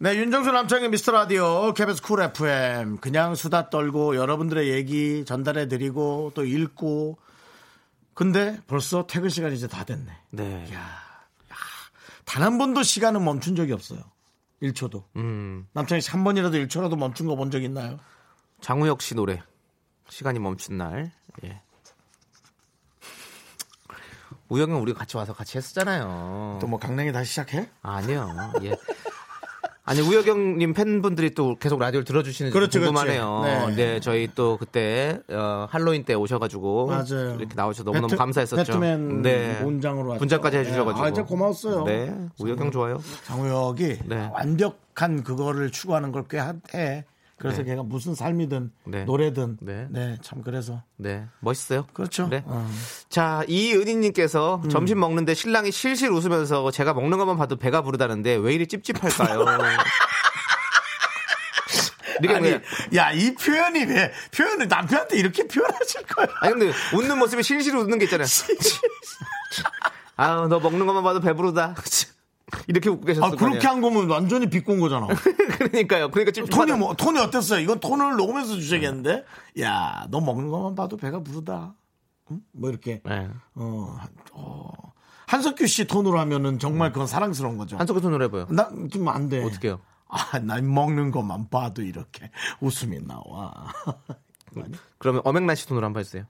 네, 0.04 0.18
윤정수 0.18 0.52
남창희의 0.52 0.90
미스터 0.90 1.14
라디오 1.14 1.74
KBS 1.74 2.02
쿨 2.02 2.22
FM 2.22 2.98
그냥 2.98 3.36
수다 3.36 3.70
떨고 3.70 4.18
여러분들의 4.18 4.68
얘기 4.70 5.24
전달해 5.24 5.70
드리고 5.70 6.34
또 6.36 6.44
읽고 6.44 7.18
근데 8.14 8.60
벌써 8.68 9.08
퇴근 9.08 9.30
시간이 9.30 9.56
이제 9.56 9.66
다 9.68 9.86
됐네. 9.86 10.12
네. 10.32 10.68
단한 12.26 12.58
번도 12.58 12.84
시간은 12.84 13.24
멈춘 13.24 13.56
적이 13.56 13.72
없어요. 13.72 14.00
1초도. 14.62 15.04
음, 15.16 15.68
남창희 15.72 16.02
씨 16.02 16.12
한 16.12 16.26
번이라도 16.26 16.58
1초라도 16.58 16.98
멈춘 16.98 17.28
거 17.28 17.36
본 17.38 17.50
적 17.50 17.64
있나요? 17.64 17.98
장우혁 18.60 19.02
씨 19.02 19.16
노래. 19.16 19.42
시간이 20.10 20.40
멈춘 20.40 20.78
날. 20.78 21.14
예. 21.46 21.62
우영은 24.50 24.76
우리 24.82 24.94
같이 24.94 25.16
와서 25.16 25.34
같이 25.34 25.58
했었잖아요. 25.58 26.58
또 26.60 26.68
뭐 26.68 26.78
강냉이 26.78 27.14
다시 27.14 27.30
시작해? 27.30 27.70
아니요. 27.82 28.28
예. 28.64 28.76
아니 29.86 30.00
우여경님 30.00 30.74
팬분들이 30.74 31.32
또 31.32 31.56
계속 31.58 31.78
라디오를 31.80 32.06
들어주시는 32.06 32.52
지 32.52 32.54
그렇죠, 32.54 32.80
궁금하네요. 32.80 33.42
그렇죠. 33.44 33.68
네. 33.70 33.76
네. 33.76 34.00
저희 34.00 34.30
또 34.34 34.56
그때 34.58 35.20
어, 35.30 35.68
할로윈 35.70 36.06
때 36.06 36.14
오셔가지고 36.14 36.88
맞아요. 36.88 37.36
이렇게 37.38 37.54
나오셔서 37.54 37.84
너무너무 37.84 38.14
배트- 38.14 38.18
감사했었죠. 38.18 38.64
배트맨 38.64 39.22
네. 39.24 39.60
본장으로 39.62 40.10
왔죠. 40.12 40.20
분장까지 40.20 40.58
해주셔가지고. 40.58 41.02
네. 41.04 41.08
아, 41.08 41.12
진짜 41.14 41.28
고마웠어요. 41.28 41.84
네, 41.84 42.16
우여경 42.40 42.72
좋아요. 42.72 43.02
장우혁이 43.26 43.98
네. 44.06 44.30
완벽한 44.34 45.22
그거를 45.24 45.70
추구하는 45.70 46.12
걸 46.14 46.24
꽤 46.30 46.40
해. 46.76 47.04
그래서 47.44 47.62
네. 47.62 47.72
걔가 47.72 47.84
무슨 47.84 48.16
삶이든 48.16 48.72
네. 48.86 49.04
노래든 49.04 49.58
네. 49.60 49.86
네. 49.90 50.18
참 50.22 50.42
그래서 50.42 50.82
네, 50.96 51.28
멋있어요. 51.42 51.86
그렇죠. 51.92 52.30
네. 52.30 52.42
어. 52.46 52.66
자, 53.10 53.44
이은희님께서 53.50 54.62
음. 54.64 54.70
점심 54.70 55.02
먹는데 55.02 55.34
신랑이 55.34 55.70
실실 55.70 56.10
웃으면서 56.10 56.72
제가 56.72 56.94
먹는 56.94 57.18
것만 57.18 57.36
봐도 57.36 57.58
배가 57.58 57.82
부르다는데 57.82 58.36
왜 58.36 58.54
이리 58.54 58.66
찝찝할까요? 58.66 59.44
아니, 62.30 62.58
야, 62.96 63.12
이 63.12 63.36
표현이 63.36 63.84
왜, 63.84 64.14
표현을 64.34 64.70
남편한테 64.70 65.18
이렇게 65.18 65.46
표현하실 65.46 66.04
거야? 66.04 66.28
아니 66.40 66.54
근데 66.54 66.72
웃는 66.96 67.20
모습에 67.20 67.42
실실 67.42 67.76
웃는 67.76 67.98
게 68.00 68.06
있잖아요. 68.06 68.26
아너 70.16 70.60
먹는 70.60 70.86
것만 70.86 71.04
봐도 71.04 71.20
배부르다. 71.20 71.76
이렇게 72.68 72.90
웃고 72.90 73.06
계셨을 73.06 73.24
아, 73.24 73.32
그렇게. 73.38 73.68
한 73.68 73.82
거면 73.82 74.10
완전히 74.10 74.50
비꼰 74.50 74.80
거잖아. 74.80 75.08
그러니까요. 75.58 76.12
그러니까 76.12 76.32
찝찝하다. 76.32 76.56
톤이 76.56 76.72
뭐, 76.80 76.94
톤이 76.96 77.20
어땠어요? 77.20 77.60
이건 77.60 77.80
톤을 77.80 78.16
녹음해서 78.18 78.56
주셔야겠는데? 78.56 79.26
야, 79.62 80.06
너 80.10 80.20
먹는 80.22 80.50
것만 80.50 80.76
봐도 80.76 80.98
배가 80.98 81.22
부르다. 81.22 81.74
응? 82.32 82.42
뭐 82.52 82.70
이렇게. 82.70 83.02
네. 83.06 83.30
어, 83.56 83.96
한- 84.00 84.10
어. 84.34 84.72
한석규 85.28 85.66
씨 85.68 85.86
톤으로 85.88 86.20
하면은 86.20 86.60
정말 86.60 86.92
그건 86.92 87.08
사랑스러운 87.08 87.58
거죠. 87.58 87.78
한석규 87.78 88.02
톤으로 88.02 88.24
해봐요. 88.26 88.48
나좀안 88.50 89.30
돼. 89.30 89.44
어떻게요? 89.44 89.80
아, 90.08 90.38
난 90.40 90.72
먹는 90.72 91.10
것만 91.12 91.50
봐도 91.50 91.82
이렇게 91.82 92.30
웃음이 92.60 93.00
나와. 93.08 93.52
그러면 95.00 95.22
어맹란 95.26 95.56
씨 95.56 95.68
톤으로 95.68 95.86
한번 95.86 96.02
해주세요. 96.02 96.26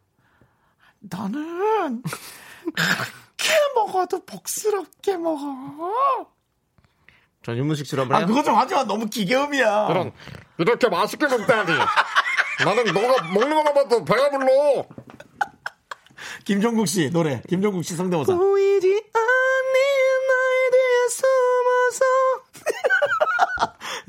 나는 1.02 2.02
그렇게 3.44 3.60
먹어도 3.76 4.26
복스럽게 4.26 5.18
먹어. 5.18 6.32
전 7.44 7.58
윤문식 7.58 7.86
씨로 7.86 8.04
한번 8.04 8.16
아, 8.16 8.20
해요. 8.20 8.28
그거 8.28 8.41
좀 8.41 8.56
하지 8.56 8.74
마. 8.74 8.86
너무 8.86 9.08
기계음이야. 9.08 9.88
그럼 9.88 10.14
이렇게 10.58 10.88
맛있게 10.88 11.28
먹다니. 11.28 11.72
나는 12.64 12.86
너가 12.86 13.24
먹는 13.34 13.56
것만 13.56 13.74
봐도 13.74 14.06
배가 14.06 14.30
불러. 14.30 14.86
김종국 16.46 16.88
씨 16.88 17.10
노래. 17.10 17.41
김종국 17.50 17.84
씨 17.84 17.96
성대모사. 17.96 18.34
보이지 18.36 19.03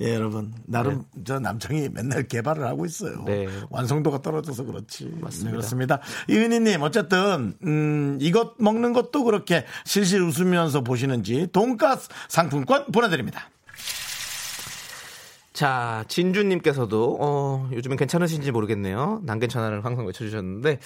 예, 0.00 0.14
여러분. 0.14 0.52
나름 0.66 1.04
저 1.24 1.38
남창이 1.38 1.88
맨날 1.92 2.26
개발을 2.26 2.66
하고 2.66 2.84
있어요. 2.86 3.22
네. 3.24 3.46
완성도가 3.70 4.22
떨어져서 4.22 4.64
그렇지. 4.64 5.12
맞습니다. 5.20 5.44
네, 5.44 5.50
그렇습니다. 5.50 6.00
이은희님, 6.28 6.82
어쨌든, 6.82 7.54
음, 7.64 8.18
이것 8.20 8.54
먹는 8.58 8.92
것도 8.92 9.24
그렇게 9.24 9.64
실실 9.84 10.22
웃으면서 10.22 10.82
보시는지 10.82 11.48
돈가스 11.52 12.08
상품권 12.28 12.86
보내드립니다. 12.92 13.48
자, 15.52 16.04
진주님께서도, 16.08 17.18
어, 17.20 17.70
요즘엔 17.72 17.96
괜찮으신지 17.96 18.50
모르겠네요. 18.50 19.20
난 19.24 19.38
괜찮아를 19.38 19.84
항상 19.84 20.04
외쳐주셨는데. 20.06 20.80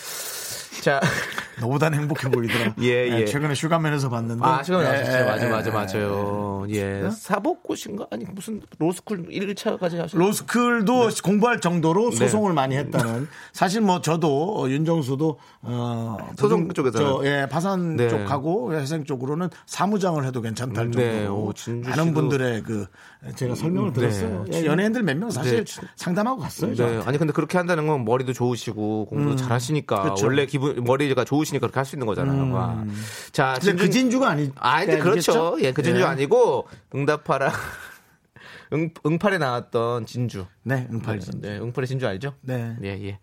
자, 0.81 1.01
너보단 1.61 1.93
행복해 1.93 2.31
보이더라. 2.31 2.75
예, 2.83 3.11
네, 3.11 3.21
예. 3.23 3.25
최근에 3.27 3.55
슈가맨에서 3.55 4.09
봤는데. 4.11 4.45
아, 4.45 4.63
시간 4.63 4.83
예. 4.85 4.99
예, 5.01 5.25
맞아, 5.25 5.47
예, 5.47 5.51
맞아, 5.51 5.71
예. 5.71 5.73
맞아요. 5.73 6.67
예. 6.71 7.09
사법고신가? 7.11 8.07
아니, 8.11 8.25
무슨 8.33 8.61
로스쿨 8.79 9.27
1차까지 9.29 9.97
하셨 9.97 10.17
로스쿨도 10.17 11.09
공부할 11.25 11.61
정도로 11.61 12.11
네. 12.11 12.17
소송을 12.17 12.53
많이 12.53 12.77
했다는 12.77 13.29
사실 13.53 13.81
뭐 13.81 14.01
저도 14.01 14.61
어, 14.61 14.69
윤정수도 14.69 15.39
어 15.63 16.17
소송 16.37 16.69
쪽에서는. 16.73 17.07
저, 17.07 17.21
예 17.27 17.47
파산 17.51 17.97
네. 17.97 18.09
쪽하고 18.09 18.75
회생 18.75 19.05
쪽으로는 19.05 19.49
사무장을 19.67 20.25
해도 20.25 20.41
괜찮다는 20.41 20.91
네, 20.93 21.25
정도로 21.25 21.55
많은 21.87 22.15
분들의 22.15 22.63
그 22.63 22.87
제가 23.35 23.55
설명을 23.55 23.93
네. 23.93 24.01
들었어요. 24.01 24.45
예, 24.53 24.65
연예인들 24.65 25.03
몇 25.03 25.17
명 25.19 25.31
사실 25.31 25.65
네. 25.65 25.87
상담하고 25.97 26.41
갔어요. 26.41 26.75
네. 26.75 27.01
아니, 27.05 27.19
근데 27.19 27.33
그렇게 27.33 27.59
한다는 27.59 27.87
건 27.89 28.05
머리도 28.05 28.33
좋으시고 28.33 29.07
공부도 29.07 29.35
잘하시니까. 29.37 30.03
그렇죠. 30.03 30.27
원래 30.27 30.47
기분, 30.47 30.68
머리가 30.75 31.25
좋으시니까 31.25 31.67
그렇게 31.67 31.79
할 31.79 31.85
수 31.85 31.97
있는 31.97 32.07
거잖아요. 32.07 32.53
와. 32.55 32.85
자, 33.33 33.59
근데 33.61 33.85
그 33.85 33.91
진주가 33.91 34.29
아니 34.29 34.51
아, 34.57 34.81
근데 34.85 34.99
그렇죠. 34.99 35.57
예, 35.61 35.73
그 35.73 35.83
진주 35.83 36.01
예. 36.01 36.05
아니고 36.05 36.69
응답하라. 36.95 37.53
응, 38.75 38.91
응팔에 39.07 39.39
나왔던 39.39 40.05
진주. 40.07 40.45
네, 40.63 40.87
응팔 40.93 41.21
진주. 41.21 41.41
네, 41.41 41.59
응팔의 41.59 41.87
진주 41.87 42.07
알죠? 42.07 42.35
네. 42.43 42.77
예, 42.83 42.89
예. 43.07 43.19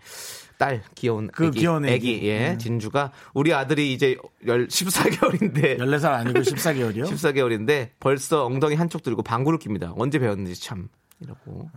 딸 0.58 0.82
귀여운 0.96 1.28
그 1.28 1.48
애기, 1.48 1.60
귀여운 1.60 1.86
애기. 1.86 2.28
예, 2.28 2.58
진주가 2.58 3.12
우리 3.34 3.54
아들이 3.54 3.94
이제 3.94 4.18
열 4.48 4.68
14개월인데 4.68 5.78
14살 5.78 6.06
아니고 6.14 6.40
14개월이요? 6.40 7.04
14개월인데 7.12 7.90
벌써 8.00 8.46
엉덩이 8.46 8.76
한쪽 8.76 9.04
들고 9.04 9.22
방구를 9.22 9.60
낍니다. 9.60 9.94
언제 9.98 10.18
배웠는지 10.18 10.60
참 10.60 10.88
이라고. 11.20 11.70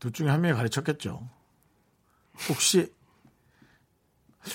둘 0.00 0.12
중에 0.12 0.28
한 0.28 0.40
명이 0.40 0.54
가르쳤겠죠. 0.56 1.28
혹시 2.48 2.90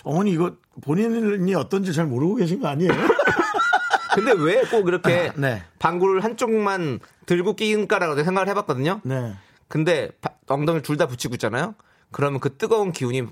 어머니 0.03 0.31
이거 0.31 0.53
본인이 0.81 1.53
어떤지 1.55 1.93
잘 1.93 2.05
모르고 2.05 2.35
계신 2.35 2.59
거 2.59 2.67
아니에요? 2.67 2.91
근데 4.15 4.31
왜 4.37 4.61
꼭 4.71 4.87
이렇게 4.87 5.31
네. 5.35 5.61
방구를 5.79 6.23
한쪽만 6.23 6.99
들고 7.25 7.55
끼는가라고 7.55 8.23
생각을 8.23 8.47
해봤거든요. 8.49 9.01
네. 9.03 9.33
근데 9.67 10.09
바- 10.21 10.31
엉덩이를 10.47 10.81
둘다 10.83 11.07
붙이고 11.07 11.35
있잖아요. 11.35 11.75
그러면 12.11 12.39
그 12.39 12.55
뜨거운 12.57 12.91
기운이 12.91 13.23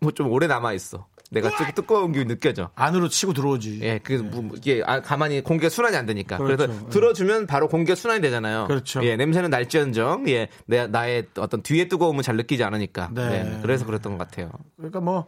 뭐 0.00 0.12
좀 0.14 0.30
오래 0.30 0.46
남아 0.46 0.72
있어. 0.74 1.06
내가 1.30 1.50
뜨, 1.50 1.74
뜨거운 1.74 2.12
기운이 2.12 2.26
느껴져. 2.28 2.70
안으로 2.74 3.08
치고 3.08 3.32
들어오지. 3.34 3.80
예, 3.82 3.98
그 4.02 4.12
뭐, 4.14 4.50
이게 4.56 4.82
아, 4.86 5.00
가만히 5.02 5.42
공기가 5.42 5.68
순환이 5.68 5.94
안 5.96 6.06
되니까. 6.06 6.38
그 6.38 6.44
그렇죠. 6.44 6.66
래서 6.66 6.88
들어주면 6.88 7.46
바로 7.46 7.68
공기가 7.68 7.94
순환이 7.94 8.20
되잖아요. 8.22 8.66
그렇죠. 8.66 9.04
예, 9.04 9.16
냄새는 9.16 9.50
날지언정 9.50 10.28
예, 10.30 10.48
내 10.66 10.86
나의 10.86 11.26
어떤 11.38 11.62
뒤에 11.62 11.88
뜨거움을 11.88 12.22
잘 12.22 12.36
느끼지 12.36 12.64
않으니까. 12.64 13.10
네. 13.12 13.28
네, 13.44 13.58
그래서 13.62 13.84
그랬던 13.86 14.16
것 14.16 14.26
같아요. 14.28 14.50
그러니까 14.76 15.00
뭐 15.00 15.26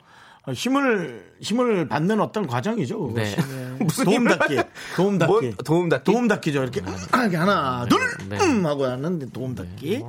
힘을 0.52 1.32
힘을 1.40 1.86
받는 1.88 2.20
어떤 2.20 2.46
과정이죠. 2.46 3.12
네. 3.14 3.24
네. 3.36 3.76
무슨 3.84 4.04
도움 4.04 4.24
닫기, 4.26 4.56
받- 4.56 4.68
도움 4.96 5.18
닫기, 5.18 5.32
뭐, 5.32 5.40
도움 5.64 5.88
닫기? 5.88 6.04
도움 6.12 6.28
닫기죠. 6.28 6.62
이렇게 6.62 6.80
이렇게 6.80 7.36
하나, 7.36 7.86
둘, 7.88 8.00
네. 8.28 8.38
음 8.40 8.64
하고 8.66 8.86
하는 8.86 9.30
도움 9.32 9.54
닫기. 9.54 10.02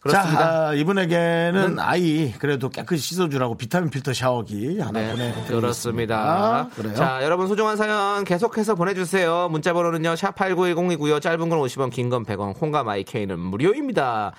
그렇습니다. 0.00 0.40
자, 0.40 0.66
아, 0.70 0.74
이분에게는 0.74 1.78
아이 1.78 2.32
그래도 2.40 2.70
깨끗이 2.70 3.00
씻어주라고 3.00 3.56
비타민 3.56 3.88
필터 3.88 4.12
샤워기 4.12 4.80
하나 4.80 4.98
네, 5.00 5.10
보내드리겠습니다. 5.12 5.60
그렇습니다. 5.60 6.68
그래요. 6.74 6.94
자, 6.96 7.20
여러분 7.22 7.46
소중한 7.46 7.76
사연 7.76 8.24
계속해서 8.24 8.74
보내주세요. 8.74 9.48
문자 9.52 9.72
번호는요, 9.72 10.16
샵 10.16 10.34
8910이고요. 10.34 11.20
짧은 11.22 11.48
건 11.48 11.60
50원, 11.60 11.90
긴 11.92 12.10
건 12.10 12.24
100원, 12.24 12.58
콩과 12.58 12.82
마이케이는 12.82 13.38
무료입니다. 13.38 14.32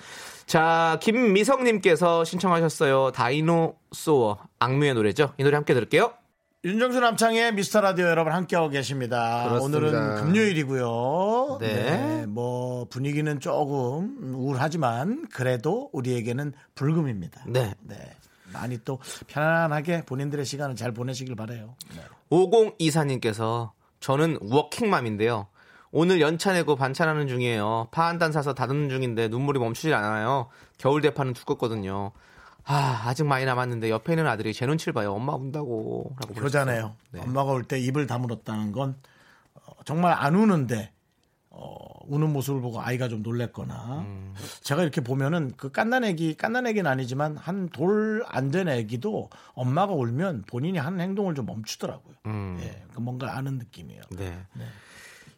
자, 0.46 0.98
김미성님께서 1.00 2.24
신청하셨어요. 2.24 3.12
다이노소어, 3.12 4.38
악뮤의 4.58 4.94
노래죠. 4.94 5.32
이 5.38 5.42
노래 5.42 5.56
함께 5.56 5.74
들을게요. 5.74 6.12
윤정수 6.64 6.98
남창의 7.00 7.52
미스터 7.54 7.82
라디오 7.82 8.06
여러분 8.06 8.32
함께하고 8.32 8.70
계십니다. 8.70 9.44
그렇습니다. 9.48 9.78
오늘은 9.78 10.14
금요일이고요. 10.24 11.58
네. 11.60 11.74
네, 11.74 12.26
뭐 12.26 12.86
분위기는 12.88 13.38
조금 13.38 14.16
우울하지만 14.34 15.26
그래도 15.28 15.90
우리에게는 15.92 16.54
불금입니다. 16.74 17.44
네. 17.48 17.74
네. 17.82 17.96
많이 18.54 18.78
또 18.82 18.98
편안하게 19.26 20.06
본인들의 20.06 20.46
시간을 20.46 20.76
잘 20.76 20.92
보내시길 20.92 21.36
바래요. 21.36 21.74
네. 21.94 22.02
5024님께서 22.30 23.72
저는 24.00 24.38
워킹맘인데요. 24.40 25.48
오늘 25.96 26.20
연차 26.20 26.52
내고 26.52 26.74
반찬하는 26.74 27.28
중이에요. 27.28 27.86
파 27.92 28.06
한 28.08 28.18
단 28.18 28.32
사서 28.32 28.52
다듬는 28.52 28.88
중인데 28.90 29.28
눈물이 29.28 29.60
멈추질 29.60 29.94
않아요. 29.94 30.48
겨울 30.76 31.00
대파는 31.02 31.34
두껍거든요. 31.34 32.10
아, 32.64 33.02
아직 33.06 33.24
많이 33.24 33.44
남았는데 33.44 33.90
옆에 33.90 34.14
있는 34.14 34.26
아들이 34.26 34.52
제 34.52 34.66
눈치를 34.66 34.92
봐요. 34.92 35.12
엄마 35.12 35.34
운다고. 35.36 36.16
라고 36.20 36.34
그러잖아요. 36.34 36.96
네. 37.12 37.20
엄마가 37.20 37.52
올 37.52 37.62
때 37.62 37.78
입을 37.78 38.08
다물었다는 38.08 38.72
건 38.72 38.96
어, 39.54 39.72
정말 39.84 40.14
안 40.18 40.34
우는데 40.34 40.90
어, 41.50 41.76
우는 42.08 42.32
모습을 42.32 42.60
보고 42.60 42.80
아이가 42.80 43.06
좀 43.08 43.22
놀랬거나 43.22 44.00
음. 44.00 44.34
제가 44.62 44.82
이렇게 44.82 45.00
보면은 45.00 45.52
그 45.56 45.70
깐난 45.70 46.02
애기 46.02 46.34
깐난 46.34 46.66
애기는 46.66 46.90
아니지만 46.90 47.36
한 47.36 47.68
돌 47.72 48.24
안 48.26 48.50
된 48.50 48.68
애기도 48.68 49.30
엄마가 49.52 49.92
울면 49.92 50.42
본인이 50.48 50.78
하는 50.78 51.00
행동을 51.00 51.36
좀 51.36 51.46
멈추더라고요. 51.46 52.14
음. 52.26 52.58
예, 52.60 52.82
그 52.92 52.98
뭔가 53.00 53.36
아는 53.36 53.58
느낌이에요. 53.58 54.02
네. 54.10 54.36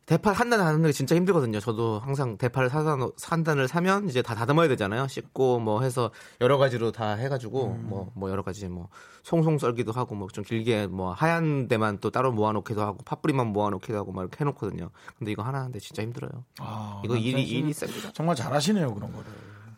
대파 0.07 0.31
한단 0.31 0.61
하는 0.61 0.83
게 0.83 0.93
진짜 0.93 1.17
힘들거든요. 1.17 1.59
저도 1.59 1.99
항상 1.99 2.39
대파를 2.39 2.71
사서 2.71 3.11
한 3.25 3.43
단을 3.43 3.67
사면 3.67 4.09
이제 4.09 4.23
다 4.23 4.37
다듬어야 4.37 4.69
되잖아요. 4.69 5.09
씻고 5.09 5.59
뭐 5.59 5.83
해서 5.83 6.13
여러 6.41 6.59
가지로 6.59 6.93
다 6.93 7.15
해가지고 7.15 7.69
뭐뭐 7.71 8.31
여러 8.31 8.43
가지 8.43 8.69
뭐 8.69 8.89
송송 9.25 9.59
썰기도 9.59 9.91
하고 9.91 10.15
뭐 10.15 10.29
좀 10.29 10.45
길게 10.45 10.87
뭐 10.87 11.13
하얀 11.13 11.67
데만 11.67 11.99
또 11.99 12.11
따로 12.11 12.31
모아놓기도 12.31 12.83
하고 12.83 12.99
파뿌리만 13.05 13.49
모아놓기도 13.49 13.97
하고 13.97 14.13
막 14.13 14.23
이렇게 14.23 14.39
해놓거든요. 14.41 14.91
근데 15.19 15.33
이거 15.33 15.43
하나 15.43 15.59
하는데 15.59 15.79
진짜 15.81 16.03
힘들어요. 16.03 16.45
아, 16.61 17.03
이거 17.05 17.17
일이 17.17 17.43
일이 17.43 17.73
셉니다. 17.73 18.13
정말 18.13 18.37
잘하시네요 18.37 18.95
그런 18.95 19.11
거를. 19.13 19.27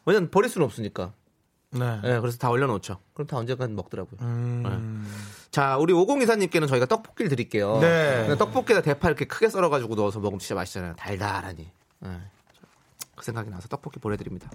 왜냐면 0.04 0.30
버릴 0.30 0.50
수는 0.50 0.66
없으니까. 0.66 1.12
네. 1.70 2.00
네, 2.02 2.20
그래서 2.20 2.36
다 2.38 2.50
올려놓죠. 2.50 2.98
그럼 3.14 3.26
다 3.26 3.36
언젠간 3.36 3.74
먹더라고요. 3.76 4.20
음, 4.22 5.06
자, 5.50 5.76
우리 5.78 5.92
5024님께는 5.92 6.68
저희가 6.68 6.86
떡볶이를 6.86 7.28
드릴게요. 7.30 7.78
네. 7.80 8.24
근데 8.26 8.36
떡볶이에다 8.36 8.82
대파 8.82 9.08
이렇게 9.08 9.24
크게 9.26 9.48
썰어가지고 9.48 9.94
넣어서 9.94 10.20
먹으면 10.20 10.38
진짜 10.38 10.54
맛있잖아요. 10.54 10.94
달달하니. 10.96 11.70
네. 12.00 12.20
그 13.16 13.24
생각이 13.24 13.50
나서 13.50 13.66
떡볶이 13.68 13.98
보내드립니다. 13.98 14.50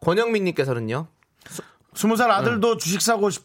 권영민님께서는요. 0.00 1.06
스무 1.94 2.16
살 2.16 2.30
아들도 2.30 2.76
주식 2.78 3.00
사고 3.02 3.30
싶. 3.30 3.44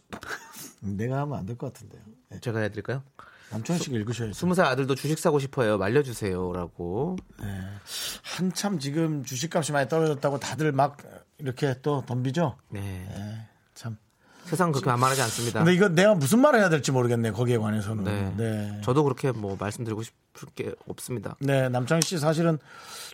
내가 0.80 1.20
하면 1.22 1.38
안 1.39 1.45
될 1.45 1.57
것 1.57 1.74
같은데요. 1.74 2.01
네. 2.30 2.39
제가 2.39 2.59
해드릴까요? 2.59 3.03
남창희 3.51 3.80
씨가 3.84 3.95
읽으셔야죠. 3.97 4.34
스무 4.34 4.55
살 4.55 4.66
아들도 4.66 4.95
주식 4.95 5.20
사고 5.20 5.39
싶어요. 5.39 5.78
말려주세요라고. 5.78 7.18
한참 8.24 8.80
지금 8.80 9.24
주식값이 9.24 9.72
많이 9.72 9.88
떨어졌다고 9.89 10.39
다들 10.39 10.72
막 10.72 10.97
이렇게 11.38 11.76
또 11.82 12.03
덤비죠. 12.05 12.57
네. 12.70 13.47
참. 13.74 13.97
세상 14.46 14.72
그렇게 14.72 14.89
만만하지 14.89 15.22
않습니다. 15.24 15.60
근데 15.60 15.74
이거 15.74 15.89
내가 15.89 16.14
무슨 16.14 16.39
말을 16.39 16.60
해야 16.60 16.70
될지 16.70 16.91
모르겠네. 16.91 17.32
거기에 17.32 17.58
관해서는. 17.58 18.04
네. 18.04 18.34
네. 18.38 18.82
저도 18.84 19.04
그렇게 19.04 19.32
뭐 19.32 19.58
말씀드리고 19.60 20.04
싶을 20.04 20.50
게 20.56 20.74
없습니다. 20.88 21.36
네, 21.39 21.68
남창희 21.70 22.02
씨 22.04 22.18
사실은 22.20 22.60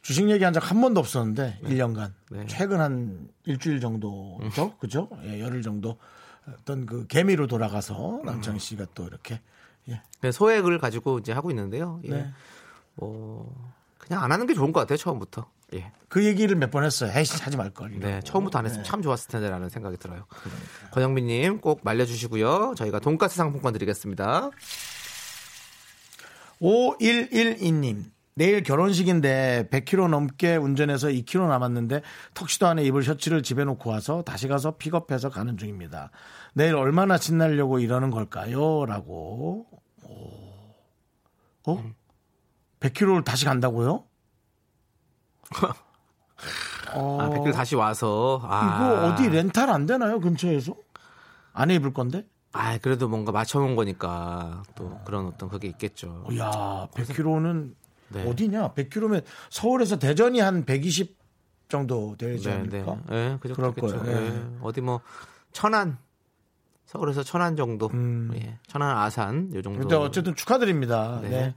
주식 0.02 0.30
얘기한 0.30 0.54
적 0.54 0.62
한 0.62 0.80
번도 0.82 1.00
없었는데 1.00 1.60
1년간 1.64 2.12
네. 2.30 2.46
최근 2.48 2.80
한 2.82 3.30
일주일 3.46 3.80
정도죠, 3.80 4.78
그죠? 4.80 5.10
예, 5.24 5.40
열흘 5.42 5.62
정도 5.62 5.98
어떤 6.48 6.86
그 6.86 7.08
개미로 7.08 7.48
돌아가서 7.48 8.22
남창희 8.26 8.60
씨가 8.60 8.88
또 8.94 9.06
이렇게 9.08 9.42
예. 9.90 10.02
네, 10.22 10.32
소액을 10.32 10.78
가지고 10.80 11.20
이제 11.20 11.32
하고 11.32 11.50
있는데요. 11.50 12.00
예. 12.06 12.10
네. 12.10 12.32
뭐 12.96 13.74
그냥 13.98 14.24
안 14.24 14.32
하는 14.32 14.46
게 14.46 14.54
좋은 14.54 14.72
것 14.72 14.82
같아요 14.82 14.98
처음부터. 14.98 15.50
예. 15.74 15.92
그 16.10 16.26
얘기를 16.26 16.56
몇 16.58 16.72
번 16.72 16.84
했어요. 16.84 17.10
에이, 17.16 17.24
하지 17.42 17.56
말 17.58 17.70
걸. 17.70 17.98
네, 18.00 18.20
처음부터 18.22 18.60
안 18.60 18.66
했으면 18.66 18.84
참 18.84 19.02
좋았을 19.02 19.30
텐데라는 19.30 19.70
생각이 19.70 19.98
들어요. 19.98 20.26
권영민님 20.92 21.62
꼭 21.62 21.82
말려주시고요. 21.84 22.74
저희가 22.78 23.00
돈가스 23.00 23.38
상품권 23.38 23.74
드리겠습니다. 23.74 24.50
5112님. 26.62 28.06
내일 28.34 28.64
결혼식인데 28.64 29.68
100km 29.72 30.08
넘게 30.10 30.56
운전해서 30.56 31.10
2km 31.10 31.50
남았는데 31.50 32.02
턱시도 32.34 32.66
안에 32.68 32.84
입을 32.86 33.04
셔츠를 33.04 33.44
집에 33.44 33.66
놓고 33.66 33.90
와서 33.90 34.22
다시 34.24 34.48
가서 34.48 34.78
픽업해서 34.78 35.30
가는 35.30 35.58
중입니다. 35.58 36.12
내일 36.54 36.76
얼마나 36.76 37.18
신나려고 37.18 37.80
이러는 37.80 38.10
걸까요? 38.10 38.86
라고. 38.86 39.68
오. 40.04 40.12
어? 41.68 41.84
100km를 42.80 43.24
다시 43.26 43.46
간다고요? 43.46 44.06
어, 46.94 47.18
아, 47.22 47.30
백길 47.30 47.52
다시 47.52 47.76
와서 47.76 48.42
아, 48.44 48.76
이거 48.76 49.08
어디 49.08 49.30
렌탈 49.30 49.70
안 49.70 49.86
되나요? 49.86 50.20
근처에서? 50.20 50.76
안에 51.54 51.76
입을 51.76 51.94
건데? 51.94 52.26
아, 52.54 52.78
그래도 52.80 53.08
뭔가 53.08 53.32
맞춰놓은 53.32 53.76
거니까 53.76 54.64
또 54.76 55.00
그런 55.06 55.28
어떤 55.28 55.50
그게 55.50 55.68
있겠죠. 55.70 56.26
야, 56.38 56.88
100km는 56.94 57.74
네. 58.10 58.28
어디냐? 58.30 58.74
100km면 58.74 59.24
서울에서 59.50 59.98
대전이 60.00 60.40
한 60.40 60.66
120 60.66 61.18
정도 61.70 62.16
되지 62.18 62.50
네, 62.50 62.54
않을까? 62.56 62.98
네, 63.08 63.30
네, 63.30 63.38
그죠, 63.40 63.54
그럴. 63.56 63.74
거예요. 63.74 64.04
예. 64.06 64.28
예. 64.28 64.44
어디 64.62 64.82
뭐 64.82 65.00
천안 65.54 65.98
서울에서 66.86 67.24
천안 67.24 67.56
정도, 67.56 67.90
예. 68.36 68.58
천안 68.68 68.98
아산 68.98 69.54
요 69.56 69.62
정도. 69.62 69.80
음. 69.80 69.82
근데 69.82 69.96
어쨌든 69.96 70.36
축하드립니다. 70.36 71.22
네. 71.22 71.56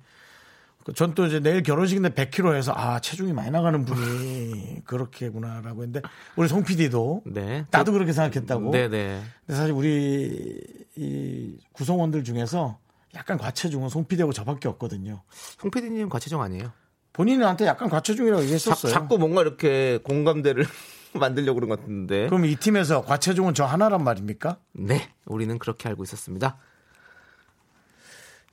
네. 0.86 0.92
전또 0.92 1.26
이제 1.26 1.40
내일 1.40 1.62
결혼식인데 1.62 2.10
100km 2.10 2.54
해서 2.54 2.72
아, 2.76 3.00
체중이 3.00 3.32
많이 3.32 3.50
나가는 3.50 3.84
분이 3.84 4.82
그렇게구나라고 4.84 5.82
했는데 5.82 6.06
우리 6.36 6.48
송 6.48 6.62
PD도 6.62 7.22
네, 7.26 7.64
나도 7.70 7.92
그렇게 7.92 8.12
생각했다고. 8.12 8.70
네, 8.70 8.88
네. 8.88 9.22
근데 9.46 9.58
사실 9.58 9.72
우리 9.72 10.60
이 10.96 11.56
구성원들 11.72 12.24
중에서 12.24 12.78
약간 13.14 13.38
과체중은 13.38 13.88
송 13.88 14.04
PD하고 14.06 14.32
저밖에 14.32 14.68
없거든요. 14.68 15.22
송 15.30 15.70
PD님 15.70 16.08
과체중 16.08 16.42
아니에요? 16.42 16.72
본인한테 17.12 17.64
약간 17.66 17.88
과체중이라고 17.88 18.40
자, 18.40 18.44
얘기했었어요. 18.44 18.92
자꾸 18.92 19.18
뭔가 19.18 19.40
이렇게 19.40 19.98
공감대를 20.02 20.66
만들려고 21.14 21.54
그런 21.60 21.68
것 21.70 21.80
같은데. 21.80 22.26
그럼 22.26 22.44
이 22.44 22.56
팀에서 22.56 23.02
과체중은 23.02 23.54
저 23.54 23.64
하나란 23.64 24.02
말입니까? 24.02 24.58
네, 24.72 25.08
우리는 25.24 25.58
그렇게 25.58 25.88
알고 25.88 26.02
있었습니다. 26.02 26.58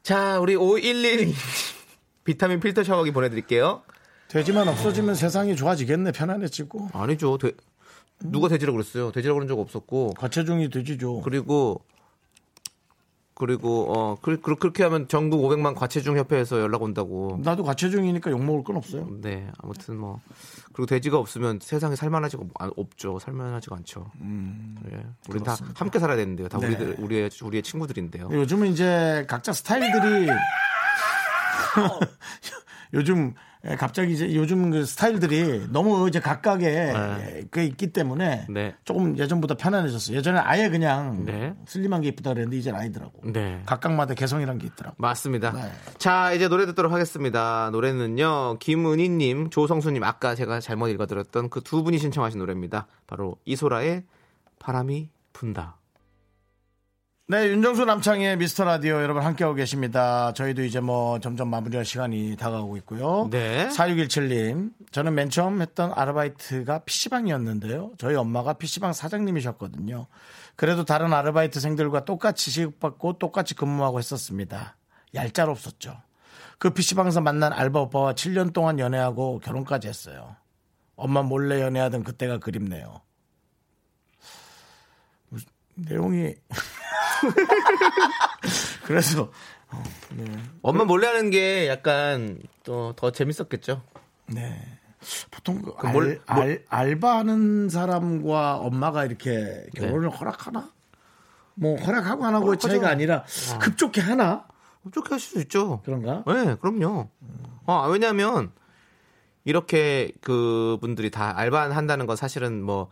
자, 0.03 0.39
우리 0.39 0.55
5112 0.55 1.33
비타민 2.23 2.59
필터 2.59 2.83
샤워기 2.83 3.11
보내드릴게요. 3.11 3.81
돼지만 4.27 4.67
없어지면 4.67 5.15
세상이 5.15 5.55
좋아지겠네. 5.55 6.11
편안해지고. 6.11 6.89
아니죠. 6.93 7.37
돼- 7.37 7.51
누가 8.23 8.47
돼지라고 8.47 8.77
그랬어요? 8.77 9.11
돼지라고 9.11 9.37
그런 9.39 9.47
적 9.47 9.59
없었고. 9.59 10.13
과체중이 10.17 10.69
돼지죠. 10.69 11.21
그리고 11.21 11.81
그리고 13.33 13.91
어 13.91 14.17
그, 14.21 14.39
그, 14.39 14.55
그렇게 14.55 14.83
하면 14.83 15.07
전국 15.07 15.41
500만 15.41 15.73
과체중 15.73 16.15
협회에서 16.17 16.59
연락 16.61 16.83
온다고. 16.83 17.39
나도 17.41 17.63
과체중이니까 17.63 18.29
욕 18.29 18.43
먹을 18.43 18.63
건 18.63 18.75
없어요. 18.75 19.07
네, 19.19 19.49
아무튼 19.57 19.97
뭐 19.97 20.19
그리고 20.73 20.85
돼지가 20.85 21.17
없으면 21.17 21.57
세상에 21.59 21.95
살만하지가 21.95 22.43
아, 22.59 22.69
없죠. 22.77 23.17
살만하지가 23.17 23.77
않죠. 23.77 24.11
예, 24.91 25.03
우리 25.29 25.41
다 25.43 25.57
함께 25.75 25.97
살아야 25.97 26.17
되는데요. 26.17 26.47
다 26.49 26.59
네. 26.59 26.67
우리들 26.67 26.95
우리의 26.99 27.31
우리의 27.41 27.63
친구들인데요. 27.63 28.29
요즘은 28.31 28.67
이제 28.67 29.25
각자 29.27 29.51
스타일들이 29.53 30.27
요즘 32.93 33.33
갑자기 33.77 34.13
이제 34.13 34.33
요즘 34.35 34.71
그 34.71 34.85
스타일들이 34.85 35.67
너무 35.69 36.07
이제 36.09 36.19
각각의 36.19 37.47
그 37.51 37.61
있기 37.61 37.93
때문에 37.93 38.47
네. 38.49 38.75
조금 38.83 39.17
예전보다 39.17 39.55
편안해졌어요. 39.55 40.17
예전에 40.17 40.39
아예 40.39 40.67
그냥 40.69 41.23
네. 41.25 41.53
슬림한 41.67 42.01
게 42.01 42.07
이쁘다 42.09 42.31
그랬는데 42.31 42.57
이제 42.57 42.71
아니더라고. 42.71 43.21
네. 43.31 43.61
각각마다 43.65 44.13
개성이란 44.15 44.57
게 44.57 44.67
있더라고. 44.67 44.95
맞습니다. 44.97 45.51
네. 45.51 45.71
자, 45.99 46.33
이제 46.33 46.47
노래 46.47 46.65
듣도록 46.65 46.91
하겠습니다. 46.91 47.69
노래는요, 47.71 48.57
김은희님, 48.59 49.51
조성수님, 49.51 50.03
아까 50.03 50.33
제가 50.35 50.59
잘못 50.59 50.87
읽어드렸던 50.89 51.49
그 51.49 51.61
두 51.61 51.83
분이 51.83 51.99
신청하신 51.99 52.39
노래입니다. 52.39 52.87
바로 53.07 53.37
이소라의 53.45 54.03
바람이 54.59 55.09
분다. 55.33 55.77
네, 57.27 57.47
윤정수 57.47 57.85
남창의 57.85 58.35
미스터 58.37 58.65
라디오 58.65 58.95
여러분 59.01 59.23
함께하고 59.23 59.55
계십니다. 59.55 60.33
저희도 60.33 60.65
이제 60.65 60.81
뭐 60.81 61.17
점점 61.19 61.49
마무리할 61.49 61.85
시간이 61.85 62.35
다가오고 62.35 62.75
있고요. 62.77 63.29
네. 63.31 63.69
4617님, 63.69 64.71
저는 64.91 65.13
맨 65.13 65.29
처음 65.29 65.61
했던 65.61 65.93
아르바이트가 65.95 66.79
PC방이었는데요. 66.79 67.91
저희 67.97 68.15
엄마가 68.15 68.53
PC방 68.53 68.91
사장님이셨거든요. 68.91 70.07
그래도 70.57 70.83
다른 70.83 71.13
아르바이트생들과 71.13 72.03
똑같이 72.03 72.51
시급받고 72.51 73.17
똑같이 73.17 73.55
근무하고 73.55 73.99
했었습니다. 73.99 74.75
얄짤 75.15 75.49
없었죠. 75.49 76.01
그 76.57 76.71
PC방에서 76.71 77.21
만난 77.21 77.53
알바 77.53 77.79
오빠와 77.79 78.13
7년 78.13 78.51
동안 78.51 78.77
연애하고 78.77 79.39
결혼까지 79.39 79.87
했어요. 79.87 80.35
엄마 80.97 81.21
몰래 81.21 81.61
연애하던 81.61 82.03
그때가 82.03 82.39
그립네요. 82.39 82.99
내용이 85.75 86.35
그래서 88.85 89.31
어, 89.69 89.83
네. 90.15 90.25
엄마 90.61 90.83
몰래 90.83 91.07
하는 91.07 91.29
게 91.29 91.67
약간 91.67 92.39
또 92.63 92.93
더 92.95 93.11
재밌었겠죠. 93.11 93.81
네. 94.27 94.61
보통 95.31 95.61
그그 95.61 95.87
알, 95.87 95.93
뭘- 95.93 96.21
알, 96.27 96.63
알바하는 96.69 97.69
사람과 97.69 98.57
엄마가 98.57 99.05
이렇게 99.05 99.65
결혼을 99.75 100.09
허락하나? 100.09 100.69
뭐 101.55 101.75
허락하고 101.77 102.25
안 102.25 102.35
하고의 102.35 102.57
네. 102.57 102.61
허락하죠. 102.61 102.67
차이가 102.67 102.89
아니라 102.89 103.23
급좋게 103.59 104.01
하나? 104.01 104.45
어떻게 104.85 105.09
할 105.09 105.19
수도 105.19 105.39
있죠. 105.41 105.81
그런가? 105.83 106.23
네, 106.27 106.55
그럼요. 106.55 107.09
아, 107.65 107.87
왜냐하면 107.91 108.51
이렇게 109.43 110.11
그 110.21 110.77
분들이 110.81 111.09
다 111.09 111.35
알바 111.37 111.71
한다는 111.71 112.05
건 112.05 112.15
사실은 112.15 112.61
뭐 112.63 112.89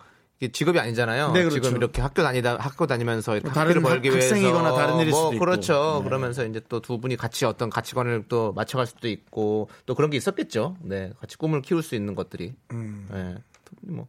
직업이 0.47 0.79
아니잖아요. 0.79 1.33
네, 1.33 1.43
그렇죠. 1.43 1.61
지금 1.61 1.75
이렇게 1.77 2.01
학교 2.01 2.23
다니다 2.23 2.55
학교 2.57 2.87
다니면서 2.87 3.33
이렇게 3.33 3.47
뭐 3.49 3.53
다른 3.53 3.81
벌기 3.81 4.07
학- 4.07 4.15
학생이거나 4.15 4.73
다른 4.73 4.99
일일 4.99 5.09
뭐 5.11 5.23
수도 5.25 5.33
있고. 5.33 5.45
그렇죠. 5.45 5.97
네. 5.99 6.03
그러면서 6.05 6.45
이제 6.45 6.61
또 6.69 6.79
두 6.79 6.97
분이 6.99 7.17
같이 7.17 7.43
어떤 7.43 7.69
가치관을 7.69 8.23
또 8.29 8.53
맞춰갈 8.53 8.87
수도 8.87 9.09
있고 9.09 9.69
또 9.85 9.95
그런 9.95 10.09
게 10.09 10.15
있었겠죠. 10.17 10.77
네, 10.79 11.11
같이 11.19 11.37
꿈을 11.37 11.61
키울 11.61 11.83
수 11.83 11.93
있는 11.95 12.15
것들이. 12.15 12.55
음. 12.71 13.07
네, 13.11 13.35
뭐 13.81 14.07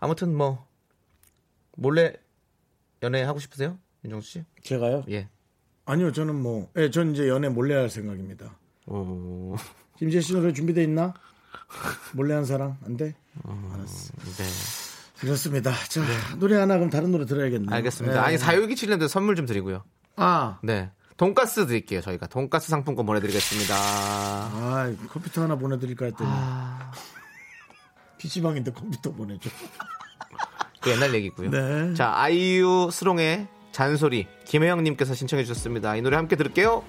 아무튼 0.00 0.34
뭐 0.34 0.66
몰래 1.76 2.14
연애 3.02 3.22
하고 3.22 3.38
싶으세요, 3.38 3.78
윤정수 4.04 4.28
씨? 4.30 4.44
제가요? 4.62 5.04
예. 5.10 5.28
아니요, 5.84 6.12
저는 6.12 6.34
뭐, 6.40 6.70
예, 6.78 6.90
전 6.90 7.12
이제 7.12 7.28
연애 7.28 7.50
몰래 7.50 7.74
할 7.74 7.90
생각입니다. 7.90 8.56
오, 8.86 9.54
김재 9.98 10.22
씨 10.22 10.32
노래 10.32 10.50
준비돼 10.54 10.82
있나? 10.84 11.12
몰래 12.14 12.32
한 12.32 12.46
사람? 12.46 12.78
안 12.86 12.96
돼? 12.96 13.14
알았어. 13.44 14.12
네. 14.38 14.44
그렇습니다. 15.24 15.72
자, 15.88 16.02
노래 16.38 16.56
하나 16.56 16.74
그럼 16.74 16.90
다른 16.90 17.10
노래 17.10 17.26
들어야겠네요. 17.26 17.74
알겠습니다. 17.74 18.20
네. 18.20 18.26
아니 18.26 18.38
사유기 18.38 18.76
칠년도 18.76 19.08
선물 19.08 19.36
좀 19.36 19.46
드리고요. 19.46 19.84
아, 20.16 20.58
네. 20.62 20.90
돈가스 21.16 21.66
드릴게요. 21.66 22.00
저희가 22.00 22.26
돈가스 22.26 22.68
상품권 22.70 23.06
보내드리겠습니다. 23.06 23.74
아, 23.76 24.92
컴퓨터 25.08 25.42
하나 25.42 25.56
보내드릴까 25.56 26.06
했더니. 26.06 26.28
아. 26.32 26.90
PC방인데 28.18 28.72
컴퓨터 28.72 29.12
보내줘. 29.12 29.50
그 30.80 30.90
옛날 30.90 31.14
얘기고요. 31.14 31.50
네. 31.50 31.94
자 31.94 32.12
아이유 32.14 32.88
스롱의 32.92 33.48
잔소리 33.72 34.26
김혜영님께서 34.44 35.14
신청해 35.14 35.44
주셨습니다. 35.44 35.96
이 35.96 36.02
노래 36.02 36.16
함께 36.16 36.36
들을게요. 36.36 36.82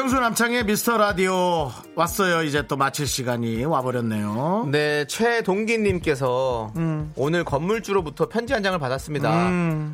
윤정수 0.00 0.18
남창의 0.18 0.64
미스터 0.64 0.96
라디오 0.96 1.70
왔어요. 2.04 2.42
이제 2.44 2.66
또 2.66 2.76
마칠 2.78 3.06
시간이 3.06 3.62
와버렸네요. 3.66 4.68
네, 4.72 5.04
최동기님께서 5.06 6.72
음. 6.76 7.12
오늘 7.14 7.44
건물주로부터 7.44 8.28
편지 8.30 8.54
한 8.54 8.62
장을 8.62 8.78
받았습니다. 8.78 9.30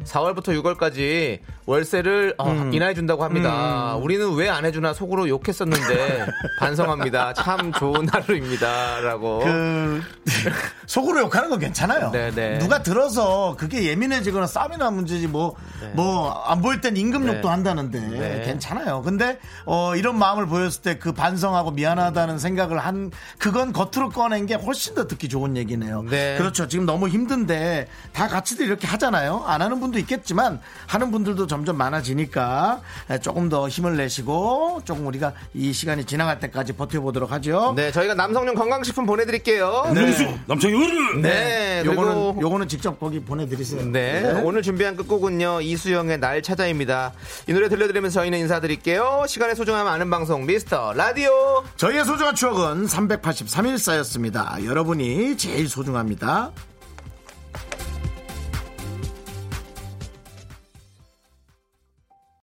4월부터 0.05 0.55
6월까지 0.63 1.41
월세를 1.67 2.35
어, 2.39 2.49
음. 2.49 2.73
인하해준다고 2.73 3.25
합니다. 3.25 3.97
우리는 3.97 4.33
왜 4.35 4.47
안 4.49 4.65
해주나 4.65 4.95
속으로 4.95 5.29
욕했었는데 5.29 6.27
반성합니다. 6.61 7.35
참 7.35 7.73
좋은 7.73 8.09
하루입니다. 8.09 9.01
라고. 9.01 9.41
그 9.41 10.01
속으로 10.87 11.23
욕하는 11.23 11.51
건 11.51 11.59
괜찮아요. 11.59 12.13
네네. 12.13 12.59
누가 12.61 12.83
들어서 12.85 13.57
그게 13.59 13.83
예민해지거나 13.89 14.47
싸움이 14.47 14.77
나 14.79 14.91
문제지 14.93 15.27
뭐뭐안 15.27 16.63
보일 16.63 16.81
땐 16.81 16.97
임금 16.97 17.27
욕도 17.27 17.43
네. 17.43 17.49
한다는데 17.49 18.01
네. 18.01 18.43
괜찮아요. 18.47 19.03
근데 19.03 19.41
어, 19.67 19.97
이런 19.97 20.17
마음을 20.17 20.47
보였을 20.47 20.83
때 20.83 20.97
그 21.01 21.13
반성하고 21.13 21.73
미안 21.73 21.96
하다는 21.99 22.39
생각을 22.39 22.79
한 22.79 23.11
그건 23.39 23.73
겉으로 23.73 24.11
꺼낸 24.11 24.47
게 24.47 24.55
훨씬 24.55 24.95
더 24.95 25.07
듣기 25.07 25.29
좋은 25.29 25.57
얘기네요. 25.57 26.03
네. 26.03 26.37
그렇죠. 26.39 26.69
지금 26.69 26.87
너무 26.87 27.09
힘든데 27.09 27.89
다 28.13 28.29
같이들 28.29 28.67
이렇게 28.67 28.87
하잖아요. 28.87 29.45
안 29.47 29.63
하는 29.63 29.81
분도 29.81 29.99
있겠지만 29.99 30.61
하는 30.87 31.11
분들도 31.11 31.47
점점 31.47 31.77
많아지니까 31.77 32.81
조금 33.23 33.49
더 33.49 33.69
힘을 33.69 33.97
내시고 33.97 34.83
조금 34.85 35.07
우리가 35.07 35.33
이 35.55 35.73
시간이 35.73 36.05
지나갈 36.05 36.41
때까지 36.41 36.75
버텨보도록 36.75 37.33
하죠. 37.33 37.75
네, 37.77 37.91
저희가 37.93 38.15
남성용 38.15 38.55
건강식품 38.55 39.07
보내드릴게요. 39.07 39.93
네. 39.95 40.17
남창희 40.47 40.75
어른 40.75 41.23
네, 41.23 41.83
요거는 41.85 42.13
그리고 42.13 42.39
요거는 42.41 42.69
직접 42.69 42.99
거기 42.99 43.21
보내드리세요. 43.21 43.85
네, 43.87 44.41
오늘 44.43 44.63
준비한 44.63 44.97
끝곡은요 44.97 45.61
이수영의 45.61 46.19
날 46.19 46.43
찾아입니다. 46.43 47.13
이 47.49 47.53
노래 47.53 47.69
들려드리면서 47.69 48.21
저희는 48.21 48.39
인사드릴게요. 48.41 49.25
시간의 49.29 49.57
소중함 49.57 49.87
아는 49.87 50.11
방송 50.11 50.47
미스터 50.47 50.93
라디오. 50.95 51.65
저희의 51.77 52.07
소중한 52.07 52.35
추억은 52.35 52.87
383일 52.87 53.77
쌓였습니다. 53.79 54.57
여러분이 54.65 55.37
제일 55.37 55.69
소중합니다. 55.69 56.53